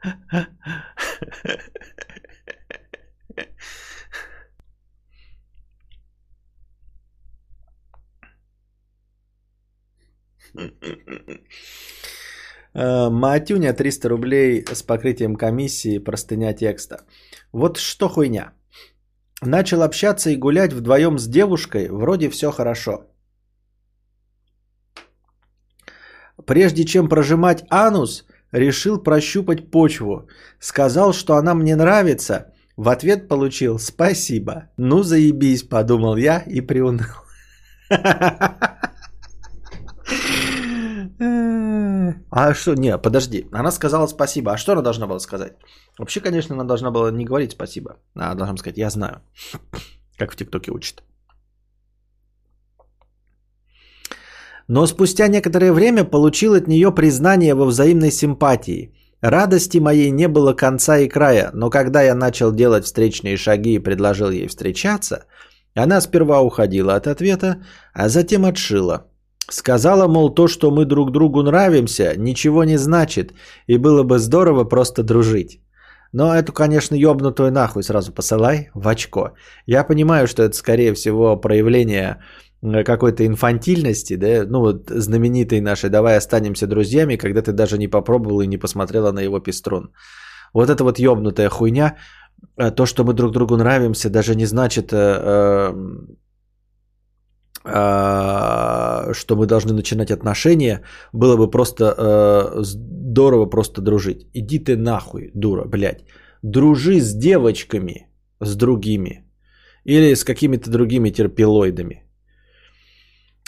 Матюня 12.75 13.73
300 13.73 14.09
рублей 14.09 14.65
с 14.73 14.83
покрытием 14.83 15.37
комиссии, 15.37 15.99
простыня 15.99 16.53
текста. 16.55 17.05
Вот 17.53 17.77
что 17.77 18.09
хуйня. 18.09 18.53
Начал 19.43 19.83
общаться 19.83 20.31
и 20.31 20.37
гулять 20.37 20.73
вдвоем 20.73 21.19
с 21.19 21.29
девушкой, 21.29 21.89
вроде 21.89 22.31
все 22.31 22.51
хорошо. 22.51 23.07
Прежде 26.47 26.85
чем 26.85 27.09
прожимать 27.09 27.65
анус, 27.71 28.25
решил 28.53 29.03
прощупать 29.03 29.71
почву. 29.71 30.29
Сказал, 30.59 31.13
что 31.13 31.37
она 31.37 31.55
мне 31.55 31.77
нравится. 31.77 32.53
В 32.77 32.89
ответ 32.89 33.29
получил 33.29 33.79
«Спасибо». 33.79 34.71
Ну 34.77 35.03
заебись, 35.03 35.63
подумал 35.63 36.17
я 36.17 36.43
и 36.47 36.61
приуныл. 36.61 37.07
А 42.37 42.53
что? 42.53 42.75
Не, 42.75 42.99
подожди. 42.99 43.47
Она 43.53 43.71
сказала 43.71 44.09
спасибо. 44.09 44.53
А 44.53 44.57
что 44.57 44.73
она 44.73 44.83
должна 44.83 45.07
была 45.07 45.21
сказать? 45.21 45.53
Вообще, 45.99 46.21
конечно, 46.21 46.55
она 46.55 46.65
должна 46.65 46.91
была 46.91 47.13
не 47.13 47.25
говорить 47.25 47.53
спасибо. 47.53 47.91
Она 48.17 48.35
должна 48.35 48.57
сказать, 48.57 48.79
я 48.79 48.91
знаю. 48.91 49.21
Как 50.19 50.33
в 50.33 50.37
ТикТоке 50.37 50.73
учат. 50.73 51.05
Но 54.69 54.87
спустя 54.87 55.29
некоторое 55.29 55.73
время 55.73 56.05
получил 56.05 56.55
от 56.55 56.67
нее 56.67 56.91
признание 56.91 57.55
во 57.55 57.67
взаимной 57.67 58.11
симпатии. 58.11 58.93
Радости 59.21 59.79
моей 59.79 60.11
не 60.11 60.27
было 60.27 60.55
конца 60.55 60.99
и 60.99 61.09
края, 61.09 61.51
но 61.55 61.71
когда 61.71 62.03
я 62.03 62.15
начал 62.15 62.53
делать 62.53 62.85
встречные 62.85 63.37
шаги 63.37 63.75
и 63.75 63.83
предложил 63.83 64.31
ей 64.31 64.49
встречаться, 64.49 65.27
она 65.77 66.01
сперва 66.01 66.41
уходила 66.41 66.97
от 66.97 67.07
ответа, 67.07 67.63
а 67.93 68.09
затем 68.09 68.45
отшила– 68.45 69.07
Сказала, 69.51 70.09
мол, 70.09 70.35
то, 70.35 70.49
что 70.49 70.71
мы 70.71 70.87
друг 70.87 71.11
другу 71.11 71.43
нравимся, 71.43 72.15
ничего 72.17 72.65
не 72.65 72.79
значит, 72.79 73.35
и 73.67 73.77
было 73.77 74.03
бы 74.03 74.19
здорово 74.19 74.65
просто 74.65 75.03
дружить. 75.03 75.61
Но 76.13 76.33
эту, 76.33 76.53
конечно, 76.53 76.95
ёбнутую 76.95 77.51
нахуй 77.51 77.83
сразу 77.83 78.13
посылай 78.13 78.71
в 78.75 78.89
очко. 78.89 79.33
Я 79.67 79.85
понимаю, 79.85 80.29
что 80.29 80.43
это, 80.45 80.57
скорее 80.57 80.95
всего, 80.95 81.37
проявление 81.37 82.23
э, 82.63 82.85
какой-то 82.85 83.27
инфантильности, 83.27 84.17
да, 84.17 84.47
ну 84.47 84.61
вот 84.61 84.91
знаменитой 84.91 85.61
нашей 85.61 85.91
«давай 85.91 86.17
останемся 86.17 86.67
друзьями», 86.67 87.17
когда 87.17 87.43
ты 87.43 87.53
даже 87.53 87.79
не 87.79 87.89
попробовал 87.89 88.41
и 88.43 88.47
не 88.47 88.59
посмотрела 88.59 89.13
на 89.13 89.21
его 89.21 89.41
пеструн. 89.41 89.91
Вот 90.53 90.71
это 90.71 90.85
вот 90.85 90.99
ёбнутая 90.99 91.49
хуйня, 91.49 91.97
э, 92.57 92.71
то, 92.71 92.87
что 92.87 93.05
мы 93.05 93.13
друг 93.13 93.33
другу 93.33 93.57
нравимся, 93.57 94.09
даже 94.09 94.35
не 94.37 94.47
значит 94.47 94.93
э, 94.93 94.97
э 94.97 95.75
что 97.67 99.37
мы 99.37 99.47
должны 99.47 99.73
начинать 99.73 100.11
отношения, 100.11 100.83
было 101.13 101.37
бы 101.37 101.51
просто 101.51 101.85
э, 101.85 102.63
здорово 102.63 103.47
просто 103.47 103.81
дружить. 103.81 104.27
Иди 104.35 104.59
ты 104.59 104.77
нахуй, 104.77 105.31
дура, 105.35 105.65
блядь. 105.65 106.05
Дружи 106.43 107.01
с 107.01 107.15
девочками, 107.15 108.07
с 108.41 108.55
другими. 108.55 109.25
Или 109.85 110.15
с 110.15 110.25
какими-то 110.25 110.71
другими 110.71 111.11
терпилоидами. 111.11 112.05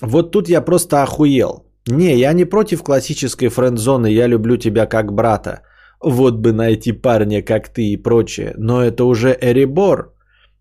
Вот 0.03 0.33
тут 0.33 0.49
я 0.49 0.61
просто 0.63 1.03
охуел. 1.03 1.67
Не, 1.87 2.17
я 2.19 2.33
не 2.33 2.45
против 2.45 2.83
классической 2.83 3.49
френд-зоны, 3.49 4.07
я 4.07 4.29
люблю 4.29 4.57
тебя 4.57 4.87
как 4.87 5.13
брата. 5.13 5.61
вот 6.01 6.35
бы 6.35 6.53
найти 6.53 6.93
парня, 6.93 7.43
как 7.43 7.69
ты 7.69 7.93
и 7.93 8.03
прочее. 8.03 8.55
Но 8.57 8.83
это 8.83 9.05
уже 9.05 9.37
эребор. 9.41 10.16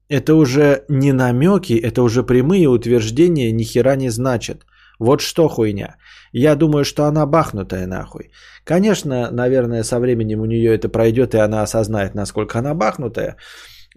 Это 0.10 0.36
уже 0.36 0.84
не 0.90 1.14
намеки, 1.14 1.74
это 1.74 2.04
уже 2.04 2.24
прямые 2.24 2.68
утверждения 2.68 3.52
ни 3.52 3.64
хера 3.64 3.96
не 3.96 4.10
значат. 4.10 4.66
Вот 5.00 5.22
что 5.22 5.50
хуйня. 5.50 5.96
Я 6.32 6.56
думаю, 6.56 6.86
что 6.86 7.06
она 7.06 7.26
бахнутая 7.26 7.88
нахуй. 7.88 8.32
Конечно, 8.64 9.30
наверное, 9.32 9.84
со 9.84 10.00
временем 10.00 10.42
у 10.42 10.46
нее 10.46 10.74
это 10.76 10.90
пройдет, 10.90 11.34
и 11.34 11.38
она 11.38 11.64
осознает, 11.64 12.16
насколько 12.16 12.60
она 12.60 12.74
бахнутая. 12.74 13.38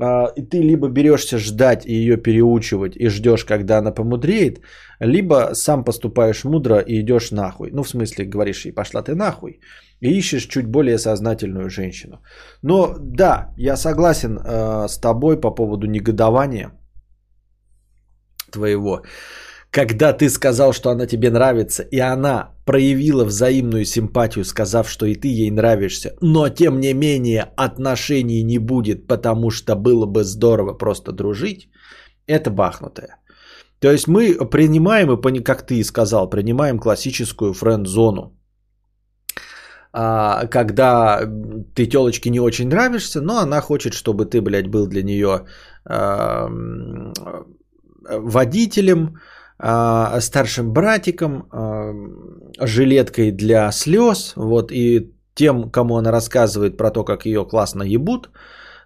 А, 0.00 0.32
и 0.36 0.42
ты 0.42 0.62
либо 0.62 0.88
берешься 0.88 1.38
ждать 1.38 1.86
и 1.86 1.92
ее 1.92 2.16
переучивать 2.16 2.96
и 2.96 3.08
ждешь, 3.08 3.44
когда 3.44 3.78
она 3.78 3.90
помудреет, 3.90 4.60
либо 5.00 5.50
сам 5.54 5.84
поступаешь 5.84 6.44
мудро 6.44 6.78
и 6.78 7.00
идешь 7.00 7.30
нахуй. 7.30 7.70
Ну, 7.72 7.82
в 7.82 7.88
смысле, 7.88 8.24
говоришь 8.24 8.64
ей, 8.66 8.72
пошла 8.72 9.02
ты 9.02 9.14
нахуй. 9.14 9.60
И 10.00 10.18
ищешь 10.18 10.46
чуть 10.46 10.66
более 10.66 10.98
сознательную 10.98 11.70
женщину. 11.70 12.22
Но 12.62 12.94
да, 13.00 13.52
я 13.56 13.76
согласен 13.76 14.38
э, 14.38 14.86
с 14.88 14.98
тобой 14.98 15.40
по 15.40 15.50
поводу 15.50 15.86
негодования 15.86 16.70
твоего 18.52 19.02
когда 19.70 20.12
ты 20.12 20.30
сказал, 20.30 20.72
что 20.72 20.90
она 20.90 21.06
тебе 21.06 21.30
нравится, 21.30 21.82
и 21.82 21.98
она 21.98 22.54
проявила 22.64 23.24
взаимную 23.24 23.84
симпатию, 23.84 24.44
сказав, 24.44 24.88
что 24.88 25.06
и 25.06 25.14
ты 25.14 25.28
ей 25.28 25.50
нравишься, 25.50 26.14
но 26.20 26.48
тем 26.48 26.80
не 26.80 26.94
менее 26.94 27.52
отношений 27.56 28.42
не 28.42 28.58
будет, 28.58 29.06
потому 29.06 29.50
что 29.50 29.74
было 29.76 30.06
бы 30.06 30.24
здорово 30.24 30.74
просто 30.74 31.12
дружить, 31.12 31.68
это 32.26 32.50
бахнутое. 32.50 33.16
То 33.80 33.92
есть 33.92 34.08
мы 34.08 34.34
принимаем, 34.50 35.12
и 35.12 35.44
как 35.44 35.66
ты 35.66 35.84
сказал, 35.84 36.28
принимаем 36.30 36.78
классическую 36.78 37.52
френд-зону. 37.52 38.34
А, 39.92 40.46
когда 40.46 41.20
ты 41.74 41.86
телочке 41.86 42.30
не 42.30 42.40
очень 42.40 42.68
нравишься, 42.68 43.20
но 43.20 43.38
она 43.38 43.60
хочет, 43.60 43.94
чтобы 43.94 44.26
ты, 44.26 44.40
блядь, 44.40 44.68
был 44.68 44.86
для 44.86 45.02
нее 45.02 45.46
а, 45.84 46.48
водителем, 48.10 49.18
старшим 49.60 50.72
братиком, 50.72 51.48
а, 51.50 51.92
жилеткой 52.60 53.32
для 53.32 53.72
слез, 53.72 54.32
вот, 54.36 54.70
и 54.72 55.12
тем, 55.34 55.70
кому 55.70 55.96
она 55.96 56.12
рассказывает 56.12 56.76
про 56.76 56.90
то, 56.90 57.04
как 57.04 57.26
ее 57.26 57.44
классно 57.44 57.82
ебут 57.82 58.30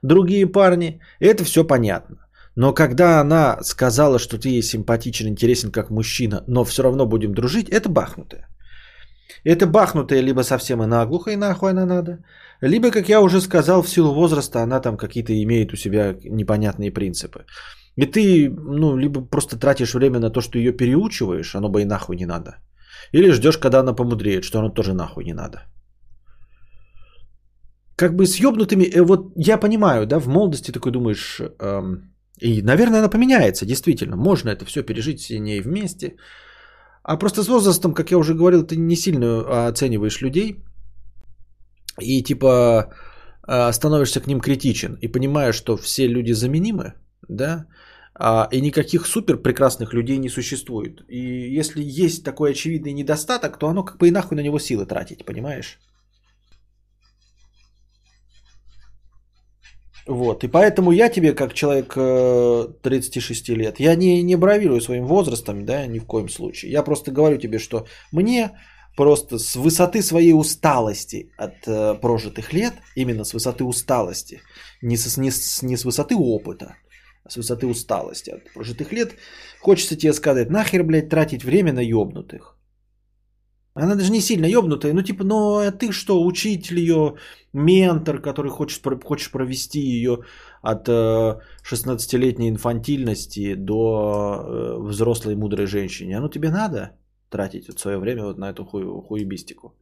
другие 0.03 0.47
парни, 0.47 1.01
это 1.20 1.45
все 1.45 1.64
понятно. 1.64 2.16
Но 2.57 2.75
когда 2.75 3.20
она 3.20 3.59
сказала, 3.62 4.18
что 4.18 4.39
ты 4.39 4.49
ей 4.49 4.62
симпатичен, 4.62 5.29
интересен 5.29 5.73
как 5.73 5.91
мужчина, 5.91 6.45
но 6.47 6.64
все 6.64 6.83
равно 6.83 7.07
будем 7.07 7.35
дружить, 7.35 7.68
это 7.70 7.89
бахнутое. 7.89 8.49
Это 9.45 9.66
бахнутое 9.66 10.20
либо 10.20 10.43
совсем 10.43 10.83
и 10.83 10.87
наглухо, 10.87 11.31
и 11.31 11.37
нахуй 11.37 11.70
она 11.70 11.87
надо, 11.87 12.18
либо, 12.61 12.91
как 12.91 13.09
я 13.09 13.20
уже 13.20 13.41
сказал, 13.41 13.83
в 13.83 13.89
силу 13.89 14.12
возраста 14.12 14.62
она 14.62 14.81
там 14.81 14.97
какие-то 14.97 15.33
имеет 15.43 15.73
у 15.73 15.77
себя 15.77 16.14
непонятные 16.25 16.93
принципы. 16.93 17.45
И 17.97 18.07
ты, 18.07 18.49
ну, 18.51 18.97
либо 18.97 19.20
просто 19.20 19.59
тратишь 19.59 19.95
время 19.95 20.18
на 20.20 20.30
то, 20.30 20.40
что 20.40 20.59
ее 20.59 20.72
переучиваешь, 20.72 21.55
оно 21.55 21.68
бы 21.68 21.82
и 21.82 21.84
нахуй 21.84 22.16
не 22.16 22.26
надо. 22.26 22.57
Или 23.12 23.32
ждешь, 23.32 23.59
когда 23.59 23.80
она 23.80 23.95
помудреет, 23.95 24.45
что 24.45 24.59
оно 24.59 24.70
тоже 24.70 24.95
нахуй 24.95 25.24
не 25.24 25.34
надо. 25.34 25.59
Как 27.97 28.16
бы 28.16 28.26
с 28.26 28.40
ёбнутыми, 28.40 28.84
э, 28.84 29.03
вот 29.03 29.32
я 29.36 29.59
понимаю, 29.59 30.07
да, 30.07 30.18
в 30.18 30.28
молодости 30.28 30.72
такой 30.72 30.93
думаешь, 30.93 31.40
эм, 31.40 32.12
и, 32.40 32.62
наверное, 32.62 32.99
она 32.99 33.09
поменяется, 33.09 33.66
действительно, 33.66 34.16
можно 34.16 34.51
это 34.51 34.64
все 34.64 34.82
пережить 34.82 35.20
с 35.20 35.30
ней 35.30 35.61
вместе. 35.61 36.16
А 37.03 37.16
просто 37.18 37.43
с 37.43 37.49
возрастом, 37.49 37.95
как 37.95 38.11
я 38.11 38.18
уже 38.18 38.34
говорил, 38.34 38.66
ты 38.66 38.76
не 38.76 38.97
сильно 38.97 39.68
оцениваешь 39.68 40.22
людей. 40.22 40.64
И 42.01 42.22
типа 42.22 42.93
э, 43.47 43.72
становишься 43.72 44.20
к 44.20 44.26
ним 44.26 44.40
критичен 44.40 44.97
и 45.03 45.09
понимаешь, 45.09 45.57
что 45.57 45.76
все 45.76 46.09
люди 46.09 46.32
заменимы, 46.32 46.95
да, 47.29 47.66
а, 48.14 48.49
и 48.53 48.61
никаких 48.61 49.07
супер 49.07 49.37
прекрасных 49.37 49.95
людей 49.95 50.18
не 50.18 50.29
существует. 50.29 51.05
И 51.09 51.59
если 51.59 51.83
есть 51.83 52.25
такой 52.25 52.51
очевидный 52.51 52.93
недостаток, 52.93 53.59
то 53.59 53.68
оно 53.68 53.85
как 53.85 53.99
бы 53.99 54.09
и 54.09 54.11
нахуй 54.11 54.37
на 54.37 54.43
него 54.43 54.59
силы 54.59 54.87
тратить, 54.87 55.25
понимаешь? 55.25 55.79
Вот, 60.07 60.43
и 60.43 60.49
поэтому 60.49 60.91
я 60.91 61.09
тебе, 61.09 61.33
как 61.33 61.55
человек 61.55 61.95
36 62.83 63.51
э, 63.51 63.55
лет, 63.55 63.81
я 63.81 63.95
не, 63.95 64.23
не 64.23 64.37
бравирую 64.37 64.81
своим 64.81 65.07
возрастом, 65.07 65.64
да, 65.64 65.87
ни 65.87 66.01
в 66.01 66.07
коем 66.07 66.29
случае. 66.29 66.73
Я 66.73 66.83
просто 66.83 67.12
говорю 67.12 67.39
тебе, 67.39 67.59
что 67.59 67.87
мне 68.11 68.51
просто 68.97 69.39
с 69.39 69.55
высоты 69.55 70.03
своей 70.03 70.33
усталости 70.33 71.31
от 71.37 71.55
э, 71.66 71.95
прожитых 71.95 72.53
лет, 72.53 72.75
именно 72.97 73.25
с 73.25 73.33
высоты 73.33 73.62
усталости, 73.62 74.41
не, 74.83 74.97
с, 74.97 75.16
не, 75.16 75.31
с, 75.31 75.62
не 75.62 75.77
с 75.77 75.85
высоты 75.85 76.16
опыта, 76.16 76.75
с 77.29 77.37
высоты 77.37 77.66
усталости 77.66 78.31
от 78.31 78.53
прожитых 78.53 78.93
лет, 78.93 79.14
хочется 79.61 79.97
тебе 79.97 80.12
сказать, 80.12 80.51
нахер, 80.51 80.85
блядь, 80.85 81.09
тратить 81.09 81.45
время 81.45 81.73
на 81.73 81.81
ёбнутых. 81.81 82.57
Она 83.75 83.95
даже 83.95 84.12
не 84.12 84.20
сильно 84.20 84.45
ёбнутая, 84.47 84.93
ну 84.93 85.03
типа, 85.03 85.25
ну 85.25 85.57
а 85.59 85.70
ты 85.70 85.93
что, 85.93 86.23
учитель 86.23 86.79
ее, 86.79 87.14
ментор, 87.55 88.20
который 88.20 88.51
хочет, 88.51 88.85
хочешь 89.05 89.31
провести 89.31 89.81
ее 89.81 90.25
от 90.61 90.89
16-летней 90.89 92.49
э, 92.49 92.51
инфантильности 92.51 93.55
до 93.55 94.45
э, 94.45 94.77
взрослой 94.79 95.37
мудрой 95.37 95.66
женщине. 95.66 96.18
Оно 96.18 96.29
тебе 96.29 96.51
надо 96.51 96.97
тратить 97.31 97.68
вот 97.68 97.79
свое 97.79 97.99
время 97.99 98.25
вот 98.25 98.39
на 98.39 98.51
эту 98.51 98.64
хую, 98.64 99.01
хуебистику? 99.01 99.75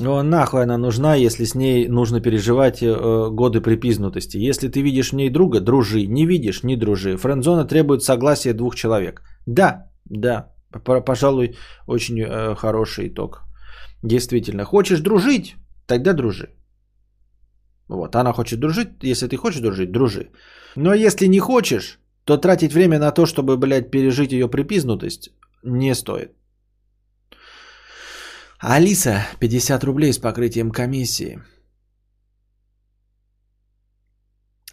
О, 0.00 0.22
нахуй 0.22 0.62
она 0.62 0.78
нужна, 0.78 1.14
если 1.14 1.44
с 1.44 1.54
ней 1.54 1.88
нужно 1.88 2.20
переживать 2.20 2.82
э, 2.82 3.30
годы 3.30 3.60
припизнутости. 3.60 4.38
Если 4.38 4.68
ты 4.68 4.82
видишь 4.82 5.10
в 5.10 5.16
ней 5.16 5.30
друга, 5.30 5.60
дружи. 5.60 6.06
Не 6.06 6.26
видишь, 6.26 6.62
не 6.62 6.76
дружи. 6.76 7.16
Френдзона 7.16 7.64
требует 7.64 8.02
согласия 8.02 8.52
двух 8.52 8.74
человек. 8.74 9.22
Да, 9.46 9.90
да, 10.04 10.52
пожалуй, 10.84 11.56
очень 11.86 12.20
э, 12.20 12.54
хороший 12.54 13.08
итог. 13.08 13.42
Действительно, 14.02 14.64
хочешь 14.64 15.00
дружить, 15.00 15.56
тогда 15.86 16.12
дружи. 16.12 16.48
Вот, 17.88 18.14
она 18.14 18.32
хочет 18.32 18.60
дружить, 18.60 18.88
если 19.02 19.26
ты 19.28 19.36
хочешь 19.36 19.60
дружить, 19.60 19.92
дружи. 19.92 20.30
Но 20.76 20.94
если 20.94 21.28
не 21.28 21.40
хочешь, 21.40 21.98
то 22.24 22.36
тратить 22.36 22.72
время 22.72 22.98
на 22.98 23.10
то, 23.10 23.26
чтобы, 23.26 23.56
блядь, 23.56 23.90
пережить 23.90 24.32
ее 24.32 24.48
припизнутость, 24.48 25.30
не 25.64 25.94
стоит. 25.94 26.37
Алиса, 28.60 29.24
50 29.38 29.84
рублей 29.84 30.12
с 30.12 30.18
покрытием 30.18 30.72
комиссии. 30.72 31.38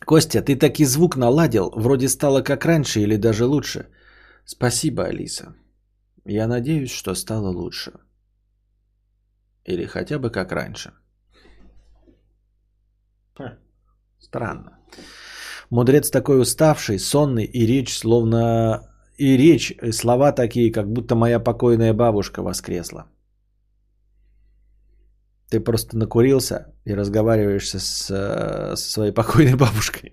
Костя, 0.05 0.41
ты 0.41 0.55
таки 0.55 0.85
звук 0.85 1.15
наладил, 1.17 1.69
вроде 1.69 2.09
стало 2.09 2.41
как 2.41 2.65
раньше 2.65 3.01
или 3.01 3.15
даже 3.15 3.45
лучше. 3.45 3.89
Спасибо, 4.45 5.03
Алиса. 5.03 5.55
Я 6.25 6.47
надеюсь, 6.47 6.91
что 6.91 7.13
стало 7.13 7.49
лучше. 7.49 7.91
Или 9.65 9.85
хотя 9.85 10.17
бы 10.17 10.31
как 10.31 10.51
раньше. 10.51 10.93
Ха, 13.35 13.59
странно. 14.19 14.79
Мудрец 15.69 16.09
такой 16.09 16.41
уставший, 16.41 16.97
сонный, 16.97 17.45
и 17.45 17.67
речь 17.67 17.95
словно... 17.95 18.91
И 19.17 19.37
речь, 19.37 19.71
и 19.71 19.91
слова 19.91 20.31
такие, 20.31 20.71
как 20.71 20.91
будто 20.91 21.15
моя 21.15 21.39
покойная 21.39 21.93
бабушка 21.93 22.41
воскресла. 22.41 23.07
Ты 25.49 25.59
просто 25.59 25.97
накурился 25.97 26.73
и 26.85 26.95
разговариваешь 26.95 27.69
с, 27.69 28.07
со 28.07 28.75
своей 28.75 29.11
покойной 29.13 29.55
бабушкой. 29.55 30.11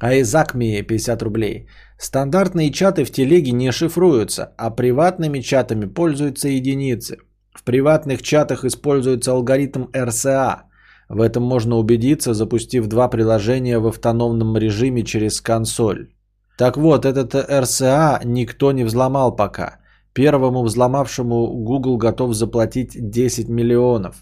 А 0.00 0.14
Изак 0.14 0.54
мне 0.54 0.82
50 0.82 1.22
рублей. 1.22 1.68
Стандартные 1.98 2.70
чаты 2.72 3.04
в 3.04 3.10
телеге 3.10 3.52
не 3.52 3.72
шифруются, 3.72 4.54
а 4.56 4.70
приватными 4.70 5.40
чатами 5.40 5.84
пользуются 5.84 6.48
единицы. 6.48 7.18
В 7.52 7.62
приватных 7.64 8.22
чатах 8.22 8.64
используется 8.64 9.32
алгоритм 9.32 9.84
RSA. 9.92 10.62
В 11.10 11.20
этом 11.20 11.42
можно 11.42 11.76
убедиться, 11.76 12.32
запустив 12.32 12.86
два 12.86 13.08
приложения 13.08 13.78
в 13.78 13.86
автономном 13.86 14.56
режиме 14.56 15.02
через 15.02 15.40
консоль. 15.40 16.08
Так 16.56 16.76
вот, 16.76 17.04
этот 17.04 17.34
RSA 17.34 18.20
никто 18.24 18.72
не 18.72 18.84
взломал 18.84 19.36
пока. 19.36 19.79
Первому 20.12 20.62
взломавшему 20.62 21.64
Google 21.64 21.96
готов 21.96 22.34
заплатить 22.34 22.90
10 22.94 23.48
миллионов. 23.48 24.16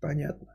Понятно. 0.00 0.48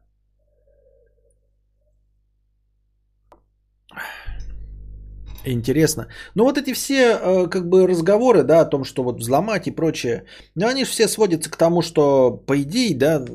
Интересно. 5.45 6.07
Ну 6.35 6.43
вот 6.43 6.57
эти 6.57 6.73
все 6.73 7.17
э, 7.21 7.47
как 7.49 7.67
бы 7.67 7.87
разговоры, 7.87 8.43
да, 8.43 8.61
о 8.61 8.65
том, 8.65 8.83
что 8.85 9.03
вот 9.03 9.19
взломать 9.19 9.67
и 9.67 9.71
прочее, 9.71 10.23
ну 10.55 10.67
они 10.67 10.85
же 10.85 10.91
все 10.91 11.07
сводятся 11.07 11.49
к 11.49 11.57
тому, 11.57 11.81
что 11.81 12.31
по 12.31 12.61
идее, 12.61 12.95
да, 12.97 13.25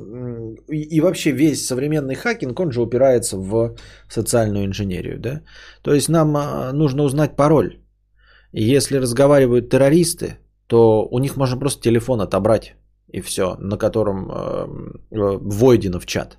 и, 0.68 0.96
и 0.96 1.00
вообще 1.00 1.32
весь 1.32 1.66
современный 1.66 2.14
хакинг, 2.14 2.58
он 2.60 2.72
же 2.72 2.80
упирается 2.80 3.36
в 3.36 3.76
социальную 4.08 4.64
инженерию, 4.64 5.18
да. 5.18 5.42
То 5.82 5.92
есть 5.92 6.08
нам 6.08 6.36
э, 6.36 6.72
нужно 6.72 7.02
узнать 7.02 7.36
пароль. 7.36 7.78
Если 8.52 8.96
разговаривают 8.96 9.68
террористы, 9.68 10.38
то 10.68 11.08
у 11.10 11.18
них 11.18 11.36
можно 11.36 11.58
просто 11.58 11.82
телефон 11.82 12.20
отобрать 12.20 12.76
и 13.12 13.20
все, 13.20 13.56
на 13.60 13.78
котором 13.78 14.30
э, 14.30 14.66
э, 15.10 15.38
войдено 15.40 15.98
в 15.98 16.06
чат. 16.06 16.38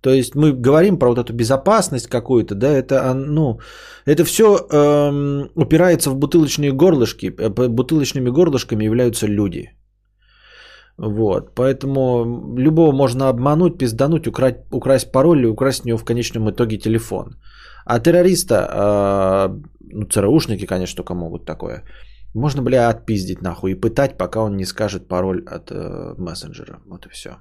То 0.00 0.10
есть 0.10 0.34
мы 0.34 0.52
говорим 0.52 0.98
про 0.98 1.08
вот 1.08 1.18
эту 1.18 1.32
безопасность 1.32 2.08
какую-то, 2.08 2.54
да, 2.54 2.66
это, 2.66 3.14
ну, 3.14 3.60
это 4.06 4.24
все 4.24 4.44
эм, 4.44 5.50
упирается 5.54 6.10
в 6.10 6.16
бутылочные 6.16 6.72
горлышки. 6.72 7.26
Э, 7.38 7.68
бутылочными 7.68 8.30
горлышками 8.30 8.84
являются 8.84 9.26
люди. 9.28 9.70
Вот, 10.98 11.54
поэтому 11.54 12.54
любого 12.58 12.92
можно 12.92 13.28
обмануть, 13.28 13.78
пиздануть, 13.78 14.26
украсть, 14.26 14.58
украсть 14.72 15.12
пароль 15.12 15.38
или 15.38 15.46
украсть 15.46 15.84
у 15.84 15.88
него 15.88 15.98
в 15.98 16.04
конечном 16.04 16.50
итоге 16.50 16.78
телефон. 16.78 17.36
А 17.86 18.00
террориста, 18.00 18.54
э, 18.54 19.48
ну, 19.80 20.06
ЦРУшники, 20.06 20.66
конечно, 20.66 20.96
только 20.96 21.14
могут 21.14 21.44
такое, 21.44 21.84
можно, 22.34 22.62
бля, 22.62 22.88
отпиздить 22.88 23.42
нахуй 23.42 23.72
и 23.72 23.80
пытать, 23.80 24.18
пока 24.18 24.42
он 24.42 24.56
не 24.56 24.64
скажет 24.64 25.08
пароль 25.08 25.42
от 25.46 25.70
э, 25.70 26.14
мессенджера. 26.18 26.80
Вот 26.86 27.06
и 27.06 27.08
все. 27.10 27.36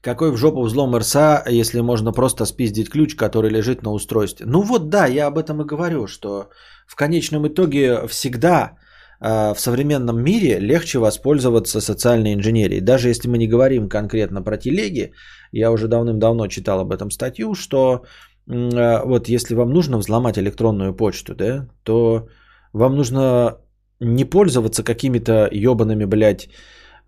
Какой 0.00 0.30
в 0.30 0.36
жопу 0.36 0.62
взлом 0.62 0.96
РСА, 0.96 1.42
если 1.48 1.80
можно 1.80 2.12
просто 2.12 2.46
спиздить 2.46 2.88
ключ, 2.88 3.16
который 3.16 3.50
лежит 3.50 3.82
на 3.82 3.92
устройстве? 3.92 4.46
Ну 4.46 4.62
вот 4.62 4.88
да, 4.88 5.06
я 5.06 5.26
об 5.26 5.38
этом 5.38 5.60
и 5.60 5.66
говорю, 5.66 6.06
что 6.06 6.50
в 6.86 6.94
конечном 6.94 7.46
итоге 7.48 8.06
всегда 8.06 8.78
э, 9.20 9.54
в 9.54 9.58
современном 9.58 10.22
мире 10.22 10.60
легче 10.60 10.98
воспользоваться 10.98 11.80
социальной 11.80 12.32
инженерией. 12.32 12.80
Даже 12.80 13.08
если 13.08 13.28
мы 13.28 13.38
не 13.38 13.48
говорим 13.48 13.88
конкретно 13.88 14.42
про 14.42 14.56
телеги, 14.56 15.12
я 15.52 15.72
уже 15.72 15.88
давным-давно 15.88 16.46
читал 16.46 16.80
об 16.80 16.92
этом 16.92 17.10
статью, 17.10 17.54
что 17.54 18.04
э, 18.46 19.04
вот 19.04 19.28
если 19.28 19.54
вам 19.56 19.70
нужно 19.70 19.98
взломать 19.98 20.38
электронную 20.38 20.94
почту, 20.94 21.34
да, 21.34 21.68
то 21.82 22.28
вам 22.72 22.96
нужно 22.96 23.58
не 24.00 24.24
пользоваться 24.24 24.82
какими-то 24.82 25.48
ебаными, 25.52 26.04
блядь, 26.04 26.48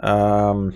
э, 0.02 0.70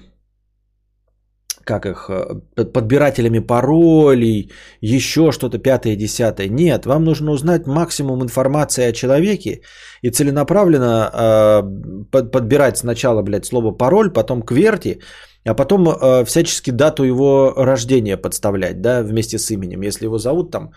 как 1.65 1.87
их, 1.87 2.11
э, 2.11 2.65
подбирателями 2.73 3.41
паролей, 3.41 4.51
еще 4.81 5.33
что-то 5.33 5.59
пятое, 5.59 5.97
десятое. 5.97 6.49
Нет, 6.49 6.87
вам 6.87 7.05
нужно 7.05 7.33
узнать 7.33 7.67
максимум 7.67 8.23
информации 8.23 8.85
о 8.85 8.93
человеке 8.93 9.63
и 10.03 10.11
целенаправленно 10.11 11.11
э, 11.13 11.63
под, 12.11 12.33
подбирать 12.33 12.77
сначала, 12.79 13.23
блядь, 13.23 13.47
слово 13.47 13.73
пароль, 13.73 14.13
потом 14.13 14.43
кверти, 14.43 15.01
а 15.45 15.55
потом 15.55 15.89
э, 15.89 16.25
всячески 16.25 16.71
дату 16.71 17.05
его 17.05 17.55
рождения 17.57 18.17
подставлять, 18.17 18.81
да, 18.81 19.03
вместе 19.03 19.39
с 19.39 19.51
именем. 19.51 19.83
Если 19.83 20.07
его 20.07 20.19
зовут 20.19 20.51
там 20.51 20.73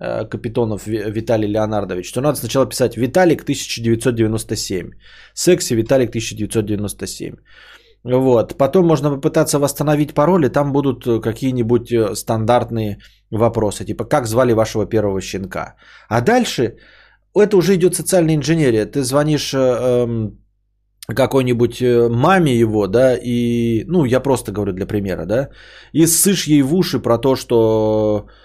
Капитонов 0.00 0.86
Виталий 0.86 1.48
Леонардович, 1.48 2.12
то 2.12 2.20
надо 2.20 2.38
сначала 2.38 2.66
писать 2.66 2.96
Виталик 2.96 3.42
1997, 3.42 4.90
секси 5.34 5.74
Виталик 5.74 6.08
1997. 6.08 7.34
Вот. 8.04 8.56
Потом 8.56 8.86
можно 8.86 9.10
попытаться 9.10 9.58
восстановить 9.58 10.14
пароли, 10.14 10.48
там 10.48 10.72
будут 10.72 11.06
э, 11.06 11.20
какие-нибудь 11.20 11.92
э, 11.92 12.14
стандартные 12.14 12.98
вопросы, 13.30 13.84
типа 13.84 14.04
как 14.04 14.26
звали 14.26 14.54
вашего 14.54 14.86
первого 14.86 15.20
щенка. 15.20 15.74
А 16.08 16.20
дальше 16.20 16.76
это 17.34 17.56
уже 17.56 17.74
идет 17.74 17.94
социальная 17.94 18.36
инженерия. 18.36 18.86
Ты 18.86 19.02
звонишь 19.02 19.52
э, 19.52 19.58
эм, 19.58 20.38
какой-нибудь 21.14 21.82
маме 22.10 22.54
его, 22.54 22.86
да, 22.86 23.16
и, 23.22 23.84
ну, 23.86 24.04
я 24.06 24.20
просто 24.20 24.52
говорю 24.52 24.72
для 24.72 24.86
примера, 24.86 25.26
да, 25.26 25.50
и 25.92 26.06
ссышь 26.06 26.46
ей 26.46 26.62
в 26.62 26.74
уши 26.74 27.00
про 27.00 27.18
то, 27.18 27.36
что 27.36 28.26
э, 28.28 28.39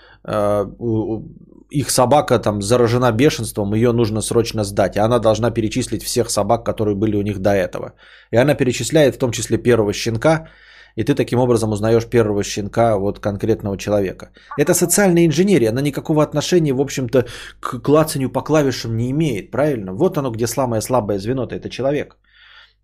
их 1.69 1.89
собака 1.89 2.39
там 2.39 2.61
заражена 2.61 3.11
бешенством, 3.11 3.73
ее 3.73 3.91
нужно 3.91 4.21
срочно 4.21 4.63
сдать. 4.63 4.95
И 4.95 4.99
она 4.99 5.19
должна 5.19 5.51
перечислить 5.51 6.03
всех 6.03 6.29
собак, 6.29 6.65
которые 6.65 6.95
были 6.95 7.17
у 7.17 7.21
них 7.21 7.39
до 7.39 7.49
этого. 7.49 7.93
И 8.31 8.37
она 8.37 8.55
перечисляет 8.55 9.15
в 9.15 9.19
том 9.19 9.31
числе 9.31 9.57
первого 9.57 9.93
щенка, 9.93 10.47
и 10.95 11.03
ты 11.03 11.13
таким 11.13 11.39
образом 11.39 11.71
узнаешь 11.71 12.05
первого 12.05 12.43
щенка 12.43 12.97
вот 12.97 13.19
конкретного 13.19 13.77
человека. 13.77 14.29
Это 14.57 14.73
социальная 14.73 15.25
инженерия, 15.25 15.69
она 15.69 15.81
никакого 15.81 16.23
отношения, 16.23 16.73
в 16.73 16.81
общем-то, 16.81 17.25
к 17.59 17.81
клацанию 17.81 18.31
по 18.31 18.41
клавишам 18.41 18.95
не 18.95 19.11
имеет, 19.11 19.51
правильно? 19.51 19.93
Вот 19.93 20.17
оно, 20.17 20.31
где 20.31 20.47
самое 20.47 20.81
слабое 20.81 21.19
звено-то, 21.19 21.55
это 21.55 21.69
человек. 21.69 22.17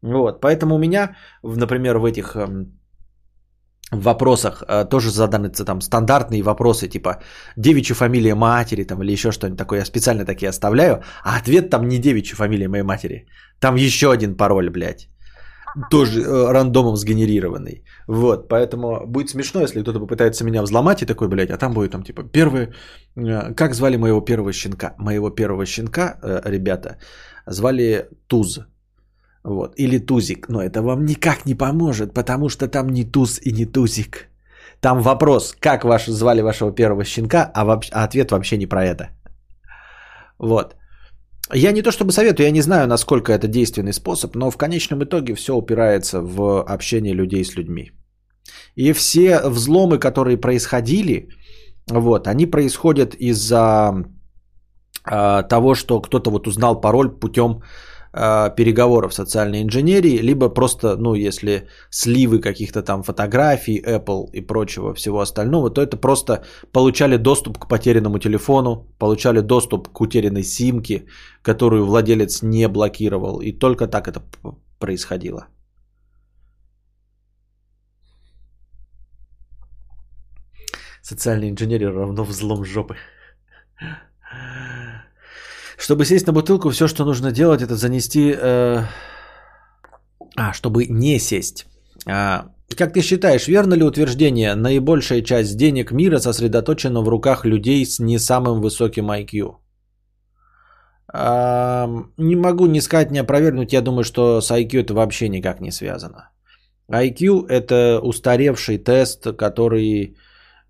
Вот, 0.02 0.42
поэтому 0.42 0.76
у 0.76 0.80
меня, 0.80 1.16
например, 1.44 2.00
в 2.00 2.06
этих 2.06 2.36
эм, 2.36 2.81
в 3.92 4.04
вопросах 4.04 4.64
э, 4.68 4.86
тоже 4.90 5.10
заданы 5.10 5.50
там 5.50 5.82
стандартные 5.82 6.44
вопросы, 6.44 6.88
типа 6.88 7.22
девичья 7.58 7.96
фамилия 7.96 8.36
матери 8.36 8.86
там, 8.86 9.04
или 9.04 9.12
еще 9.12 9.32
что-нибудь 9.32 9.58
такое. 9.58 9.80
Я 9.80 9.86
специально 9.86 10.26
такие 10.26 10.50
оставляю, 10.50 11.04
а 11.24 11.38
ответ 11.38 11.70
там 11.70 11.88
не 11.88 12.00
девичья 12.00 12.36
фамилия 12.36 12.68
моей 12.68 12.84
матери. 12.84 13.28
Там 13.60 13.76
еще 13.76 14.12
один 14.12 14.38
пароль, 14.38 14.70
блядь. 14.70 15.10
Тоже 15.90 16.22
э, 16.22 16.52
рандомом 16.52 16.96
сгенерированный. 16.96 17.84
Вот, 18.08 18.48
поэтому 18.48 19.06
будет 19.08 19.30
смешно, 19.30 19.62
если 19.62 19.82
кто-то 19.82 20.00
попытается 20.00 20.46
меня 20.46 20.62
взломать 20.62 21.02
и 21.02 21.06
такой, 21.06 21.28
блядь, 21.28 21.52
а 21.52 21.58
там 21.58 21.74
будет 21.74 21.92
там 21.92 22.04
типа 22.04 22.24
первый... 22.24 22.70
Э, 23.18 23.54
как 23.54 23.74
звали 23.74 23.98
моего 23.98 24.22
первого 24.22 24.54
щенка? 24.54 24.96
Моего 24.98 25.30
первого 25.30 25.66
щенка, 25.66 26.18
ребята, 26.46 26.98
звали 27.46 28.08
Туз. 28.28 28.60
Вот. 29.44 29.74
Или 29.78 30.00
тузик. 30.00 30.50
Но 30.50 30.62
это 30.62 30.82
вам 30.82 31.06
никак 31.06 31.46
не 31.46 31.56
поможет, 31.56 32.14
потому 32.14 32.50
что 32.50 32.68
там 32.68 32.90
не 32.90 33.04
туз 33.04 33.40
и 33.42 33.52
не 33.52 33.66
тузик. 33.66 34.30
Там 34.80 35.02
вопрос, 35.02 35.56
как 35.60 35.84
ваш, 35.84 36.06
звали 36.06 36.42
вашего 36.42 36.72
первого 36.72 37.04
щенка, 37.04 37.52
а, 37.54 37.66
вообще, 37.66 37.92
а 37.94 38.04
ответ 38.04 38.32
вообще 38.32 38.58
не 38.58 38.68
про 38.68 38.84
это. 38.84 39.10
Вот. 40.40 40.76
Я 41.54 41.72
не 41.72 41.82
то 41.82 41.92
чтобы 41.92 42.12
советую, 42.12 42.46
я 42.46 42.52
не 42.52 42.62
знаю, 42.62 42.88
насколько 42.88 43.32
это 43.32 43.48
действенный 43.48 43.94
способ, 43.94 44.36
но 44.36 44.52
в 44.52 44.58
конечном 44.58 45.04
итоге 45.04 45.36
все 45.36 45.54
упирается 45.54 46.22
в 46.22 46.64
общение 46.64 47.14
людей 47.14 47.44
с 47.44 47.56
людьми. 47.56 47.92
И 48.76 48.94
все 48.94 49.40
взломы, 49.50 50.00
которые 50.00 50.38
происходили, 50.38 51.28
вот, 51.88 52.28
они 52.28 52.46
происходят 52.46 53.14
из-за 53.16 53.94
э, 55.06 55.44
того, 55.50 55.76
что 55.76 56.02
кто-то 56.02 56.32
вот 56.32 56.48
узнал 56.48 56.82
пароль 56.82 57.20
путем 57.20 57.52
а, 57.52 57.62
переговоров 58.14 59.14
социальной 59.14 59.62
инженерии, 59.62 60.22
либо 60.22 60.50
просто, 60.50 60.98
ну, 60.98 61.16
если 61.16 61.68
сливы 61.90 62.40
каких-то 62.40 62.84
там 62.84 63.04
фотографий, 63.04 63.82
Apple 63.82 64.30
и 64.34 64.42
прочего 64.42 64.94
всего 64.94 65.20
остального, 65.20 65.70
то 65.70 65.82
это 65.82 65.98
просто 65.98 66.44
получали 66.74 67.18
доступ 67.18 67.58
к 67.58 67.68
потерянному 67.68 68.20
телефону, 68.20 68.88
получали 69.00 69.40
доступ 69.40 69.88
к 69.88 70.02
утерянной 70.02 70.44
симке, 70.44 71.06
которую 71.42 71.86
владелец 71.86 72.42
не 72.42 72.68
блокировал, 72.68 73.42
и 73.42 73.52
только 73.54 73.88
так 73.88 74.08
это 74.08 74.22
происходило. 74.80 75.48
Социальная 81.02 81.50
инженерия 81.50 81.92
равно 81.92 82.24
взлом 82.24 82.64
жопы. 82.64 82.96
Чтобы 85.82 86.06
сесть 86.06 86.28
на 86.28 86.34
бутылку, 86.34 86.70
все, 86.70 86.88
что 86.88 87.06
нужно 87.06 87.32
делать, 87.32 87.64
это 87.64 87.76
занести... 87.76 88.36
Э... 88.38 88.84
А, 90.36 90.54
чтобы 90.54 90.86
не 90.86 91.20
сесть. 91.20 91.66
А, 92.06 92.52
как 92.78 92.94
ты 92.94 93.02
считаешь, 93.02 93.48
верно 93.48 93.74
ли 93.74 93.84
утверждение, 93.84 94.54
наибольшая 94.54 95.24
часть 95.24 95.58
денег 95.58 95.92
мира 95.92 96.20
сосредоточена 96.20 97.02
в 97.02 97.10
руках 97.10 97.46
людей 97.46 97.84
с 97.84 98.00
не 98.00 98.20
самым 98.20 98.62
высоким 98.62 99.10
IQ? 99.10 99.56
А, 101.12 101.90
не 102.18 102.36
могу 102.36 102.68
ни 102.68 102.80
сказать, 102.80 103.10
ни 103.10 103.18
опровергнуть. 103.18 103.74
Я 103.74 103.82
думаю, 103.82 104.04
что 104.04 104.40
с 104.40 104.52
IQ 104.52 104.82
это 104.82 104.94
вообще 104.94 105.30
никак 105.30 105.62
не 105.62 105.72
связано. 105.72 106.30
IQ 106.92 107.48
это 107.50 108.00
устаревший 108.04 108.78
тест, 108.78 109.36
который 109.36 110.16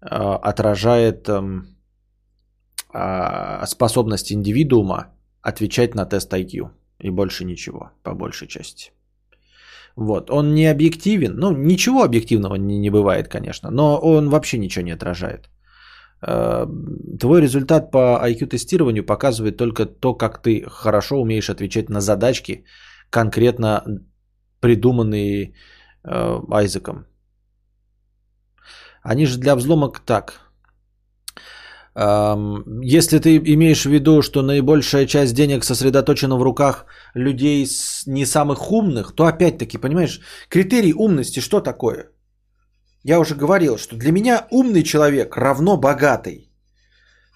э, 0.01 0.05
отражает... 0.05 1.27
Э, 1.27 1.63
способность 3.65 4.31
индивидуума 4.31 5.07
отвечать 5.41 5.95
на 5.95 6.05
тест 6.05 6.33
IQ. 6.33 6.69
И 6.99 7.09
больше 7.09 7.45
ничего, 7.45 7.91
по 8.03 8.13
большей 8.13 8.47
части. 8.47 8.91
Вот. 9.95 10.29
Он 10.29 10.53
не 10.53 10.67
объективен. 10.67 11.35
Ну, 11.35 11.51
ничего 11.51 12.03
объективного 12.03 12.55
не, 12.55 12.77
не 12.77 12.89
бывает, 12.89 13.27
конечно. 13.27 13.71
Но 13.71 13.97
он 13.97 14.29
вообще 14.29 14.57
ничего 14.57 14.85
не 14.85 14.91
отражает. 14.91 15.49
А, 16.21 16.67
твой 17.19 17.41
результат 17.41 17.91
по 17.91 18.19
IQ-тестированию 18.23 19.05
показывает 19.05 19.57
только 19.57 19.85
то, 19.85 20.13
как 20.13 20.41
ты 20.41 20.63
хорошо 20.67 21.21
умеешь 21.21 21.49
отвечать 21.49 21.89
на 21.89 22.01
задачки, 22.01 22.65
конкретно 23.09 23.83
придуманные 24.59 25.53
э, 26.03 26.39
Айзеком. 26.51 27.05
Они 29.01 29.25
же 29.25 29.39
для 29.39 29.55
взломок 29.55 29.99
так. 29.99 30.50
Если 31.93 33.19
ты 33.19 33.37
имеешь 33.37 33.85
в 33.85 33.89
виду, 33.89 34.21
что 34.21 34.41
наибольшая 34.41 35.05
часть 35.05 35.35
денег 35.35 35.65
сосредоточена 35.65 36.37
в 36.37 36.43
руках 36.43 36.85
людей 37.13 37.67
не 38.07 38.25
самых 38.25 38.71
умных, 38.71 39.13
то 39.13 39.25
опять-таки, 39.25 39.77
понимаешь, 39.77 40.21
критерий 40.49 40.93
умности 40.93 41.41
что 41.41 41.59
такое? 41.59 42.11
Я 43.03 43.19
уже 43.19 43.35
говорил, 43.35 43.77
что 43.77 43.95
для 43.97 44.11
меня 44.11 44.47
умный 44.51 44.83
человек 44.83 45.35
равно 45.35 45.75
богатый. 45.77 46.51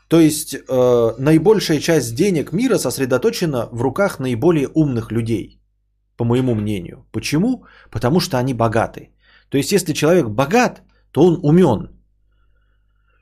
То 0.07 0.19
есть 0.19 0.53
э, 0.53 1.15
наибольшая 1.17 1.79
часть 1.79 2.15
денег 2.15 2.53
мира 2.53 2.77
сосредоточена 2.77 3.67
в 3.71 3.81
руках 3.81 4.19
наиболее 4.19 4.69
умных 4.73 5.11
людей, 5.11 5.59
по 6.15 6.23
моему 6.23 6.55
мнению. 6.55 7.05
Почему? 7.11 7.65
Потому 7.91 8.19
что 8.19 8.37
они 8.37 8.53
богаты. 8.53 9.09
То 9.49 9.57
есть 9.57 9.71
если 9.71 9.93
человек 9.93 10.27
богат, 10.27 10.81
то 11.11 11.23
он 11.23 11.39
умен. 11.43 11.94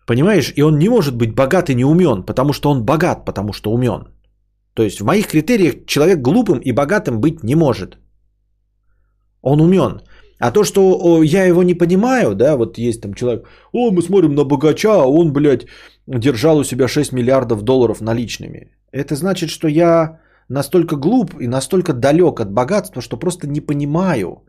Понимаешь? 0.06 0.54
И 0.56 0.64
он 0.64 0.78
не 0.78 0.90
может 0.90 1.16
быть 1.16 1.36
богат 1.36 1.70
и 1.70 1.76
не 1.76 1.86
умен, 1.86 2.24
потому 2.24 2.54
что 2.54 2.70
он 2.70 2.84
богат, 2.84 3.26
потому 3.26 3.54
что 3.54 3.72
умен. 3.72 4.08
То 4.74 4.84
есть 4.84 5.02
в 5.02 5.06
моих 5.06 5.28
критериях 5.28 5.86
человек 5.86 6.20
глупым 6.20 6.60
и 6.60 6.72
богатым 6.72 7.22
быть 7.22 7.44
не 7.44 7.56
может. 7.56 7.98
Он 9.42 9.62
умен. 9.62 10.02
А 10.40 10.52
то, 10.52 10.64
что 10.64 11.24
я 11.24 11.46
его 11.46 11.64
не 11.64 11.74
понимаю, 11.74 12.36
да, 12.36 12.58
вот 12.58 12.78
есть 12.78 13.02
там 13.02 13.14
человек, 13.14 13.48
о, 13.72 13.92
мы 13.92 14.02
смотрим 14.02 14.36
на 14.36 14.44
богача, 14.44 15.04
а 15.04 15.06
он, 15.06 15.32
блядь, 15.32 15.68
держал 16.08 16.58
у 16.58 16.64
себя 16.64 16.88
6 16.88 17.14
миллиардов 17.14 17.62
долларов 17.62 18.02
наличными. 18.02 18.76
Это 18.92 19.16
значит, 19.16 19.50
что 19.50 19.68
я 19.68 20.20
настолько 20.50 20.96
глуп 20.98 21.40
и 21.40 21.48
настолько 21.48 21.94
далек 21.94 22.40
от 22.40 22.52
богатства, 22.52 23.02
что 23.02 23.18
просто 23.18 23.48
не 23.48 23.62
понимаю 23.62 24.44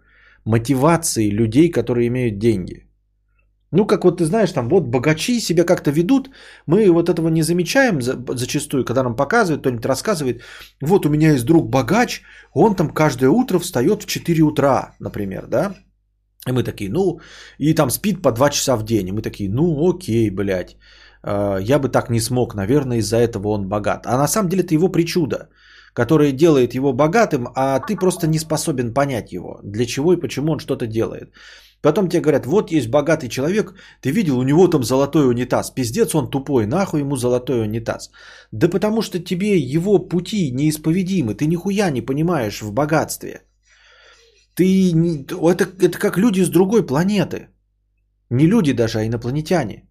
мотивации 0.44 1.30
людей, 1.30 1.70
которые 1.70 2.09
имеют 2.09 2.38
деньги. 2.38 2.84
Ну, 3.76 3.86
как 3.86 4.04
вот 4.04 4.18
ты 4.18 4.24
знаешь, 4.24 4.52
там 4.52 4.68
вот 4.68 4.84
богачи 4.84 5.40
себя 5.40 5.64
как-то 5.64 5.90
ведут, 5.90 6.30
мы 6.66 6.90
вот 6.92 7.08
этого 7.08 7.28
не 7.28 7.42
замечаем 7.42 8.00
зачастую, 8.00 8.84
когда 8.84 9.02
нам 9.02 9.16
показывают, 9.16 9.60
кто-нибудь 9.60 9.86
рассказывает, 9.86 10.42
вот 10.80 11.06
у 11.06 11.10
меня 11.10 11.32
есть 11.32 11.44
друг 11.44 11.70
богач, 11.70 12.22
он 12.52 12.76
там 12.76 12.90
каждое 12.90 13.30
утро 13.30 13.58
встает 13.58 14.02
в 14.02 14.06
4 14.06 14.42
утра, 14.42 14.94
например, 15.00 15.46
да, 15.46 15.74
и 16.48 16.52
мы 16.52 16.62
такие, 16.62 16.90
ну, 16.90 17.18
и 17.58 17.74
там 17.74 17.90
спит 17.90 18.22
по 18.22 18.30
2 18.30 18.50
часа 18.50 18.76
в 18.76 18.84
день, 18.84 19.08
и 19.08 19.12
мы 19.12 19.22
такие, 19.22 19.50
ну, 19.50 19.88
окей, 19.88 20.30
блядь, 20.30 20.76
э, 21.24 21.58
я 21.60 21.78
бы 21.78 21.88
так 21.88 22.10
не 22.10 22.20
смог, 22.20 22.54
наверное, 22.54 22.98
из-за 22.98 23.16
этого 23.16 23.48
он 23.48 23.68
богат. 23.68 24.06
А 24.06 24.16
на 24.18 24.28
самом 24.28 24.50
деле 24.50 24.62
это 24.62 24.74
его 24.74 24.92
причуда, 24.92 25.48
которая 25.94 26.32
делает 26.32 26.74
его 26.74 26.92
богатым, 26.92 27.48
а 27.56 27.80
ты 27.80 27.96
просто 27.96 28.26
не 28.26 28.38
способен 28.38 28.94
понять 28.94 29.32
его, 29.32 29.60
для 29.64 29.86
чего 29.86 30.12
и 30.12 30.20
почему 30.20 30.52
он 30.52 30.58
что-то 30.58 30.86
делает. 30.86 31.32
Потом 31.85 32.09
тебе 32.09 32.22
говорят, 32.22 32.47
вот 32.47 32.72
есть 32.72 32.89
богатый 32.89 33.28
человек, 33.28 33.74
ты 34.01 34.11
видел, 34.11 34.39
у 34.39 34.43
него 34.43 34.68
там 34.68 34.82
золотой 34.82 35.28
унитаз. 35.28 35.70
Пиздец, 35.70 36.14
он 36.14 36.30
тупой, 36.30 36.66
нахуй 36.66 37.01
ему 37.01 37.16
золотой 37.16 37.61
унитаз. 37.61 38.11
Да 38.53 38.70
потому 38.70 39.03
что 39.03 39.18
тебе 39.18 39.59
его 39.59 40.09
пути 40.09 40.51
неисповедимы, 40.51 41.35
ты 41.35 41.47
нихуя 41.47 41.91
не 41.91 42.01
понимаешь 42.01 42.62
в 42.62 42.72
богатстве. 42.72 43.43
Ты, 44.55 44.64
это, 45.30 45.66
это 45.78 45.99
как 45.99 46.16
люди 46.16 46.41
с 46.45 46.49
другой 46.49 46.87
планеты. 46.87 47.49
Не 48.30 48.47
люди 48.47 48.72
даже, 48.72 48.99
а 48.99 49.07
инопланетяне. 49.07 49.82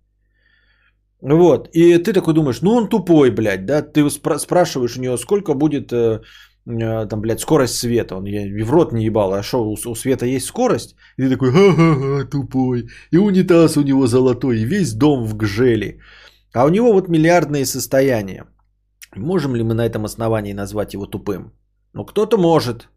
Вот, 1.21 1.69
и 1.75 1.99
ты 1.99 2.11
такой 2.13 2.33
думаешь, 2.33 2.61
ну 2.61 2.71
он 2.71 2.89
тупой, 2.89 3.29
блядь, 3.29 3.65
да, 3.65 3.83
ты 3.83 4.09
спрашиваешь 4.39 4.97
у 4.97 5.01
него, 5.01 5.17
сколько 5.17 5.53
будет 5.53 5.93
э, 5.93 6.21
там, 6.65 7.21
блядь, 7.21 7.41
скорость 7.41 7.75
света. 7.75 8.15
Он 8.15 8.25
я 8.25 8.65
в 8.65 8.71
рот 8.71 8.93
не 8.93 9.05
ебал, 9.05 9.33
а 9.33 9.43
что, 9.43 9.63
у, 9.63 9.73
у 9.73 9.95
света 9.95 10.25
есть 10.25 10.45
скорость? 10.45 10.95
И 11.17 11.23
ты 11.23 11.29
такой, 11.29 11.51
ха-ха-ха, 11.51 12.25
тупой. 12.25 12.87
И 13.11 13.17
унитаз 13.17 13.77
у 13.77 13.83
него 13.83 14.07
золотой, 14.07 14.59
и 14.59 14.65
весь 14.65 14.93
дом 14.93 15.25
в 15.25 15.35
гжели. 15.35 15.99
А 16.53 16.65
у 16.65 16.69
него 16.69 16.93
вот 16.93 17.09
миллиардные 17.09 17.65
состояния. 17.65 18.45
Можем 19.15 19.55
ли 19.55 19.63
мы 19.63 19.73
на 19.73 19.85
этом 19.85 20.05
основании 20.05 20.53
назвать 20.53 20.93
его 20.93 21.05
тупым? 21.05 21.51
Ну, 21.93 22.05
кто-то 22.05 22.37
может. 22.37 22.89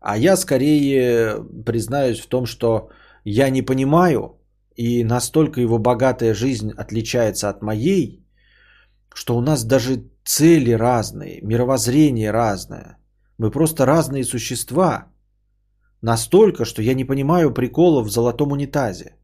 А 0.00 0.16
я 0.16 0.36
скорее 0.36 1.36
признаюсь 1.64 2.20
в 2.20 2.26
том, 2.26 2.46
что 2.46 2.88
я 3.24 3.50
не 3.50 3.62
понимаю, 3.62 4.38
и 4.74 5.04
настолько 5.04 5.60
его 5.60 5.78
богатая 5.78 6.34
жизнь 6.34 6.72
отличается 6.76 7.48
от 7.48 7.62
моей, 7.62 8.24
что 9.14 9.36
у 9.36 9.40
нас 9.40 9.64
даже 9.64 10.04
цели 10.24 10.72
разные, 10.72 11.40
мировоззрение 11.42 12.32
разное. 12.32 12.98
Мы 13.42 13.50
просто 13.50 13.86
разные 13.86 14.24
существа. 14.24 15.08
Настолько, 16.00 16.64
что 16.64 16.82
я 16.82 16.94
не 16.94 17.04
понимаю 17.04 17.52
прикола 17.52 18.04
в 18.04 18.08
золотом 18.08 18.52
унитазе. 18.52 19.16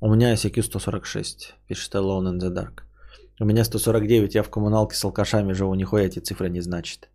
У 0.00 0.08
меня 0.08 0.34
ICQ 0.34 0.62
146, 0.62 1.56
пишет 1.66 1.94
Alone 1.94 2.28
in 2.30 2.38
the 2.38 2.50
Dark. 2.54 2.84
У 3.40 3.44
меня 3.44 3.64
149, 3.64 4.34
я 4.36 4.44
в 4.44 4.50
коммуналке 4.50 4.94
с 4.94 5.04
алкашами 5.04 5.52
живу, 5.52 5.74
нихуя 5.74 6.04
эти 6.06 6.20
цифры 6.20 6.48
не 6.48 6.60
значит. 6.60 7.10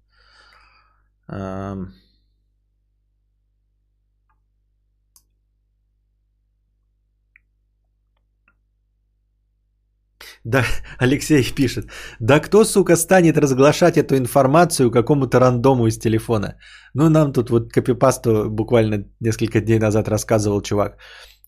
Да, 10.43 10.65
Алексей 10.99 11.43
пишет. 11.55 11.85
Да 12.19 12.39
кто, 12.39 12.65
сука, 12.65 12.95
станет 12.95 13.37
разглашать 13.37 13.97
эту 13.97 14.17
информацию 14.17 14.91
какому-то 14.91 15.39
рандому 15.39 15.87
из 15.87 15.97
телефона? 15.97 16.55
Ну, 16.93 17.09
нам 17.09 17.33
тут 17.33 17.49
вот 17.49 17.71
копипасту 17.71 18.49
буквально 18.49 19.05
несколько 19.21 19.61
дней 19.61 19.79
назад 19.79 20.07
рассказывал 20.09 20.61
чувак, 20.61 20.97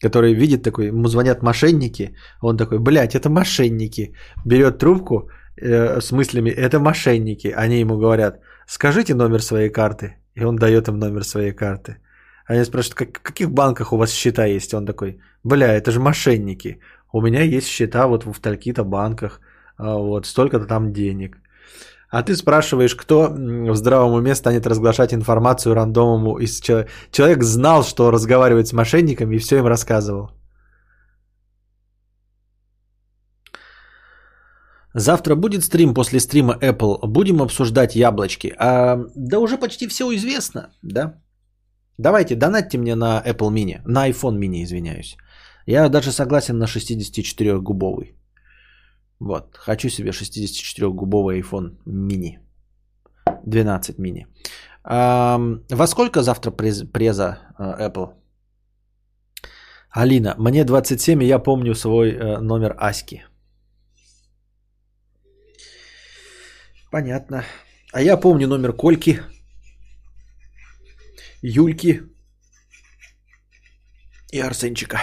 который 0.01 0.33
видит 0.33 0.63
такой, 0.63 0.87
ему 0.87 1.07
звонят 1.07 1.43
мошенники, 1.43 2.15
он 2.41 2.57
такой, 2.57 2.79
блядь, 2.79 3.15
это 3.15 3.29
мошенники. 3.29 4.15
Берет 4.45 4.77
трубку 4.77 5.29
э, 5.57 5.99
с 5.99 6.11
мыслями, 6.11 6.49
это 6.49 6.79
мошенники. 6.79 7.47
Они 7.47 7.79
ему 7.79 7.97
говорят, 7.97 8.39
скажите 8.67 9.13
номер 9.13 9.41
своей 9.41 9.69
карты. 9.69 10.15
И 10.35 10.43
он 10.43 10.55
дает 10.55 10.87
им 10.87 10.99
номер 10.99 11.23
своей 11.23 11.53
карты. 11.53 11.97
Они 12.47 12.63
спрашивают, 12.65 12.95
как, 12.95 13.19
в 13.19 13.23
каких 13.23 13.51
банках 13.51 13.93
у 13.93 13.97
вас 13.97 14.11
счета 14.11 14.45
есть? 14.45 14.73
Он 14.73 14.85
такой, 14.85 15.19
бля, 15.43 15.73
это 15.73 15.91
же 15.91 15.99
мошенники. 15.99 16.79
У 17.15 17.21
меня 17.21 17.43
есть 17.43 17.67
счета 17.67 18.07
вот 18.07 18.23
в 18.25 18.39
таких-то 18.41 18.83
банках, 18.83 19.39
а, 19.77 19.95
вот 19.97 20.25
столько-то 20.25 20.65
там 20.65 20.91
денег. 20.91 21.37
А 22.09 22.23
ты 22.23 22.35
спрашиваешь, 22.35 22.95
кто 22.95 23.29
в 23.71 23.75
здравом 23.75 24.13
уме 24.13 24.35
станет 24.35 24.67
разглашать 24.67 25.13
информацию 25.13 25.75
рандомому 25.75 26.39
из 26.39 26.59
человека. 26.59 26.91
Человек 27.11 27.43
знал, 27.43 27.83
что 27.83 28.11
разговаривает 28.11 28.67
с 28.67 28.73
мошенниками 28.73 29.35
и 29.35 29.39
все 29.39 29.57
им 29.57 29.65
рассказывал. 29.65 30.29
Завтра 34.93 35.35
будет 35.35 35.63
стрим 35.63 35.93
после 35.93 36.19
стрима 36.19 36.57
Apple. 36.61 37.07
Будем 37.07 37.41
обсуждать 37.41 37.95
яблочки. 37.95 38.53
А, 38.57 38.99
да 39.15 39.39
уже 39.39 39.57
почти 39.57 39.87
все 39.87 40.03
известно, 40.15 40.69
да? 40.83 41.13
Давайте, 41.97 42.35
донатьте 42.35 42.77
мне 42.77 42.95
на 42.95 43.23
Apple 43.25 43.51
Mini, 43.53 43.81
на 43.85 44.09
iPhone 44.09 44.37
Mini, 44.37 44.63
извиняюсь. 44.63 45.15
Я 45.67 45.89
даже 45.89 46.11
согласен 46.11 46.57
на 46.57 46.65
64-губовый. 46.65 48.15
Вот, 49.19 49.57
хочу 49.57 49.89
себе 49.89 50.11
64-губовый 50.11 51.41
iPhone 51.41 51.77
mini. 51.85 52.39
12 53.45 53.99
мини. 53.99 54.27
А, 54.83 55.39
во 55.69 55.87
сколько 55.87 56.21
завтра 56.21 56.51
през, 56.51 56.83
преза 56.83 57.37
а, 57.57 57.89
Apple? 57.89 58.13
Алина, 59.89 60.35
мне 60.37 60.63
27, 60.63 61.23
и 61.23 61.27
я 61.27 61.39
помню 61.39 61.73
свой 61.75 62.11
а, 62.11 62.41
номер 62.41 62.75
Аськи. 62.77 63.23
Понятно. 66.91 67.43
А 67.93 68.01
я 68.01 68.17
помню 68.17 68.47
номер 68.47 68.73
Кольки, 68.73 69.21
Юльки 71.41 72.01
и 74.31 74.39
Арсенчика. 74.39 74.99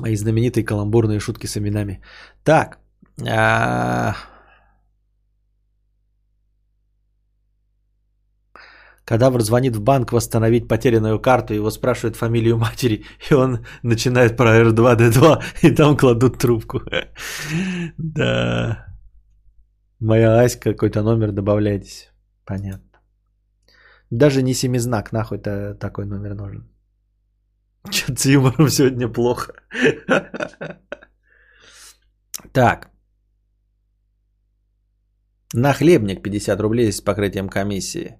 Мои 0.00 0.16
знаменитые 0.16 0.64
каламбурные 0.64 1.20
шутки 1.20 1.46
с 1.46 1.56
именами. 1.56 2.00
Так. 2.42 2.78
А... 3.28 4.14
Кадавр 9.04 9.42
звонит 9.42 9.76
в 9.76 9.82
банк 9.82 10.12
восстановить 10.12 10.66
потерянную 10.68 11.20
карту, 11.20 11.54
его 11.54 11.70
спрашивают 11.70 12.16
фамилию 12.16 12.56
матери, 12.56 13.04
и 13.30 13.34
он 13.34 13.58
начинает 13.82 14.36
про 14.36 14.62
R2D2, 14.62 15.42
и 15.62 15.74
там 15.74 15.96
кладут 15.96 16.38
трубку. 16.38 16.80
Да. 17.98 18.86
Моя 20.00 20.40
Аська, 20.40 20.72
какой-то 20.72 21.02
номер 21.02 21.32
добавляйтесь. 21.32 22.10
Понятно. 22.44 23.00
Даже 24.10 24.42
не 24.42 24.54
семизнак, 24.54 25.12
нахуй 25.12 25.38
такой 25.38 26.06
номер 26.06 26.34
нужен. 26.34 26.73
Что-то 27.90 28.20
с 28.20 28.26
юмором 28.26 28.68
сегодня 28.68 29.08
плохо. 29.08 29.52
Так. 32.52 32.88
На 35.54 35.72
хлебник 35.72 36.22
50 36.22 36.60
рублей 36.60 36.92
с 36.92 37.00
покрытием 37.00 37.48
комиссии. 37.48 38.18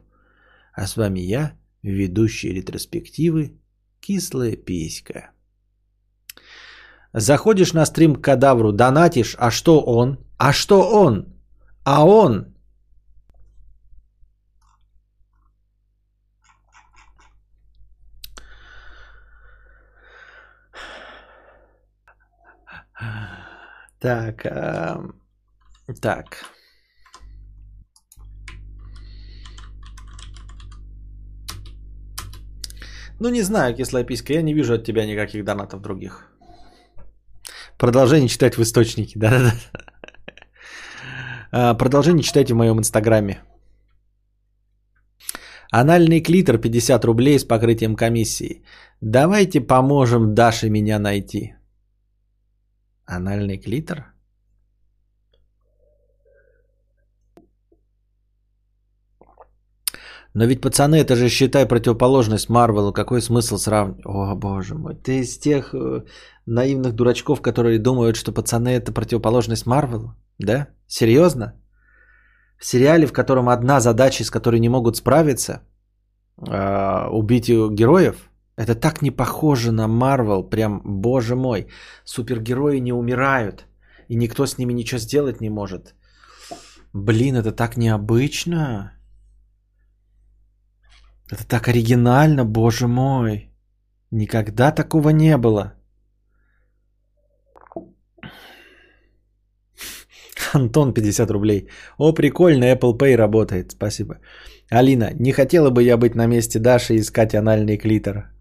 А 0.74 0.88
с 0.88 0.96
вами 0.96 1.20
я, 1.20 1.60
ведущий 1.84 2.54
ретроспективы 2.54 3.60
Кислая 4.00 4.56
писька. 4.56 5.32
Заходишь 7.14 7.74
на 7.74 7.86
стрим 7.86 8.16
к 8.16 8.22
кадавру, 8.24 8.72
донатишь, 8.72 9.36
а 9.38 9.52
что 9.52 9.82
он? 9.82 10.18
А 10.38 10.54
что 10.54 10.90
он? 10.90 11.26
А 11.84 12.06
он 12.06 12.52
Так, 24.02 24.46
э, 24.46 24.98
так. 26.02 26.46
Ну, 33.20 33.30
не 33.30 33.44
знаю, 33.44 33.76
кислая 33.76 34.04
писька, 34.04 34.34
я 34.34 34.42
не 34.42 34.56
вижу 34.56 34.74
от 34.74 34.84
тебя 34.84 35.06
никаких 35.06 35.46
донатов 35.46 35.82
других. 35.82 36.32
Продолжение 37.82 38.30
читать 38.30 38.58
в 38.58 38.62
источнике, 38.62 39.18
да-да-да. 39.20 39.54
А, 41.52 41.74
продолжение 41.74 42.22
читайте 42.24 42.54
в 42.54 42.58
моем 42.58 42.78
инстаграме. 42.78 43.42
Анальный 45.72 46.22
клитор 46.22 46.60
50 46.60 47.06
рублей 47.06 47.40
с 47.40 47.44
покрытием 47.44 47.96
комиссии. 47.96 48.64
Давайте 49.02 49.62
поможем 49.62 50.36
Даше 50.36 50.70
меня 50.70 51.00
найти. 51.00 51.56
Анальный 53.06 53.58
клитор? 53.58 54.14
Но 60.34 60.46
ведь, 60.46 60.62
пацаны, 60.62 60.96
это 60.96 61.16
же, 61.16 61.30
считай, 61.30 61.66
противоположность 61.66 62.50
Марвелу. 62.50 62.94
Какой 62.94 63.22
смысл 63.22 63.58
сравнивать? 63.58 64.06
О, 64.06 64.36
боже 64.36 64.76
мой. 64.76 64.96
Ты 64.96 65.20
из 65.20 65.38
тех 65.38 65.74
э, 65.74 66.04
наивных 66.46 66.94
дурачков, 66.94 67.42
которые 67.42 67.80
думают, 67.80 68.16
что 68.16 68.32
пацаны 68.32 68.70
это 68.70 68.94
противоположность 68.94 69.66
Марвелу? 69.66 70.16
Да? 70.40 70.68
Серьезно? 70.88 71.54
В 72.58 72.66
сериале, 72.66 73.08
в 73.08 73.14
котором 73.14 73.50
одна 73.50 73.80
задача, 73.80 74.24
с 74.24 74.30
которой 74.30 74.60
не 74.60 74.70
могут 74.70 74.96
справиться, 74.96 75.64
э, 76.48 77.08
убить 77.10 77.50
героев, 77.50 78.30
это 78.56 78.76
так 78.76 79.02
не 79.02 79.12
похоже 79.12 79.72
на 79.72 79.88
Марвел. 79.88 80.44
Прям, 80.44 80.82
боже 80.86 81.36
мой. 81.36 81.68
Супергерои 82.06 82.80
не 82.80 82.94
умирают. 82.94 83.66
И 84.08 84.16
никто 84.16 84.46
с 84.46 84.58
ними 84.58 84.74
ничего 84.74 85.00
сделать 85.00 85.42
не 85.42 85.50
может. 85.50 85.96
Блин, 86.94 87.36
это 87.36 87.52
так 87.52 87.78
необычно. 87.78 88.94
Это 91.32 91.48
так 91.48 91.68
оригинально, 91.68 92.46
боже 92.46 92.88
мой. 92.88 93.50
Никогда 94.12 94.72
такого 94.72 95.10
не 95.10 95.38
было. 95.38 95.74
Антон 100.54 100.94
50 100.94 101.32
рублей. 101.32 101.70
О, 101.98 102.14
прикольно, 102.14 102.66
Apple 102.66 102.98
Pay 102.98 103.16
работает. 103.16 103.72
Спасибо. 103.72 104.16
Алина, 104.70 105.12
не 105.20 105.32
хотела 105.32 105.70
бы 105.70 105.84
я 105.84 105.98
быть 105.98 106.16
на 106.16 106.28
месте 106.28 106.60
Даши 106.60 106.96
и 106.96 107.00
искать 107.00 107.34
анальный 107.34 107.78
клитор. 107.78 108.32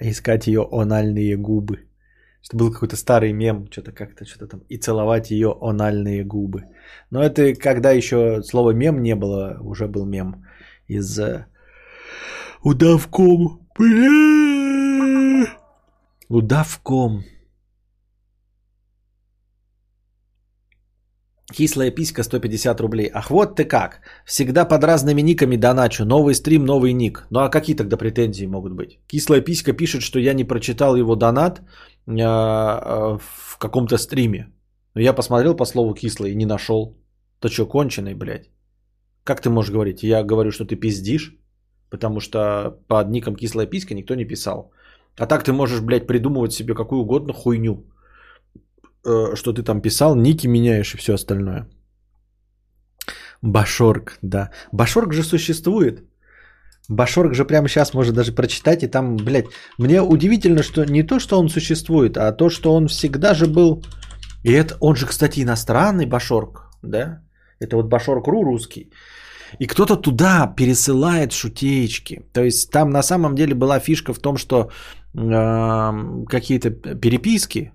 Искать 0.00 0.46
ее 0.46 0.66
анальные 0.72 1.36
губы. 1.36 1.86
Что 2.40 2.56
был 2.56 2.72
какой-то 2.72 2.96
старый 2.96 3.32
мем, 3.32 3.68
что-то 3.70 3.92
как-то, 3.92 4.24
что-то 4.24 4.46
там. 4.46 4.60
И 4.70 4.78
целовать 4.78 5.30
ее 5.30 5.54
анальные 5.60 6.24
губы. 6.24 6.64
Но 7.10 7.22
это 7.22 7.54
когда 7.54 7.90
еще 7.90 8.42
слово 8.42 8.70
мем 8.70 9.02
не 9.02 9.14
было, 9.14 9.58
уже 9.60 9.86
был 9.86 10.06
мем 10.06 10.45
из 10.88 11.20
удавком. 12.62 13.60
Бля! 13.78 15.46
Удавком. 16.28 17.24
Кислая 21.52 21.90
писька 21.94 22.22
150 22.22 22.80
рублей. 22.80 23.10
Ах, 23.14 23.30
вот 23.30 23.56
ты 23.56 23.64
как. 23.64 24.00
Всегда 24.24 24.64
под 24.64 24.84
разными 24.84 25.22
никами 25.22 25.56
доначу. 25.56 26.04
Новый 26.04 26.34
стрим, 26.34 26.64
новый 26.64 26.92
ник. 26.92 27.26
Ну 27.30 27.40
а 27.40 27.48
какие 27.48 27.76
тогда 27.76 27.96
претензии 27.96 28.46
могут 28.46 28.72
быть? 28.72 28.98
Кислая 29.06 29.40
писька 29.40 29.72
пишет, 29.72 30.02
что 30.02 30.18
я 30.18 30.34
не 30.34 30.44
прочитал 30.44 30.96
его 30.96 31.14
донат 31.14 31.62
а, 32.08 32.12
а, 32.18 33.18
в 33.18 33.58
каком-то 33.58 33.96
стриме. 33.96 34.52
Но 34.94 35.00
я 35.00 35.12
посмотрел 35.12 35.56
по 35.56 35.64
слову 35.64 35.94
кислый 35.94 36.32
и 36.32 36.36
не 36.36 36.46
нашел. 36.46 36.96
Ты 37.40 37.48
что, 37.48 37.66
конченый, 37.66 38.14
блядь? 38.14 38.50
Как 39.26 39.40
ты 39.40 39.50
можешь 39.50 39.72
говорить? 39.72 40.02
Я 40.04 40.22
говорю, 40.22 40.50
что 40.52 40.64
ты 40.64 40.76
пиздишь, 40.76 41.34
потому 41.90 42.20
что 42.20 42.78
под 42.88 43.10
ником 43.10 43.34
кислая 43.34 43.66
писька 43.66 43.94
никто 43.94 44.14
не 44.14 44.24
писал. 44.24 44.70
А 45.18 45.26
так 45.26 45.42
ты 45.42 45.52
можешь, 45.52 45.80
блядь, 45.80 46.06
придумывать 46.06 46.52
себе 46.52 46.74
какую 46.74 47.00
угодно 47.02 47.32
хуйню, 47.32 47.84
э, 49.04 49.34
что 49.34 49.52
ты 49.52 49.64
там 49.64 49.80
писал, 49.80 50.16
ники 50.16 50.46
меняешь 50.46 50.94
и 50.94 50.98
все 50.98 51.14
остальное. 51.14 51.66
Башорг, 53.42 54.18
да. 54.22 54.50
Башорг 54.72 55.12
же 55.12 55.24
существует. 55.24 56.04
Башорг 56.88 57.34
же 57.34 57.44
прямо 57.44 57.68
сейчас 57.68 57.94
можно 57.94 58.12
даже 58.12 58.32
прочитать, 58.32 58.84
и 58.84 58.90
там, 58.90 59.16
блядь, 59.16 59.46
мне 59.78 60.02
удивительно, 60.02 60.62
что 60.62 60.84
не 60.84 61.02
то, 61.02 61.18
что 61.18 61.40
он 61.40 61.48
существует, 61.48 62.16
а 62.16 62.32
то, 62.32 62.48
что 62.48 62.74
он 62.74 62.86
всегда 62.86 63.34
же 63.34 63.46
был... 63.46 63.82
И 64.44 64.52
это, 64.52 64.76
он 64.80 64.94
же, 64.94 65.06
кстати, 65.06 65.40
иностранный 65.40 66.06
Башорг, 66.06 66.70
да? 66.82 67.22
Это 67.58 67.76
вот 67.76 67.86
Башорг.ру 67.88 68.44
русский. 68.44 68.92
И 69.58 69.66
кто-то 69.66 69.96
туда 69.96 70.54
пересылает 70.56 71.32
шутеечки. 71.32 72.22
То 72.32 72.42
есть 72.42 72.70
там 72.70 72.90
на 72.90 73.02
самом 73.02 73.34
деле 73.34 73.54
была 73.54 73.80
фишка 73.80 74.12
в 74.14 74.18
том, 74.18 74.36
что 74.36 74.70
э, 75.14 76.26
какие-то 76.26 76.70
переписки 76.70 77.72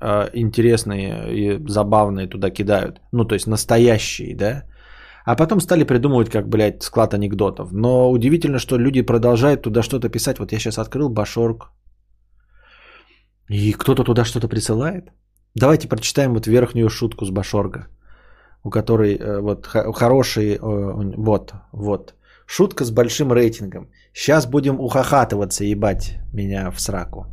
э, 0.00 0.30
интересные 0.34 1.32
и 1.32 1.68
забавные 1.68 2.28
туда 2.28 2.50
кидают. 2.50 3.00
Ну, 3.12 3.24
то 3.24 3.34
есть 3.34 3.46
настоящие, 3.46 4.36
да. 4.36 4.62
А 5.24 5.36
потом 5.36 5.60
стали 5.60 5.84
придумывать, 5.84 6.30
как, 6.30 6.48
блядь, 6.48 6.82
склад 6.82 7.14
анекдотов. 7.14 7.72
Но 7.72 8.10
удивительно, 8.10 8.58
что 8.58 8.78
люди 8.78 9.02
продолжают 9.02 9.62
туда 9.62 9.82
что-то 9.82 10.08
писать. 10.08 10.38
Вот 10.38 10.52
я 10.52 10.58
сейчас 10.58 10.78
открыл 10.78 11.08
Башорг. 11.08 11.72
И 13.50 13.72
кто-то 13.72 14.04
туда 14.04 14.24
что-то 14.24 14.48
присылает. 14.48 15.10
Давайте 15.54 15.88
прочитаем 15.88 16.34
вот 16.34 16.46
верхнюю 16.46 16.88
шутку 16.88 17.24
с 17.24 17.30
Башорга 17.30 17.88
у 18.66 18.70
которой 18.70 19.16
э, 19.16 19.40
вот 19.40 19.66
хороший, 19.66 20.56
э, 20.56 20.58
вот, 21.16 21.54
вот, 21.72 22.14
шутка 22.46 22.84
с 22.84 22.90
большим 22.90 23.32
рейтингом. 23.32 23.88
Сейчас 24.12 24.46
будем 24.46 24.80
ухахатываться, 24.80 25.64
ебать 25.64 26.18
меня 26.32 26.70
в 26.70 26.80
сраку. 26.80 27.26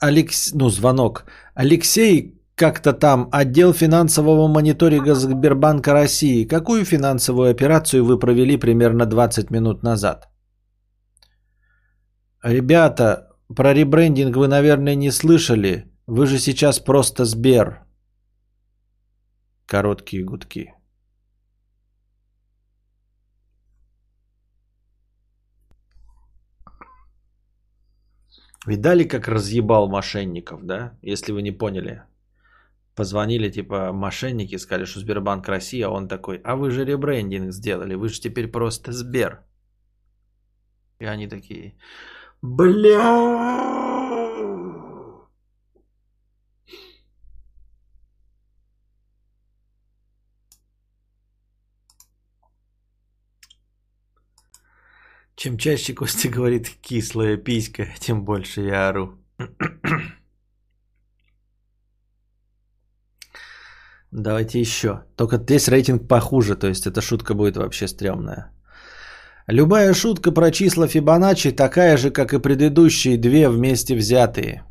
Алекс, 0.00 0.52
ну, 0.54 0.68
звонок. 0.68 1.24
Алексей, 1.54 2.34
как-то 2.54 2.92
там, 2.92 3.28
отдел 3.32 3.72
финансового 3.72 4.48
мониторинга 4.48 5.14
Сбербанка 5.14 5.92
России. 5.92 6.48
Какую 6.48 6.84
финансовую 6.84 7.50
операцию 7.50 8.04
вы 8.04 8.18
провели 8.18 8.56
примерно 8.56 9.06
20 9.06 9.50
минут 9.50 9.82
назад? 9.82 10.28
Ребята, 12.44 13.28
про 13.56 13.74
ребрендинг 13.74 14.36
вы, 14.36 14.48
наверное, 14.48 14.96
не 14.96 15.12
слышали. 15.12 15.84
Вы 16.08 16.26
же 16.26 16.38
сейчас 16.38 16.80
просто 16.80 17.26
Сбер. 17.26 17.84
Короткие 19.66 20.24
гудки. 20.24 20.74
Видали, 28.66 29.04
как 29.04 29.28
разъебал 29.28 29.88
мошенников, 29.88 30.64
да? 30.64 30.98
Если 31.02 31.32
вы 31.32 31.42
не 31.42 31.52
поняли. 31.52 32.02
Позвонили, 32.94 33.50
типа, 33.50 33.92
мошенники, 33.92 34.56
сказали, 34.58 34.86
что 34.86 35.00
Сбербанк 35.00 35.46
России, 35.48 35.82
а 35.82 35.90
он 35.90 36.08
такой, 36.08 36.40
а 36.42 36.56
вы 36.56 36.70
же 36.70 36.86
ребрендинг 36.86 37.52
сделали, 37.52 37.94
вы 37.94 38.08
же 38.08 38.20
теперь 38.20 38.50
просто 38.50 38.92
Сбер. 38.92 39.44
И 41.00 41.04
они 41.04 41.28
такие, 41.28 41.74
бля. 42.40 43.87
Чем 55.38 55.56
чаще 55.56 55.94
Костя 55.94 56.28
говорит 56.34 56.68
кислая 56.82 57.36
писька, 57.36 57.86
тем 58.00 58.24
больше 58.24 58.62
я 58.62 58.88
ору. 58.88 59.18
Давайте 64.10 64.60
еще. 64.60 65.04
Только 65.16 65.36
здесь 65.36 65.68
рейтинг 65.68 66.08
похуже, 66.08 66.56
то 66.56 66.66
есть 66.66 66.86
эта 66.86 67.00
шутка 67.00 67.34
будет 67.34 67.56
вообще 67.56 67.86
стрёмная. 67.86 68.50
Любая 69.46 69.94
шутка 69.94 70.32
про 70.32 70.50
числа 70.50 70.88
Фибоначчи 70.88 71.52
такая 71.52 71.96
же, 71.96 72.10
как 72.10 72.32
и 72.32 72.40
предыдущие 72.40 73.16
две 73.16 73.48
вместе 73.48 73.94
взятые. 73.94 74.64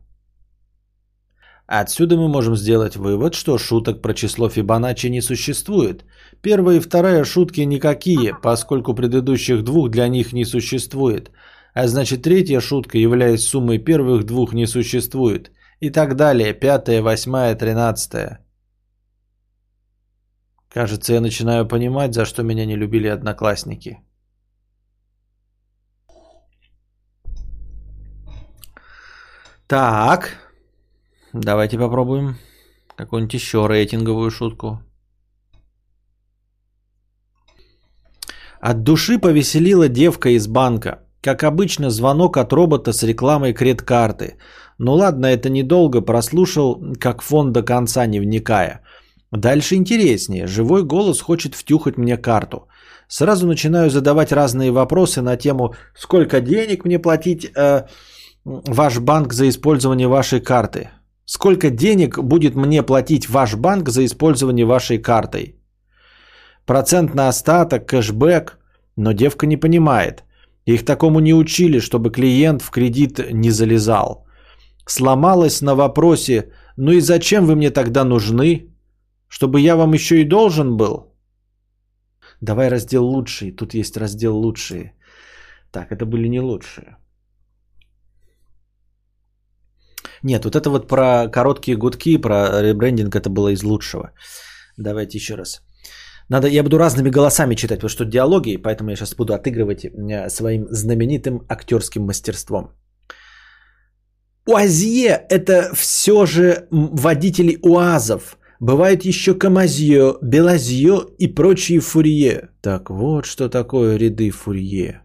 Отсюда 1.67 2.15
мы 2.15 2.29
можем 2.29 2.55
сделать 2.55 2.95
вывод, 2.95 3.35
что 3.35 3.57
шуток 3.57 4.01
про 4.01 4.13
число 4.13 4.47
Фибоначчи 4.47 5.07
не 5.09 5.21
существует. 5.21 6.05
Первая 6.41 6.77
и 6.77 6.79
вторая 6.79 7.25
шутки 7.25 7.59
никакие, 7.65 8.33
поскольку 8.41 8.95
предыдущих 8.95 9.63
двух 9.63 9.89
для 9.89 10.07
них 10.07 10.31
не 10.31 10.45
существует. 10.45 11.29
А 11.73 11.87
значит 11.87 12.21
третья 12.21 12.61
шутка, 12.61 12.97
являясь 12.97 13.43
суммой 13.43 13.79
первых 13.79 14.23
двух, 14.23 14.53
не 14.53 14.65
существует. 14.65 15.51
И 15.81 15.89
так 15.89 16.15
далее, 16.15 16.53
пятая, 16.53 17.01
восьмая, 17.01 17.53
тринадцатая. 17.55 18.39
Кажется, 20.69 21.13
я 21.13 21.21
начинаю 21.21 21.67
понимать, 21.67 22.13
за 22.13 22.25
что 22.25 22.43
меня 22.43 22.65
не 22.65 22.77
любили 22.77 23.07
одноклассники. 23.07 23.99
Так. 29.67 30.46
Давайте 31.33 31.77
попробуем 31.77 32.35
какую-нибудь 32.95 33.33
еще 33.33 33.67
рейтинговую 33.67 34.31
шутку. 34.31 34.81
От 38.59 38.83
души 38.83 39.19
повеселила 39.19 39.87
девка 39.87 40.29
из 40.29 40.47
банка. 40.47 41.03
Как 41.21 41.43
обычно, 41.43 41.89
звонок 41.89 42.37
от 42.37 42.53
робота 42.53 42.93
с 42.93 43.03
рекламой 43.03 43.53
кред-карты. 43.53 44.37
Ну 44.77 44.93
ладно, 44.93 45.25
это 45.25 45.49
недолго, 45.49 46.01
прослушал 46.01 46.81
как 46.99 47.21
фон 47.21 47.51
до 47.51 47.63
конца, 47.63 48.05
не 48.07 48.19
вникая. 48.19 48.81
Дальше 49.31 49.75
интереснее. 49.75 50.47
Живой 50.47 50.83
голос 50.83 51.21
хочет 51.21 51.55
втюхать 51.55 51.97
мне 51.97 52.17
карту. 52.17 52.67
Сразу 53.07 53.47
начинаю 53.47 53.89
задавать 53.89 54.31
разные 54.31 54.71
вопросы 54.71 55.21
на 55.21 55.37
тему, 55.37 55.73
сколько 55.95 56.41
денег 56.41 56.85
мне 56.85 56.99
платить 56.99 57.45
э, 57.45 57.85
ваш 58.45 58.99
банк 58.99 59.33
за 59.33 59.49
использование 59.49 60.07
вашей 60.07 60.39
карты. 60.39 60.89
Сколько 61.29 61.69
денег 61.69 62.17
будет 62.19 62.55
мне 62.55 62.83
платить 62.83 63.29
ваш 63.29 63.55
банк 63.55 63.89
за 63.89 64.05
использование 64.05 64.65
вашей 64.65 64.97
картой? 64.97 65.55
Процент 66.65 67.15
на 67.15 67.27
остаток, 67.27 67.85
кэшбэк. 67.85 68.57
Но 68.95 69.11
девка 69.11 69.45
не 69.45 69.57
понимает. 69.57 70.23
Их 70.65 70.85
такому 70.85 71.19
не 71.19 71.33
учили, 71.33 71.79
чтобы 71.79 72.11
клиент 72.11 72.61
в 72.61 72.69
кредит 72.71 73.19
не 73.31 73.51
залезал. 73.51 74.25
Сломалась 74.87 75.61
на 75.61 75.75
вопросе, 75.75 76.51
ну 76.77 76.91
и 76.91 77.01
зачем 77.01 77.45
вы 77.45 77.55
мне 77.55 77.71
тогда 77.71 78.05
нужны? 78.05 78.73
Чтобы 79.27 79.59
я 79.59 79.75
вам 79.75 79.93
еще 79.93 80.21
и 80.21 80.29
должен 80.29 80.77
был? 80.77 81.13
Давай 82.41 82.69
раздел 82.69 83.05
лучшие. 83.05 83.51
Тут 83.51 83.73
есть 83.73 83.97
раздел 83.97 84.37
лучшие. 84.37 84.93
Так, 85.71 85.91
это 85.91 86.05
были 86.05 86.29
не 86.29 86.39
лучшие. 86.39 86.97
Нет, 90.23 90.45
вот 90.45 90.55
это 90.55 90.69
вот 90.69 90.87
про 90.87 91.27
короткие 91.27 91.77
гудки, 91.77 92.17
про 92.17 92.61
ребрендинг, 92.61 93.15
это 93.15 93.29
было 93.29 93.49
из 93.49 93.63
лучшего. 93.63 94.11
Давайте 94.77 95.17
еще 95.17 95.35
раз. 95.35 95.61
Надо, 96.29 96.47
я 96.47 96.63
буду 96.63 96.77
разными 96.77 97.09
голосами 97.09 97.55
читать, 97.55 97.79
потому 97.79 97.89
что 97.89 98.05
диалоги, 98.05 98.57
поэтому 98.57 98.89
я 98.89 98.95
сейчас 98.95 99.15
буду 99.15 99.33
отыгрывать 99.33 99.85
э, 99.85 100.29
своим 100.29 100.67
знаменитым 100.69 101.45
актерским 101.47 102.03
мастерством. 102.03 102.71
Уазье– 104.45 105.25
это 105.29 105.73
все 105.75 106.25
же 106.25 106.67
водители 106.71 107.57
УАЗов. 107.61 108.37
Бывает 108.59 109.05
еще 109.05 109.33
Камазье, 109.33 110.17
Белазье 110.21 111.05
и 111.19 111.27
прочие 111.27 111.79
фурье. 111.79 112.49
Так 112.61 112.89
вот, 112.89 113.25
что 113.25 113.49
такое 113.49 113.97
ряды 113.97 114.31
фурье. 114.31 115.01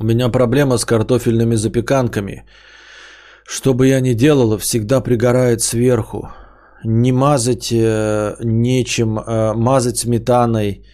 У 0.00 0.04
меня 0.04 0.30
проблема 0.30 0.78
с 0.78 0.86
картофельными 0.86 1.56
запеканками. 1.56 2.44
Что 3.46 3.74
бы 3.74 3.86
я 3.86 4.00
ни 4.00 4.14
делала, 4.14 4.56
всегда 4.58 5.02
пригорает 5.02 5.60
сверху. 5.60 6.28
Не 6.84 7.12
мазать 7.12 7.70
э, 7.70 8.36
нечем, 8.42 9.18
э, 9.18 9.52
мазать 9.52 9.98
сметаной, 9.98 10.86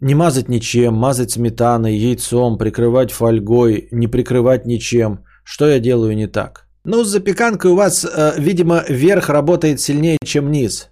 не 0.00 0.14
мазать 0.14 0.48
ничем, 0.48 0.94
мазать 0.94 1.32
сметаной, 1.32 1.96
яйцом, 1.96 2.56
прикрывать 2.56 3.10
фольгой, 3.10 3.88
не 3.90 4.06
прикрывать 4.06 4.64
ничем. 4.64 5.24
Что 5.42 5.66
я 5.66 5.80
делаю 5.80 6.14
не 6.14 6.28
так? 6.28 6.68
Ну, 6.84 7.02
с 7.02 7.08
запеканкой 7.08 7.72
у 7.72 7.74
вас, 7.74 8.04
э, 8.04 8.34
видимо, 8.38 8.84
верх 8.88 9.28
работает 9.28 9.80
сильнее, 9.80 10.18
чем 10.24 10.52
низ. 10.52 10.91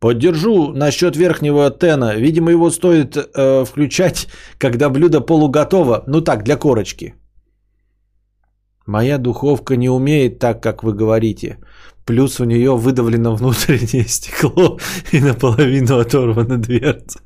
Поддержу 0.00 0.72
насчет 0.72 1.14
верхнего 1.16 1.70
тена. 1.70 2.16
Видимо, 2.16 2.50
его 2.50 2.70
стоит 2.70 3.16
э, 3.16 3.64
включать, 3.64 4.28
когда 4.58 4.88
блюдо 4.88 5.20
полуготово. 5.20 6.04
Ну 6.06 6.22
так, 6.22 6.42
для 6.42 6.56
корочки. 6.56 7.14
Моя 8.86 9.18
духовка 9.18 9.76
не 9.76 9.90
умеет 9.90 10.38
так, 10.38 10.62
как 10.62 10.82
вы 10.82 10.94
говорите. 10.94 11.58
Плюс 12.06 12.40
у 12.40 12.44
нее 12.44 12.74
выдавлено 12.76 13.36
внутреннее 13.36 14.04
стекло 14.08 14.78
и 15.12 15.20
наполовину 15.20 15.98
оторвана 15.98 16.56
дверца. 16.56 17.20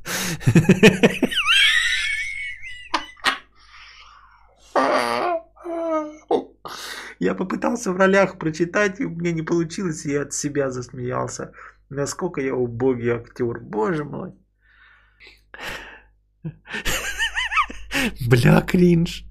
Я 7.21 7.35
попытался 7.35 7.93
в 7.93 7.97
ролях 7.97 8.39
прочитать, 8.39 9.01
и 9.01 9.07
мне 9.07 9.33
не 9.33 9.43
получилось, 9.43 10.05
и 10.05 10.11
я 10.11 10.23
от 10.23 10.35
себя 10.35 10.71
засмеялся. 10.71 11.53
Насколько 11.91 12.41
я 12.41 12.55
убогий 12.55 13.11
актер, 13.11 13.61
боже 13.61 14.05
мой. 14.05 14.33
Бля, 18.29 18.61
кринж. 18.61 19.25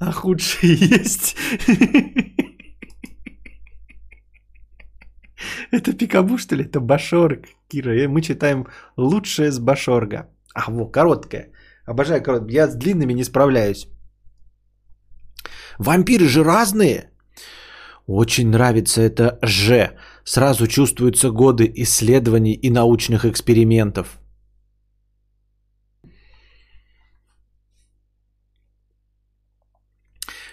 А 0.00 0.12
худшие 0.12 0.74
есть. 0.74 1.36
Это 5.72 5.92
Пикабу, 5.92 6.38
что 6.38 6.56
ли? 6.56 6.64
Это 6.64 6.80
Башорг, 6.80 7.46
Кира. 7.68 8.02
И 8.02 8.06
мы 8.06 8.22
читаем 8.22 8.66
лучшее 8.96 9.50
с 9.50 9.58
Башорга. 9.58 10.28
А, 10.54 10.70
во, 10.70 10.90
короткое. 10.90 11.50
Обожаю 11.84 12.22
короткое. 12.22 12.52
Я 12.52 12.68
с 12.68 12.76
длинными 12.76 13.12
не 13.12 13.24
справляюсь. 13.24 13.88
Вампиры 15.78 16.26
же 16.26 16.44
разные. 16.44 17.10
Очень 18.08 18.48
нравится 18.48 19.02
это 19.02 19.38
«Ж». 19.42 19.92
Сразу 20.24 20.66
чувствуются 20.66 21.30
годы 21.30 21.70
исследований 21.74 22.54
и 22.54 22.70
научных 22.70 23.26
экспериментов. 23.26 24.18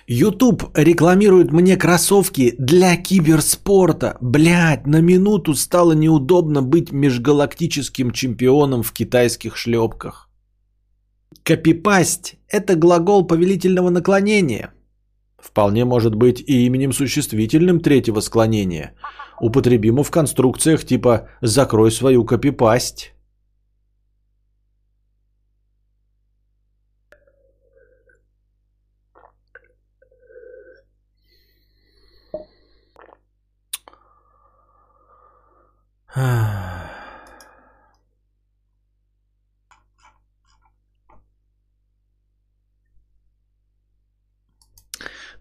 YouTube 0.06 0.78
рекламирует 0.78 1.54
мне 1.54 1.78
кроссовки 1.78 2.56
для 2.60 2.98
киберспорта. 2.98 4.18
Блять, 4.20 4.86
на 4.86 5.00
минуту 5.00 5.56
стало 5.56 5.94
неудобно 5.94 6.62
быть 6.62 6.92
межгалактическим 6.92 8.12
чемпионом 8.12 8.84
в 8.84 8.92
китайских 8.92 9.56
шлепках. 9.56 10.30
Копипасть– 11.44 12.36
это 12.50 12.76
глагол 12.76 13.26
повелительного 13.26 13.90
наклонения– 13.92 14.74
вполне 15.46 15.86
может 15.86 16.16
быть 16.16 16.42
и 16.42 16.66
именем 16.66 16.92
существительным 16.92 17.80
третьего 17.80 18.20
склонения, 18.20 18.96
употребимо 19.40 20.04
в 20.04 20.12
конструкциях 20.12 20.84
типа 20.84 21.30
«закрой 21.42 21.92
свою 21.92 22.26
копипасть». 22.26 23.16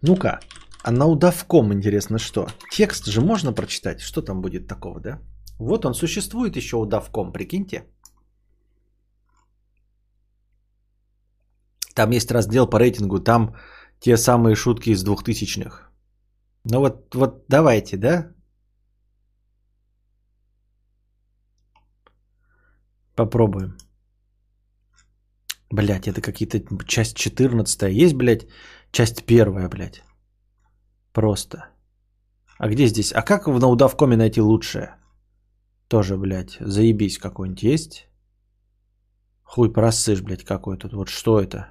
Ну-ка, 0.07 0.39
а 0.83 0.91
на 0.91 1.07
удавком 1.07 1.73
интересно 1.73 2.19
что? 2.19 2.47
Текст 2.71 3.07
же 3.07 3.21
можно 3.21 3.55
прочитать? 3.55 4.01
Что 4.01 4.23
там 4.23 4.43
будет 4.43 4.69
такого, 4.69 5.01
да? 5.01 5.19
Вот 5.59 5.85
он 5.87 5.95
существует 5.95 6.57
еще 6.57 6.77
удавком, 6.77 7.33
прикиньте. 7.33 7.87
Там 11.95 12.11
есть 12.11 12.31
раздел 12.31 12.67
по 12.67 12.79
рейтингу, 12.79 13.19
там 13.19 13.55
те 13.99 14.17
самые 14.19 14.57
шутки 14.57 14.91
из 14.91 15.03
двухтысячных. 15.03 15.91
Ну 16.65 16.81
вот, 16.81 17.15
вот 17.15 17.45
давайте, 17.49 17.97
да? 17.97 18.35
Попробуем. 23.17 23.79
Блять, 25.71 26.07
это 26.07 26.21
какие-то 26.21 26.61
часть 26.87 27.17
14 27.17 28.05
есть, 28.05 28.15
блядь, 28.15 28.47
часть 28.95 29.27
первая, 29.27 29.69
блядь. 29.69 30.03
Просто. 31.13 31.69
А 32.59 32.69
где 32.69 32.87
здесь? 32.87 33.13
А 33.13 33.23
как 33.23 33.49
в 33.49 33.59
наудавкоме 33.59 34.17
найти 34.17 34.41
лучшее? 34.41 34.97
Тоже, 35.89 36.17
блядь, 36.17 36.57
заебись 36.61 37.19
какой-нибудь 37.19 37.63
есть? 37.63 38.09
Хуй 39.43 39.73
просышь, 39.73 40.23
блядь, 40.23 40.45
какой 40.45 40.79
тут. 40.79 40.93
Вот 40.93 41.09
что 41.09 41.41
это? 41.41 41.67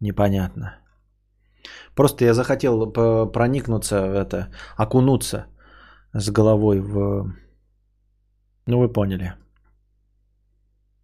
Непонятно. 0.00 0.78
Просто 1.94 2.24
я 2.24 2.34
захотел 2.34 2.92
проникнуться 3.32 4.06
в 4.06 4.14
это, 4.14 4.52
окунуться 4.76 5.46
с 6.12 6.30
головой 6.30 6.80
в... 6.80 7.32
Ну, 8.66 8.78
вы 8.78 8.92
поняли. 8.92 9.34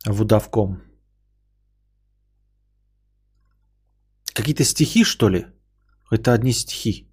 В 0.07 0.21
удавком. 0.23 0.90
Какие-то 4.35 4.65
стихи, 4.65 5.05
что 5.05 5.29
ли? 5.29 5.47
Это 6.11 6.33
одни 6.33 6.53
стихи. 6.53 7.07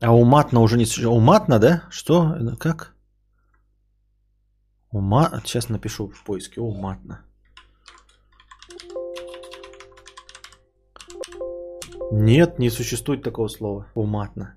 А 0.00 0.14
уматно 0.14 0.60
уже 0.60 0.76
не... 0.76 1.06
Уматно, 1.06 1.58
да? 1.58 1.82
Что? 1.90 2.56
Как? 2.58 2.94
Ума... 4.90 5.40
Сейчас 5.44 5.68
напишу 5.68 6.08
в 6.08 6.24
поиске. 6.24 6.60
Уматно. 6.60 7.24
Нет, 12.12 12.58
не 12.58 12.70
существует 12.70 13.22
такого 13.22 13.48
слова. 13.48 13.86
Уматно. 13.94 14.56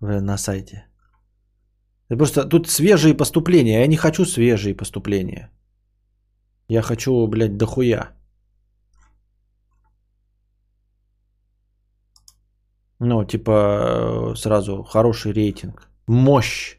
На 0.00 0.38
сайте. 0.38 0.89
Просто 2.16 2.44
тут 2.48 2.68
свежие 2.68 3.14
поступления. 3.14 3.80
Я 3.80 3.86
не 3.86 3.96
хочу 3.96 4.24
свежие 4.24 4.74
поступления. 4.74 5.50
Я 6.68 6.82
хочу, 6.82 7.26
блядь, 7.26 7.56
дохуя. 7.56 8.12
Ну, 12.98 13.24
типа, 13.24 14.32
э, 14.32 14.36
сразу 14.36 14.82
хороший 14.82 15.32
рейтинг. 15.32 15.88
Мощь. 16.06 16.78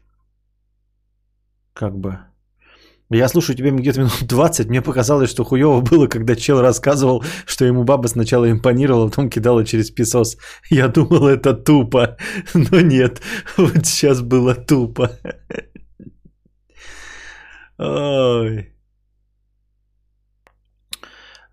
Как 1.72 1.98
бы. 1.98 2.18
Я 3.12 3.28
слушаю 3.28 3.56
тебя 3.56 3.70
где-то 3.70 4.00
минут 4.00 4.22
20. 4.28 4.68
Мне 4.68 4.82
показалось, 4.82 5.30
что 5.30 5.44
хуево 5.44 5.80
было, 5.80 6.06
когда 6.06 6.34
чел 6.36 6.60
рассказывал, 6.60 7.24
что 7.46 7.64
ему 7.64 7.84
баба 7.84 8.08
сначала 8.08 8.50
импонировала, 8.50 9.08
потом 9.08 9.30
кидала 9.30 9.64
через 9.64 9.90
песос. 9.90 10.36
Я 10.70 10.88
думал, 10.88 11.26
это 11.28 11.54
тупо. 11.54 12.16
Но 12.54 12.80
нет, 12.80 13.22
вот 13.56 13.86
сейчас 13.86 14.20
было 14.20 14.54
тупо. 14.54 15.10
Ой. 17.78 18.68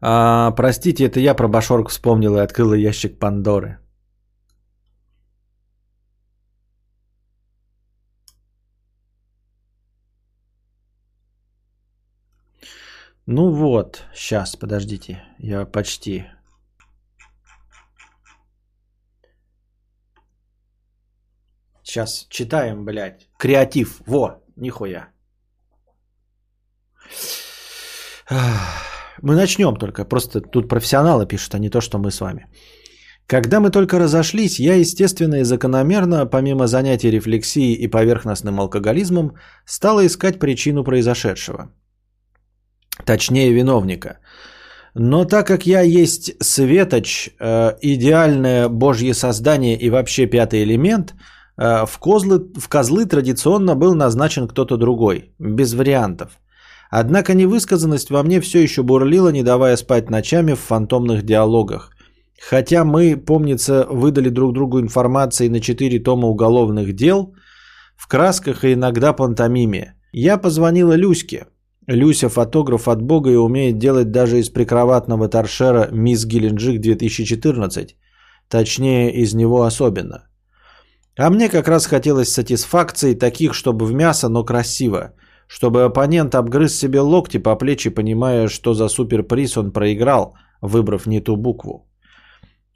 А, 0.01 0.51
простите, 0.51 1.05
это 1.05 1.19
я 1.19 1.33
про 1.33 1.47
Башорг 1.47 1.89
вспомнил 1.89 2.37
и 2.37 2.41
открыл 2.41 2.73
ящик 2.73 3.19
Пандоры. 3.19 3.79
Ну 13.31 13.51
вот, 13.51 14.03
сейчас, 14.15 14.55
подождите, 14.55 15.21
я 15.37 15.65
почти. 15.65 16.23
Сейчас 21.83 22.25
читаем, 22.29 22.85
блядь. 22.85 23.29
Креатив, 23.37 24.01
во, 24.07 24.41
нихуя. 24.55 25.09
Мы 29.21 29.35
начнем 29.35 29.75
только, 29.75 30.05
просто 30.05 30.41
тут 30.41 30.67
профессионалы 30.67 31.27
пишут, 31.27 31.53
а 31.53 31.59
не 31.59 31.69
то, 31.69 31.81
что 31.81 31.99
мы 31.99 32.09
с 32.09 32.21
вами. 32.21 32.47
Когда 33.27 33.59
мы 33.59 33.69
только 33.69 33.99
разошлись, 33.99 34.59
я, 34.59 34.73
естественно 34.73 35.35
и 35.35 35.43
закономерно, 35.43 36.25
помимо 36.25 36.65
занятий 36.65 37.11
рефлексией 37.11 37.75
и 37.75 37.87
поверхностным 37.87 38.59
алкоголизмом, 38.59 39.35
стала 39.65 40.03
искать 40.07 40.39
причину 40.39 40.83
произошедшего– 40.83 41.71
точнее 43.05 43.53
виновника. 43.53 44.19
Но 44.95 45.25
так 45.25 45.47
как 45.47 45.65
я 45.65 45.81
есть 45.81 46.33
светоч, 46.43 47.29
э, 47.39 47.73
идеальное 47.81 48.69
божье 48.69 49.13
создание 49.13 49.77
и 49.77 49.89
вообще 49.89 50.25
пятый 50.25 50.63
элемент, 50.63 51.13
э, 51.57 51.85
в, 51.85 51.99
козлы, 51.99 52.39
в 52.57 52.67
козлы 52.67 53.05
традиционно 53.05 53.75
был 53.75 53.95
назначен 53.95 54.47
кто-то 54.47 54.77
другой, 54.77 55.31
без 55.39 55.73
вариантов. 55.73 56.39
Однако 56.91 57.33
невысказанность 57.35 58.09
во 58.09 58.23
мне 58.23 58.41
все 58.41 58.63
еще 58.63 58.81
бурлила, 58.81 59.29
не 59.29 59.43
давая 59.43 59.77
спать 59.77 60.09
ночами 60.09 60.53
в 60.53 60.59
фантомных 60.59 61.23
диалогах. 61.23 61.91
Хотя 62.49 62.83
мы, 62.83 63.15
помнится, 63.15 63.85
выдали 63.89 64.29
друг 64.29 64.53
другу 64.53 64.79
информации 64.79 65.49
на 65.49 65.59
четыре 65.59 65.99
тома 65.99 66.27
уголовных 66.27 66.93
дел, 66.93 67.35
в 67.95 68.07
красках 68.07 68.63
и 68.63 68.73
иногда 68.73 69.13
пантомиме. 69.13 69.93
Я 70.11 70.37
позвонила 70.37 70.93
Люське, 70.93 71.45
Люся 71.91 72.29
фотограф 72.29 72.87
от 72.87 73.01
бога 73.01 73.31
и 73.31 73.35
умеет 73.35 73.79
делать 73.79 74.11
даже 74.11 74.37
из 74.37 74.49
прикроватного 74.49 75.27
торшера 75.27 75.89
«Мисс 75.91 76.23
Геленджик 76.23 76.79
2014». 76.79 77.95
Точнее, 78.47 79.11
из 79.11 79.33
него 79.33 79.63
особенно. 79.63 80.27
А 81.17 81.29
мне 81.31 81.49
как 81.49 81.67
раз 81.67 81.87
хотелось 81.87 82.31
сатисфакции 82.31 83.15
таких, 83.15 83.55
чтобы 83.55 83.85
в 83.85 83.93
мясо, 83.93 84.29
но 84.29 84.45
красиво. 84.45 85.13
Чтобы 85.47 85.83
оппонент 85.83 86.35
обгрыз 86.35 86.77
себе 86.77 87.01
локти 87.01 87.39
по 87.39 87.55
плечи, 87.55 87.89
понимая, 87.89 88.49
что 88.49 88.75
за 88.75 88.87
суперприз 88.87 89.57
он 89.57 89.71
проиграл, 89.71 90.35
выбрав 90.61 91.07
не 91.07 91.21
ту 91.21 91.37
букву. 91.37 91.87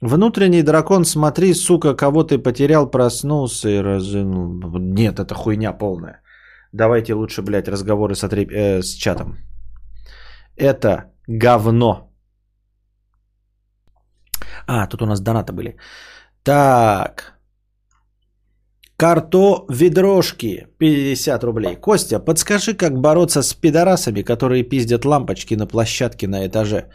Внутренний 0.00 0.62
дракон, 0.62 1.04
смотри, 1.04 1.54
сука, 1.54 1.94
кого 1.94 2.24
ты 2.24 2.38
потерял, 2.38 2.90
проснулся 2.90 3.68
и 3.68 3.78
разынул. 3.78 4.58
Нет, 4.80 5.20
это 5.20 5.34
хуйня 5.34 5.72
полная. 5.72 6.23
Давайте 6.74 7.14
лучше, 7.14 7.42
блядь, 7.42 7.68
разговоры 7.68 8.14
с, 8.14 8.24
отреб... 8.24 8.50
э, 8.50 8.82
с 8.82 8.94
чатом. 8.96 9.38
Это 10.56 11.12
говно. 11.28 12.10
А, 14.66 14.86
тут 14.88 15.02
у 15.02 15.06
нас 15.06 15.20
донаты 15.20 15.52
были. 15.52 15.76
Так. 16.42 17.38
Карто 18.96 19.66
ведрошки 19.70 20.66
50 20.78 21.44
рублей. 21.44 21.76
Костя, 21.76 22.18
подскажи, 22.18 22.74
как 22.74 23.00
бороться 23.00 23.42
с 23.42 23.54
пидорасами, 23.54 24.22
которые 24.22 24.64
пиздят 24.64 25.04
лампочки 25.04 25.54
на 25.54 25.66
площадке 25.66 26.26
на 26.26 26.44
этаже. 26.44 26.88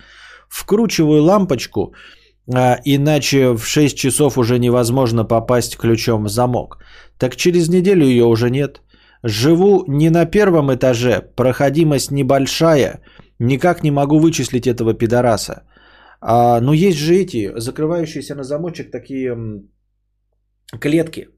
Вкручиваю 0.49 1.23
лампочку, 1.23 1.93
а, 2.53 2.79
иначе 2.85 3.55
в 3.55 3.65
6 3.65 3.97
часов 3.97 4.37
уже 4.37 4.59
невозможно 4.59 5.23
попасть 5.23 5.77
ключом 5.77 6.25
в 6.25 6.29
замок. 6.29 6.83
Так 7.17 7.37
через 7.37 7.69
неделю 7.69 8.05
ее 8.05 8.25
уже 8.25 8.49
нет. 8.49 8.81
Живу 9.23 9.83
не 9.87 10.09
на 10.09 10.25
первом 10.25 10.73
этаже, 10.73 11.21
проходимость 11.35 12.11
небольшая, 12.11 13.01
никак 13.39 13.83
не 13.83 13.91
могу 13.91 14.19
вычислить 14.19 14.67
этого 14.67 14.93
пидораса. 14.93 15.63
А, 16.21 16.61
но 16.61 16.73
есть 16.73 16.97
же 16.97 17.15
эти, 17.15 17.51
закрывающиеся 17.59 18.35
на 18.35 18.43
замочек 18.43 18.91
такие 18.91 19.37
клетки, 20.79 21.29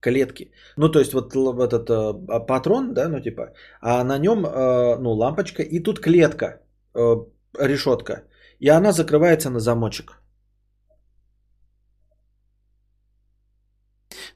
клетки. 0.00 0.52
Ну, 0.76 0.88
то 0.88 0.98
есть 0.98 1.12
вот 1.12 1.34
этот 1.34 1.90
э, 1.90 2.46
патрон, 2.46 2.94
да, 2.94 3.08
ну 3.08 3.20
типа, 3.20 3.52
а 3.80 4.04
на 4.04 4.18
нем, 4.18 4.44
э, 4.44 4.96
ну, 4.98 5.12
лампочка, 5.12 5.62
и 5.62 5.80
тут 5.80 6.00
клетка, 6.00 6.60
э, 6.94 7.16
решетка, 7.58 8.24
и 8.58 8.68
она 8.68 8.92
закрывается 8.92 9.50
на 9.50 9.60
замочек. 9.60 10.19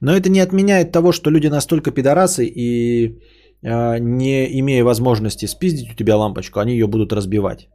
Но 0.01 0.17
это 0.17 0.29
не 0.29 0.41
отменяет 0.41 0.93
того, 0.93 1.13
что 1.13 1.31
люди 1.31 1.49
настолько 1.49 1.91
пидорасы 1.91 2.45
и 2.47 3.19
э, 3.63 3.99
не 3.99 4.61
имея 4.61 4.85
возможности 4.85 5.47
спиздить 5.47 5.93
у 5.93 5.97
тебя 5.97 6.17
лампочку, 6.17 6.61
они 6.61 6.73
ее 6.73 6.87
будут 6.87 7.13
разбивать. 7.13 7.69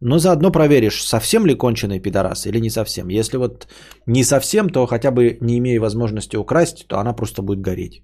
Но 0.00 0.18
заодно 0.18 0.50
проверишь, 0.50 1.02
совсем 1.04 1.46
ли 1.46 1.54
конченый 1.54 2.00
пидорас 2.00 2.46
или 2.46 2.60
не 2.60 2.70
совсем. 2.70 3.08
Если 3.08 3.36
вот 3.36 3.66
не 4.06 4.24
совсем, 4.24 4.70
то 4.70 4.86
хотя 4.86 5.10
бы 5.10 5.36
не 5.40 5.58
имея 5.58 5.80
возможности 5.80 6.36
украсть, 6.36 6.86
то 6.88 6.98
она 6.98 7.12
просто 7.12 7.42
будет 7.42 7.60
гореть. 7.60 8.02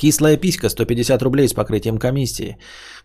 Кислая 0.00 0.38
писька 0.38 0.70
150 0.70 1.22
рублей 1.22 1.46
с 1.46 1.52
покрытием 1.52 1.98
комиссии. 1.98 2.56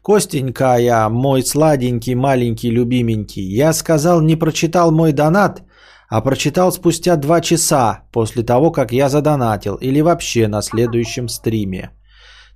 Костенька 0.01 0.77
я, 0.77 1.09
мой 1.09 1.43
сладенький, 1.43 2.15
маленький, 2.15 2.71
любименький. 2.71 3.43
Я 3.43 3.73
сказал, 3.73 4.21
не 4.21 4.37
прочитал 4.37 4.91
мой 4.91 5.11
донат, 5.11 5.63
а 6.09 6.21
прочитал 6.21 6.71
спустя 6.71 7.15
2 7.15 7.41
часа 7.41 8.03
после 8.11 8.43
того, 8.43 8.71
как 8.71 8.91
я 8.91 9.09
задонатил. 9.09 9.75
Или 9.81 10.01
вообще 10.01 10.47
на 10.47 10.61
следующем 10.61 11.29
стриме. 11.29 11.91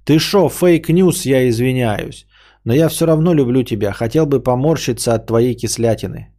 Ты 0.05 0.19
шо, 0.19 0.49
fake 0.49 0.83
news, 0.83 1.25
я 1.25 1.47
извиняюсь. 1.49 2.25
Но 2.63 2.73
я 2.73 2.89
все 2.89 3.05
равно 3.05 3.33
люблю 3.33 3.63
тебя. 3.63 3.91
Хотел 3.91 4.25
бы 4.25 4.43
поморщиться 4.43 5.13
от 5.13 5.27
твоей 5.27 5.55
кислятины. 5.55 6.33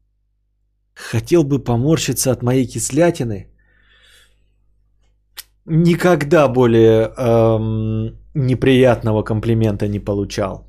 Хотел 0.94 1.44
бы 1.44 1.58
поморщиться 1.58 2.30
от 2.30 2.42
моей 2.42 2.66
кислятины? 2.66 3.46
Никогда 5.66 6.48
более 6.48 7.12
эм, 7.16 8.18
неприятного 8.34 9.22
комплимента 9.22 9.88
не 9.88 10.00
получал. 10.00 10.66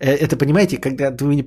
Э, 0.00 0.12
это, 0.12 0.36
понимаете, 0.36 0.78
когда 0.78 1.10
вы 1.10 1.34
не... 1.34 1.44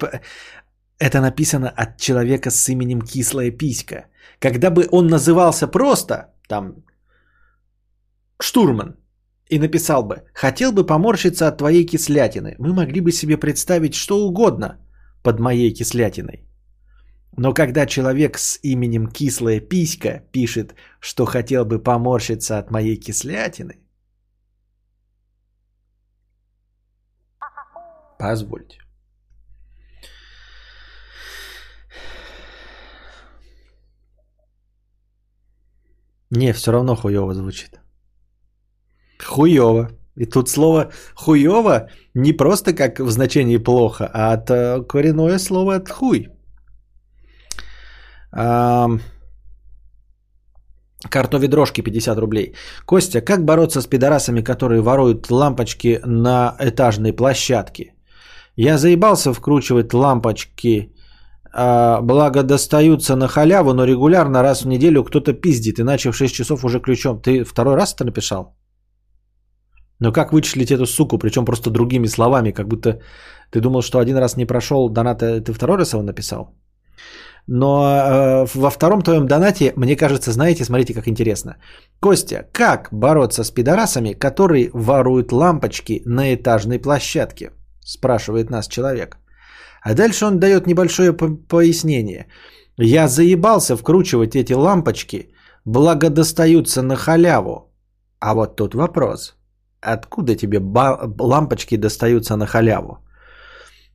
Это 1.00 1.22
написано 1.22 1.70
от 1.70 1.98
человека 1.98 2.50
с 2.50 2.70
именем 2.70 3.02
Кислая 3.02 3.52
Писька. 3.52 4.06
Когда 4.40 4.72
бы 4.72 4.88
он 4.92 5.08
назывался 5.08 5.68
просто, 5.68 6.34
там, 6.48 6.84
штурман, 8.40 8.96
и 9.50 9.60
написал 9.60 10.04
бы, 10.04 10.24
хотел 10.34 10.72
бы 10.72 10.86
поморщиться 10.86 11.48
от 11.48 11.58
твоей 11.58 11.86
кислятины, 11.86 12.56
мы 12.60 12.74
могли 12.74 13.02
бы 13.02 13.12
себе 13.12 13.38
представить 13.38 13.94
что 13.94 14.28
угодно 14.28 14.78
под 15.24 15.40
моей 15.40 15.74
кислятиной. 15.74 16.44
Но 17.38 17.54
когда 17.54 17.86
человек 17.86 18.38
с 18.38 18.60
именем 18.64 19.08
Кислая 19.08 19.60
Писька 19.60 20.24
пишет, 20.32 20.74
что 21.00 21.26
хотел 21.26 21.66
бы 21.66 21.80
поморщиться 21.80 22.58
от 22.58 22.72
моей 22.72 22.98
кислятины, 22.98 23.80
позвольте. 28.20 28.87
Не, 36.32 36.54
все 36.54 36.72
равно 36.72 36.96
хуево 36.96 37.34
звучит. 37.34 37.80
Хуево. 39.24 39.90
И 40.16 40.26
тут 40.26 40.50
слово 40.50 40.92
хуево 41.16 41.90
не 42.16 42.34
просто 42.34 42.74
как 42.74 43.00
в 43.00 43.10
значении 43.10 43.58
плохо, 43.58 44.10
а 44.14 44.34
от 44.34 44.50
э, 44.50 44.84
коренное 44.88 45.40
слово 45.40 45.76
от 45.76 45.90
хуй. 45.90 46.28
Картове 51.10 51.48
дрожки 51.48 51.82
50 51.82 52.18
рублей. 52.18 52.56
Костя, 52.86 53.22
как 53.22 53.46
бороться 53.46 53.82
с 53.82 53.88
пидорасами, 53.88 54.42
которые 54.42 54.82
воруют 54.82 55.32
лампочки 55.32 56.00
на 56.06 56.56
этажной 56.60 57.14
площадке? 57.14 57.94
Я 58.56 58.78
заебался 58.78 59.34
вкручивать 59.34 59.94
лампочки, 59.94 60.92
а, 60.92 60.97
благо 62.02 62.44
достаются 62.44 63.16
на 63.16 63.28
халяву, 63.28 63.74
но 63.74 63.86
регулярно 63.86 64.44
раз 64.44 64.62
в 64.62 64.68
неделю 64.68 65.04
кто-то 65.04 65.34
пиздит, 65.34 65.80
иначе 65.80 66.12
в 66.12 66.16
6 66.16 66.34
часов 66.34 66.64
уже 66.64 66.80
ключом. 66.80 67.22
Ты 67.22 67.44
второй 67.44 67.76
раз 67.76 67.94
это 67.94 68.06
написал? 68.06 68.56
Но 70.00 70.12
как 70.12 70.32
вычислить 70.32 70.72
эту 70.72 70.86
суку, 70.86 71.18
причем 71.18 71.46
просто 71.46 71.72
другими 71.72 72.08
словами, 72.08 72.52
как 72.52 72.68
будто 72.68 73.00
ты 73.52 73.62
думал, 73.62 73.82
что 73.82 74.00
один 74.00 74.18
раз 74.18 74.38
не 74.38 74.46
прошел 74.46 74.90
доната, 74.90 75.42
ты 75.42 75.54
второй 75.54 75.78
раз 75.78 75.94
его 75.94 76.04
написал? 76.04 76.54
Но 77.48 77.66
э, 77.66 78.46
во 78.56 78.70
втором 78.70 79.02
твоем 79.02 79.26
донате, 79.26 79.74
мне 79.78 79.96
кажется, 79.96 80.32
знаете, 80.32 80.66
смотрите, 80.66 80.94
как 80.94 81.08
интересно. 81.08 81.56
Костя, 82.02 82.46
как 82.52 82.90
бороться 82.92 83.44
с 83.44 83.52
пидорасами, 83.52 84.14
которые 84.14 84.70
воруют 84.74 85.32
лампочки 85.32 86.02
на 86.06 86.36
этажной 86.36 86.80
площадке? 86.80 87.52
Спрашивает 87.86 88.50
нас 88.50 88.68
человек. 88.68 89.18
А 89.82 89.94
дальше 89.94 90.26
он 90.26 90.40
дает 90.40 90.68
небольшое 90.68 91.14
пояснение. 91.14 92.28
Я 92.78 93.08
заебался 93.08 93.76
вкручивать 93.76 94.36
эти 94.36 94.54
лампочки, 94.54 95.34
благо 95.66 96.10
достаются 96.10 96.82
на 96.82 96.96
халяву. 96.96 97.74
А 98.20 98.34
вот 98.34 98.56
тут 98.56 98.76
вопрос. 98.76 99.36
Откуда 99.82 100.36
тебе 100.36 100.60
лампочки 101.20 101.78
достаются 101.78 102.36
на 102.36 102.46
халяву? 102.46 103.00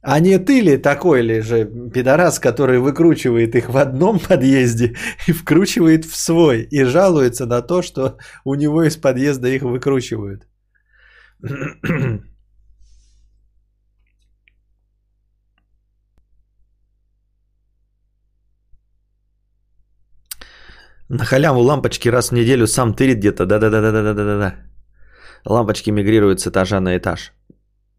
А 0.02 0.18
не 0.18 0.38
ты 0.38 0.60
ли 0.60 0.78
такой 0.78 1.22
ли 1.22 1.42
же 1.42 1.64
пидорас, 1.94 2.40
который 2.40 2.78
выкручивает 2.80 3.54
их 3.54 3.68
в 3.68 3.76
одном 3.76 4.18
подъезде 4.18 4.96
и 5.28 5.32
вкручивает 5.32 6.04
в 6.04 6.16
свой 6.16 6.62
и 6.62 6.82
жалуется 6.84 7.46
на 7.46 7.62
то, 7.62 7.82
что 7.82 8.18
у 8.44 8.54
него 8.54 8.82
из 8.82 8.96
подъезда 8.96 9.48
их 9.48 9.62
выкручивают? 9.62 10.48
На 21.08 21.24
халяву 21.24 21.60
лампочки 21.60 22.08
раз 22.08 22.30
в 22.30 22.34
неделю 22.34 22.66
сам 22.66 22.94
тырит 22.94 23.18
где-то. 23.18 23.46
Да-да-да-да-да-да-да. 23.46 24.54
Лампочки 25.44 25.90
мигрируют 25.90 26.40
с 26.40 26.46
этажа 26.46 26.80
на 26.80 26.96
этаж. 26.96 27.32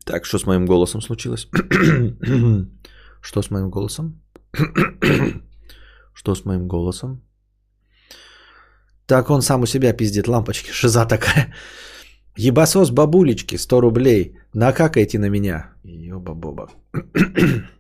Так, 0.05 0.25
что 0.25 0.39
с 0.39 0.45
моим 0.45 0.65
голосом 0.65 1.01
случилось? 1.01 1.47
что 3.21 3.41
с 3.41 3.51
моим 3.51 3.69
голосом? 3.69 4.21
что 6.13 6.35
с 6.35 6.45
моим 6.45 6.67
голосом? 6.67 7.21
Так 9.05 9.29
он 9.29 9.41
сам 9.41 9.61
у 9.61 9.65
себя 9.65 9.93
пиздит 9.93 10.27
лампочки. 10.27 10.71
Шиза 10.73 11.05
такая. 11.05 11.53
Ебасос 12.35 12.91
бабулечки, 12.91 13.57
100 13.57 13.81
рублей. 13.81 14.37
Накакайте 14.53 15.19
на 15.19 15.29
меня. 15.29 15.73
Ёба-боба. 15.83 16.69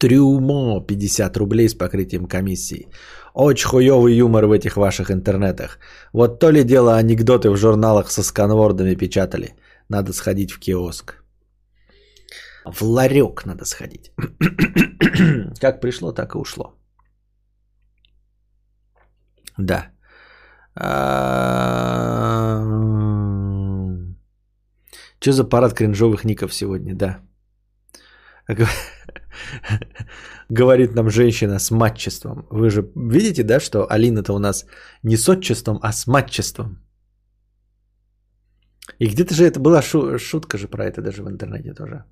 Трюмо 0.00 0.80
50 0.80 1.36
рублей 1.36 1.68
с 1.68 1.74
покрытием 1.74 2.26
комиссии. 2.26 2.88
Очень 3.34 3.68
хуёвый 3.68 4.14
юмор 4.14 4.46
в 4.46 4.52
этих 4.52 4.76
ваших 4.76 5.10
интернетах. 5.10 5.78
Вот 6.12 6.40
то 6.40 6.50
ли 6.50 6.64
дело 6.64 6.96
анекдоты 6.96 7.50
в 7.50 7.56
журналах 7.56 8.10
со 8.10 8.22
сканвордами 8.22 8.94
печатали. 8.94 9.54
Надо 9.90 10.12
сходить 10.12 10.52
в 10.52 10.58
киоск. 10.58 11.22
В 12.64 12.82
ларек 12.82 13.44
надо 13.44 13.64
сходить. 13.66 14.12
как 15.60 15.80
пришло, 15.80 16.12
так 16.12 16.34
и 16.34 16.38
ушло. 16.38 16.74
Да. 19.58 19.90
Что 25.20 25.32
за 25.32 25.44
парад 25.44 25.74
кринжовых 25.74 26.24
ников 26.24 26.54
сегодня, 26.54 26.94
да. 26.94 27.18
Говорит 30.48 30.94
нам 30.94 31.10
женщина 31.10 31.58
с 31.58 31.70
матчеством. 31.70 32.46
Вы 32.50 32.70
же 32.70 32.82
видите, 32.94 33.42
да, 33.42 33.60
что 33.60 33.86
Алина-то 33.90 34.32
у 34.32 34.38
нас 34.38 34.66
не 35.02 35.16
с 35.16 35.28
отчеством, 35.28 35.78
а 35.82 35.92
с 35.92 36.06
матчеством. 36.06 36.78
И 38.98 39.06
где-то 39.06 39.34
же 39.34 39.44
это 39.44 39.60
была 39.60 39.82
шу- 39.82 40.18
шутка 40.18 40.58
же 40.58 40.68
про 40.68 40.84
это 40.84 41.02
даже 41.02 41.22
в 41.22 41.28
интернете 41.28 41.74
тоже. 41.74 42.04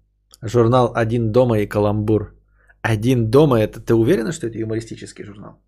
Журнал 0.42 0.92
«Один 0.94 1.32
дома» 1.32 1.58
и 1.58 1.66
«Каламбур». 1.66 2.34
«Один 2.82 3.30
дома» 3.30 3.60
это... 3.60 3.80
Ты 3.80 3.94
уверена, 3.94 4.32
что 4.32 4.46
это 4.46 4.58
юмористический 4.58 5.24
журнал? 5.24 5.60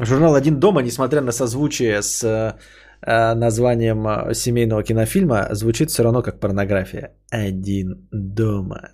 Журнал 0.00 0.34
«Один 0.34 0.58
дома», 0.58 0.82
несмотря 0.82 1.20
на 1.20 1.32
созвучие 1.32 2.02
с 2.02 2.24
э, 2.24 3.34
названием 3.34 4.34
семейного 4.34 4.82
кинофильма, 4.82 5.48
звучит 5.50 5.90
все 5.90 6.02
равно 6.02 6.22
как 6.22 6.40
порнография. 6.40 7.10
«Один 7.30 8.08
дома». 8.10 8.92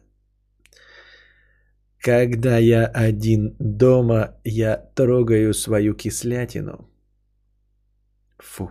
Когда 2.00 2.58
я 2.58 2.86
один 2.86 3.56
дома, 3.58 4.36
я 4.44 4.76
трогаю 4.94 5.54
свою 5.54 5.94
кислятину. 5.94 6.88
Фу. 8.38 8.70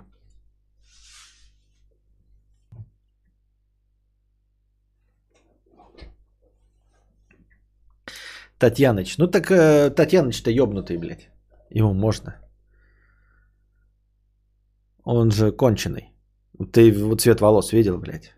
Татьяныч. 8.59 9.17
Ну 9.17 9.27
так 9.27 9.51
э, 9.51 9.89
Татьяныч-то 9.91 10.49
ёбнутый, 10.49 10.97
блядь. 10.97 11.29
Ему 11.69 11.93
можно. 11.93 12.39
Он 15.03 15.31
же 15.31 15.51
конченый. 15.51 16.13
Ты 16.73 16.91
вот 16.91 17.21
цвет 17.21 17.39
волос 17.41 17.71
видел, 17.73 17.99
блядь? 17.99 18.33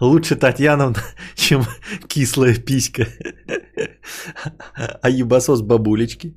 Лучше 0.00 0.36
Татьяна, 0.36 0.94
чем 1.34 1.62
кислая 2.08 2.54
писька. 2.54 3.06
А 5.02 5.10
ебасос 5.10 5.62
бабулечки. 5.62 6.36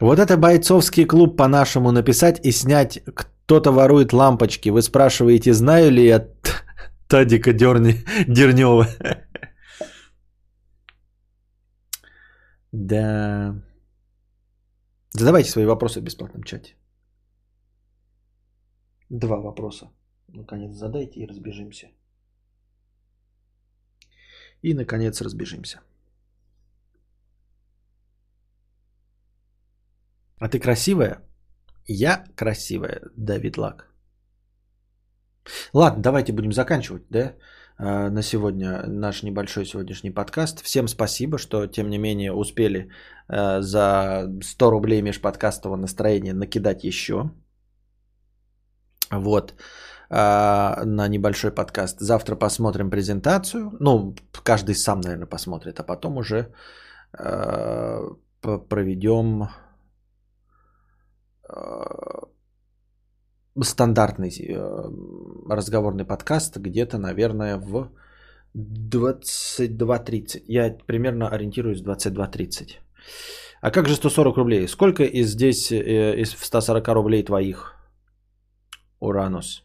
Вот 0.00 0.18
это 0.18 0.36
бойцовский 0.36 1.06
клуб 1.06 1.36
по-нашему 1.36 1.92
написать 1.92 2.40
и 2.44 2.52
снять 2.52 3.00
«Кто-то 3.04 3.72
ворует 3.72 4.12
лампочки». 4.12 4.70
Вы 4.70 4.82
спрашиваете, 4.82 5.52
знаю 5.52 5.90
ли 5.90 6.06
я 6.06 6.28
Тадика 7.08 7.52
Дерни, 7.52 8.04
Дернева? 8.26 8.86
Да. 12.72 13.54
Задавайте 15.12 15.50
свои 15.50 15.64
вопросы 15.64 16.00
в 16.00 16.04
бесплатном 16.04 16.42
чате. 16.42 16.74
Два 19.10 19.36
вопроса. 19.36 19.90
Наконец 20.28 20.74
задайте 20.74 21.20
и 21.20 21.26
разбежимся. 21.26 21.88
И, 24.64 24.74
наконец, 24.74 25.20
разбежимся. 25.20 25.80
А 30.40 30.48
ты 30.48 30.58
красивая? 30.58 31.20
Я 31.86 32.24
красивая, 32.34 33.02
Давид 33.16 33.58
Лак. 33.58 33.90
Ладно, 35.74 36.02
давайте 36.02 36.32
будем 36.32 36.52
заканчивать, 36.52 37.02
да, 37.10 37.34
а, 37.76 38.08
на 38.10 38.22
сегодня 38.22 38.82
наш 38.86 39.22
небольшой 39.22 39.66
сегодняшний 39.66 40.14
подкаст. 40.14 40.62
Всем 40.62 40.88
спасибо, 40.88 41.38
что, 41.38 41.66
тем 41.66 41.90
не 41.90 41.98
менее, 41.98 42.32
успели 42.32 42.88
а, 43.28 43.60
за 43.60 44.30
100 44.42 44.70
рублей 44.70 45.02
межподкастового 45.02 45.76
настроения 45.76 46.32
накидать 46.32 46.84
еще. 46.84 47.30
Вот 49.10 49.54
а, 50.10 50.84
на 50.84 51.08
небольшой 51.08 51.50
подкаст. 51.52 52.00
Завтра 52.00 52.36
посмотрим 52.36 52.90
презентацию. 52.90 53.72
Ну, 53.80 54.14
каждый 54.42 54.74
сам, 54.74 55.00
наверное, 55.00 55.26
посмотрит, 55.26 55.80
а 55.80 55.82
потом 55.82 56.16
уже 56.18 56.52
проведем 58.40 59.48
стандартный 63.62 64.30
э, 64.30 64.90
разговорный 65.48 66.04
подкаст 66.04 66.56
где-то, 66.56 66.98
наверное, 66.98 67.56
в 67.56 67.90
22.30. 68.56 70.42
Я 70.46 70.76
примерно 70.86 71.28
ориентируюсь 71.28 71.80
в 71.80 71.88
22.30. 71.88 72.78
А 73.60 73.70
как 73.70 73.88
же 73.88 73.94
140 73.94 74.36
рублей? 74.36 74.68
Сколько 74.68 75.04
из 75.04 75.30
здесь, 75.30 75.70
э, 75.72 76.20
из 76.20 76.32
140 76.32 76.88
рублей 76.88 77.22
твоих, 77.22 77.74
Уранус? 79.00 79.63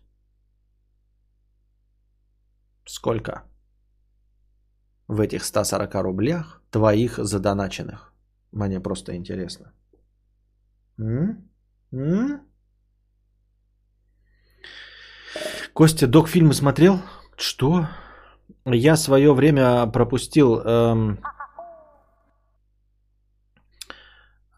Сколько 2.90 3.44
в 5.08 5.22
этих 5.22 5.44
140 5.44 5.94
рублях 6.02 6.64
твоих 6.72 7.20
задоначенных? 7.20 8.12
Мне 8.52 8.80
просто 8.80 9.16
интересно. 9.16 9.74
М? 10.98 11.48
М? 11.92 12.42
Костя, 15.74 16.08
док 16.08 16.28
фильмы 16.28 16.54
смотрел? 16.54 17.00
Что? 17.38 17.88
Я 18.66 18.98
свое 18.98 19.36
время 19.36 19.86
пропустил... 19.86 20.60
Эм... 20.62 21.20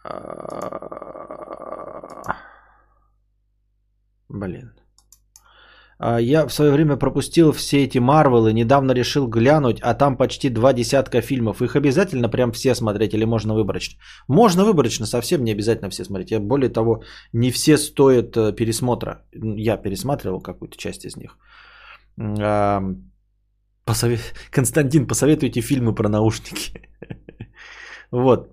А, 0.06 2.38
блин. 4.30 4.81
А, 6.04 6.20
я 6.20 6.48
в 6.48 6.54
свое 6.54 6.72
время 6.72 6.98
пропустил 6.98 7.52
все 7.52 7.84
эти 7.84 8.00
Марвелы, 8.00 8.54
недавно 8.54 8.94
решил 8.94 9.28
глянуть, 9.28 9.80
а 9.82 9.94
там 9.94 10.18
почти 10.18 10.50
два 10.50 10.74
десятка 10.74 11.22
фильмов. 11.22 11.62
Их 11.62 11.76
обязательно 11.76 12.30
прям 12.30 12.52
все 12.52 12.76
смотреть 12.76 13.14
или 13.14 13.26
можно 13.26 13.54
выборочно? 13.54 14.00
Можно 14.28 14.66
выборочно, 14.66 15.06
совсем 15.06 15.44
не 15.44 15.52
обязательно 15.52 15.90
все 15.92 16.04
смотреть. 16.04 16.32
Я, 16.32 16.40
более 16.40 16.70
того, 16.70 17.04
не 17.34 17.52
все 17.52 17.78
стоят 17.78 18.36
э, 18.36 18.56
пересмотра. 18.56 19.22
Я 19.58 19.78
пересматривал 19.78 20.42
какую-то 20.42 20.76
часть 20.76 21.06
из 21.06 21.16
них. 21.18 21.38
А, 22.20 22.82
посовет... 23.86 24.34
Константин, 24.52 25.08
посоветуйте 25.08 25.62
фильмы 25.62 25.94
про 25.96 26.10
наушники. 26.10 26.82
Вот. 28.12 28.50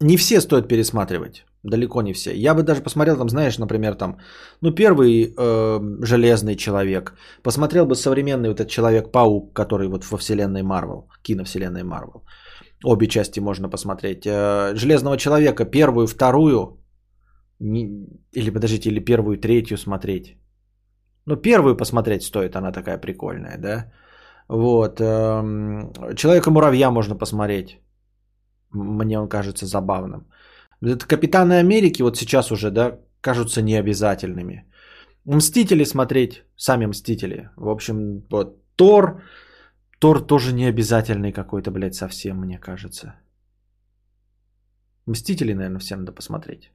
Не 0.00 0.16
все 0.16 0.40
стоит 0.40 0.68
пересматривать. 0.68 1.47
Далеко 1.64 2.02
не 2.02 2.12
все. 2.12 2.32
Я 2.34 2.54
бы 2.54 2.62
даже 2.62 2.82
посмотрел 2.82 3.16
там, 3.16 3.28
знаешь, 3.28 3.58
например, 3.58 3.94
там, 3.94 4.18
ну, 4.62 4.70
первый 4.70 5.34
э, 5.36 5.80
Железный 6.06 6.56
Человек. 6.56 7.14
Посмотрел 7.42 7.86
бы 7.86 7.94
современный 7.94 8.48
вот 8.48 8.60
этот 8.60 8.70
Человек-паук, 8.70 9.54
который 9.54 9.88
вот 9.88 10.04
во 10.04 10.18
вселенной 10.18 10.62
Марвел, 10.62 11.08
киновселенной 11.22 11.82
Марвел. 11.82 12.24
Обе 12.84 13.08
части 13.08 13.40
можно 13.40 13.68
посмотреть. 13.68 14.24
Э, 14.26 14.74
Железного 14.76 15.16
Человека 15.16 15.64
первую, 15.64 16.06
вторую, 16.06 16.78
не, 17.58 18.06
или 18.32 18.50
подождите, 18.50 18.88
или 18.88 19.00
первую, 19.00 19.38
третью 19.38 19.78
смотреть. 19.78 20.38
Ну, 21.26 21.36
первую 21.36 21.76
посмотреть 21.76 22.22
стоит, 22.22 22.54
она 22.56 22.72
такая 22.72 22.98
прикольная, 22.98 23.58
да. 23.58 23.92
Вот. 24.48 25.00
Э, 25.00 26.14
Человека-муравья 26.14 26.90
можно 26.90 27.18
посмотреть. 27.18 27.80
Мне 28.70 29.18
он 29.18 29.28
кажется 29.28 29.66
забавным. 29.66 30.26
Это 30.82 31.06
Капитаны 31.06 31.54
Америки 31.58 32.02
вот 32.02 32.16
сейчас 32.16 32.52
уже, 32.52 32.70
да, 32.70 32.98
кажутся 33.20 33.62
необязательными. 33.62 34.64
Мстители 35.24 35.84
смотреть, 35.84 36.44
сами 36.56 36.86
Мстители. 36.86 37.50
В 37.56 37.68
общем, 37.68 38.22
вот 38.30 38.62
Тор, 38.76 39.22
Тор 39.98 40.26
тоже 40.26 40.52
необязательный 40.52 41.32
какой-то, 41.32 41.70
блядь, 41.70 41.94
совсем, 41.94 42.38
мне 42.38 42.58
кажется. 42.58 43.14
Мстители, 45.06 45.54
наверное, 45.54 45.80
всем 45.80 46.00
надо 46.00 46.12
посмотреть. 46.12 46.70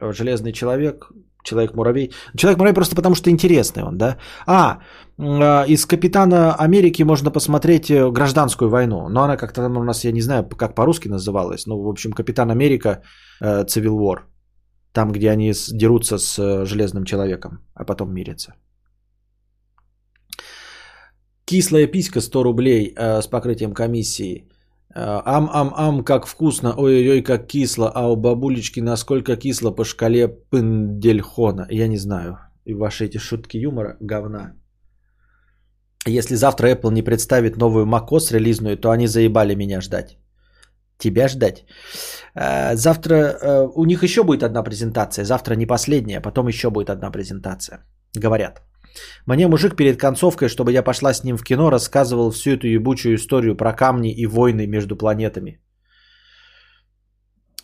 Железный 0.00 0.52
человек, 0.52 1.12
Человек-муравей. 1.42 2.12
Человек-муравей 2.36 2.74
просто 2.74 2.96
потому, 2.96 3.14
что 3.14 3.30
интересный 3.30 3.82
он, 3.82 3.98
да? 3.98 4.16
А, 4.46 4.78
а, 5.18 5.64
из 5.68 5.86
Капитана 5.86 6.54
Америки 6.54 7.02
можно 7.04 7.30
посмотреть 7.30 7.90
э, 7.90 8.10
гражданскую 8.10 8.70
войну. 8.70 9.08
Но 9.08 9.22
она 9.22 9.36
как-то 9.36 9.62
там 9.62 9.76
у 9.76 9.84
нас, 9.84 10.04
я 10.04 10.12
не 10.12 10.22
знаю, 10.22 10.44
как 10.44 10.74
по-русски 10.74 11.08
называлась. 11.08 11.66
Ну, 11.66 11.82
в 11.82 11.88
общем, 11.88 12.12
Капитан 12.12 12.50
Америка 12.50 13.02
э, 13.40 13.64
Civil 13.64 13.98
War. 13.98 14.20
Там, 14.92 15.12
где 15.12 15.30
они 15.30 15.52
дерутся 15.72 16.18
с 16.18 16.38
э, 16.38 16.64
Железным 16.64 17.04
Человеком, 17.04 17.58
а 17.74 17.84
потом 17.84 18.12
мирятся. 18.12 18.54
Кислая 21.44 21.86
писька 21.86 22.20
100 22.20 22.42
рублей 22.42 22.94
с 22.96 23.26
покрытием 23.26 23.74
комиссии. 23.74 24.48
Ам-ам-ам, 24.94 26.04
как 26.04 26.26
вкусно, 26.26 26.74
ой-ой-ой, 26.76 27.22
как 27.22 27.46
кисло, 27.46 27.90
а 27.94 28.08
у 28.10 28.16
бабулечки 28.16 28.80
насколько 28.80 29.36
кисло 29.36 29.70
по 29.70 29.84
шкале 29.84 30.28
Пендельхона. 30.28 31.66
Я 31.70 31.88
не 31.88 31.98
знаю. 31.98 32.38
И 32.66 32.74
ваши 32.74 33.04
эти 33.04 33.18
шутки 33.18 33.56
юмора 33.56 33.96
говна. 34.00 34.52
Если 36.06 36.34
завтра 36.34 36.68
Apple 36.68 36.92
не 36.92 37.02
представит 37.02 37.56
новую 37.56 37.86
macOS 37.86 38.32
релизную, 38.32 38.76
то 38.76 38.90
они 38.90 39.06
заебали 39.06 39.54
меня 39.54 39.80
ждать. 39.80 40.18
Тебя 40.98 41.28
ждать. 41.28 41.64
А, 42.34 42.74
завтра 42.74 43.14
э, 43.14 43.68
у 43.74 43.84
них 43.84 44.02
еще 44.02 44.22
будет 44.24 44.42
одна 44.42 44.62
презентация. 44.62 45.24
Завтра 45.24 45.54
не 45.54 45.66
последняя, 45.66 46.20
потом 46.20 46.48
еще 46.48 46.70
будет 46.70 46.90
одна 46.90 47.10
презентация. 47.10 47.84
Говорят. 48.14 48.62
Мне 49.26 49.48
мужик 49.48 49.76
перед 49.76 50.00
концовкой, 50.00 50.48
чтобы 50.48 50.72
я 50.72 50.82
пошла 50.82 51.12
с 51.12 51.24
ним 51.24 51.36
в 51.36 51.44
кино, 51.44 51.70
рассказывал 51.70 52.30
всю 52.30 52.50
эту 52.50 52.66
ебучую 52.66 53.14
историю 53.16 53.56
про 53.56 53.72
камни 53.72 54.12
и 54.12 54.26
войны 54.26 54.66
между 54.66 54.96
планетами. 54.96 55.60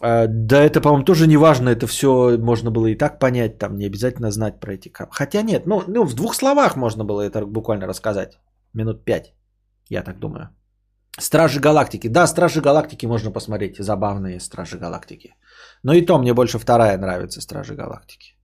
А, 0.01 0.27
да, 0.29 0.63
это, 0.63 0.81
по-моему, 0.81 1.05
тоже 1.05 1.27
не 1.27 1.37
важно. 1.37 1.69
Это 1.69 1.87
все 1.87 2.39
можно 2.39 2.71
было 2.71 2.87
и 2.87 2.99
так 2.99 3.19
понять. 3.19 3.59
Там 3.59 3.77
не 3.77 3.87
обязательно 3.87 4.31
знать 4.31 4.61
про 4.61 4.73
эти 4.73 4.89
камни. 4.89 5.13
Хотя 5.13 5.43
нет, 5.43 5.67
ну, 5.67 5.83
ну 5.89 6.05
в 6.05 6.15
двух 6.15 6.35
словах 6.35 6.77
можно 6.77 7.05
было 7.05 7.23
это 7.23 7.47
буквально 7.47 7.87
рассказать. 7.87 8.39
Минут 8.75 9.05
пять, 9.05 9.35
я 9.91 10.03
так 10.03 10.19
думаю. 10.19 10.51
Стражи 11.21 11.61
Галактики. 11.61 12.09
Да, 12.09 12.27
Стражи 12.27 12.61
Галактики 12.61 13.07
можно 13.07 13.33
посмотреть. 13.33 13.79
Забавные 13.79 14.41
Стражи 14.41 14.79
Галактики. 14.79 15.35
Но 15.83 15.93
и 15.93 16.07
то 16.07 16.19
мне 16.19 16.33
больше 16.33 16.59
вторая 16.59 16.97
нравится 16.99 17.41
Стражи 17.41 17.75
Галактики. 17.75 18.38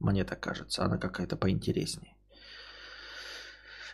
Мне 0.00 0.24
так 0.24 0.40
кажется, 0.40 0.84
она 0.84 0.98
какая-то 0.98 1.36
поинтереснее. 1.36 2.14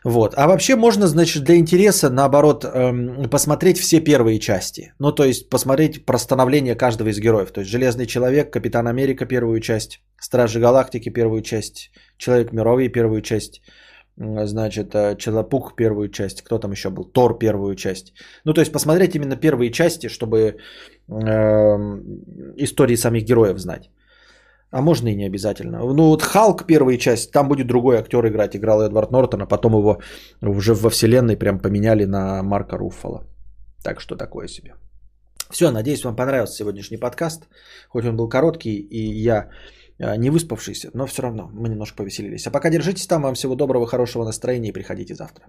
Вот. 0.04 0.34
А 0.36 0.46
вообще 0.46 0.76
можно, 0.76 1.08
значит, 1.08 1.42
для 1.42 1.56
интереса, 1.56 2.10
наоборот, 2.10 2.64
эм, 2.64 3.28
посмотреть 3.28 3.78
все 3.80 3.98
первые 3.98 4.38
части. 4.38 4.92
Ну, 5.00 5.12
то 5.12 5.24
есть 5.24 5.50
посмотреть 5.50 6.06
про 6.06 6.18
становление 6.18 6.76
каждого 6.76 7.08
из 7.08 7.18
героев. 7.18 7.50
То 7.50 7.60
есть 7.60 7.72
Железный 7.72 8.06
Человек, 8.06 8.52
Капитан 8.52 8.86
Америка 8.86 9.26
первую 9.26 9.60
часть, 9.60 10.00
Стражи 10.20 10.60
Галактики 10.60 11.08
первую 11.08 11.42
часть, 11.42 11.90
Человек 12.18 12.52
Мировый 12.52 12.88
первую 12.88 13.20
часть, 13.22 13.62
значит, 14.16 14.94
э, 14.94 15.16
Челопук 15.18 15.74
первую 15.74 16.08
часть, 16.08 16.42
кто 16.42 16.58
там 16.58 16.70
еще 16.70 16.90
был, 16.90 17.04
Тор 17.04 17.36
первую 17.38 17.74
часть. 17.74 18.12
Ну, 18.44 18.54
то 18.54 18.60
есть 18.60 18.72
посмотреть 18.72 19.16
именно 19.16 19.36
первые 19.36 19.72
части, 19.72 20.08
чтобы 20.08 20.38
э, 20.38 20.54
истории 22.56 22.96
самих 22.96 23.24
героев 23.24 23.58
знать. 23.58 23.90
А 24.70 24.80
можно 24.80 25.08
и 25.08 25.14
не 25.14 25.26
обязательно. 25.26 25.78
Ну 25.78 26.08
вот 26.08 26.22
Халк 26.22 26.66
первая 26.66 26.98
часть, 26.98 27.30
там 27.32 27.48
будет 27.48 27.66
другой 27.66 27.96
актер 27.96 28.26
играть. 28.26 28.56
Играл 28.56 28.82
Эдвард 28.82 29.10
Нортон, 29.10 29.42
а 29.42 29.46
потом 29.46 29.72
его 29.72 29.98
уже 30.42 30.74
во 30.74 30.90
вселенной 30.90 31.36
прям 31.36 31.58
поменяли 31.58 32.04
на 32.04 32.42
Марка 32.42 32.76
Руффала. 32.76 33.24
Так 33.84 34.00
что 34.00 34.16
такое 34.16 34.48
себе. 34.48 34.74
Все, 35.50 35.70
надеюсь, 35.70 36.04
вам 36.04 36.16
понравился 36.16 36.56
сегодняшний 36.56 36.98
подкаст. 36.98 37.48
Хоть 37.88 38.04
он 38.04 38.16
был 38.16 38.28
короткий 38.28 38.76
и 38.78 39.22
я 39.22 39.50
а, 39.98 40.16
не 40.16 40.30
выспавшийся, 40.30 40.90
но 40.94 41.06
все 41.06 41.22
равно 41.22 41.48
мы 41.52 41.68
немножко 41.68 41.96
повеселились. 41.96 42.46
А 42.46 42.50
пока 42.50 42.70
держитесь 42.70 43.06
там. 43.06 43.22
Вам 43.22 43.34
всего 43.34 43.54
доброго, 43.54 43.86
хорошего 43.86 44.24
настроения 44.24 44.70
и 44.70 44.72
приходите 44.72 45.14
завтра. 45.14 45.46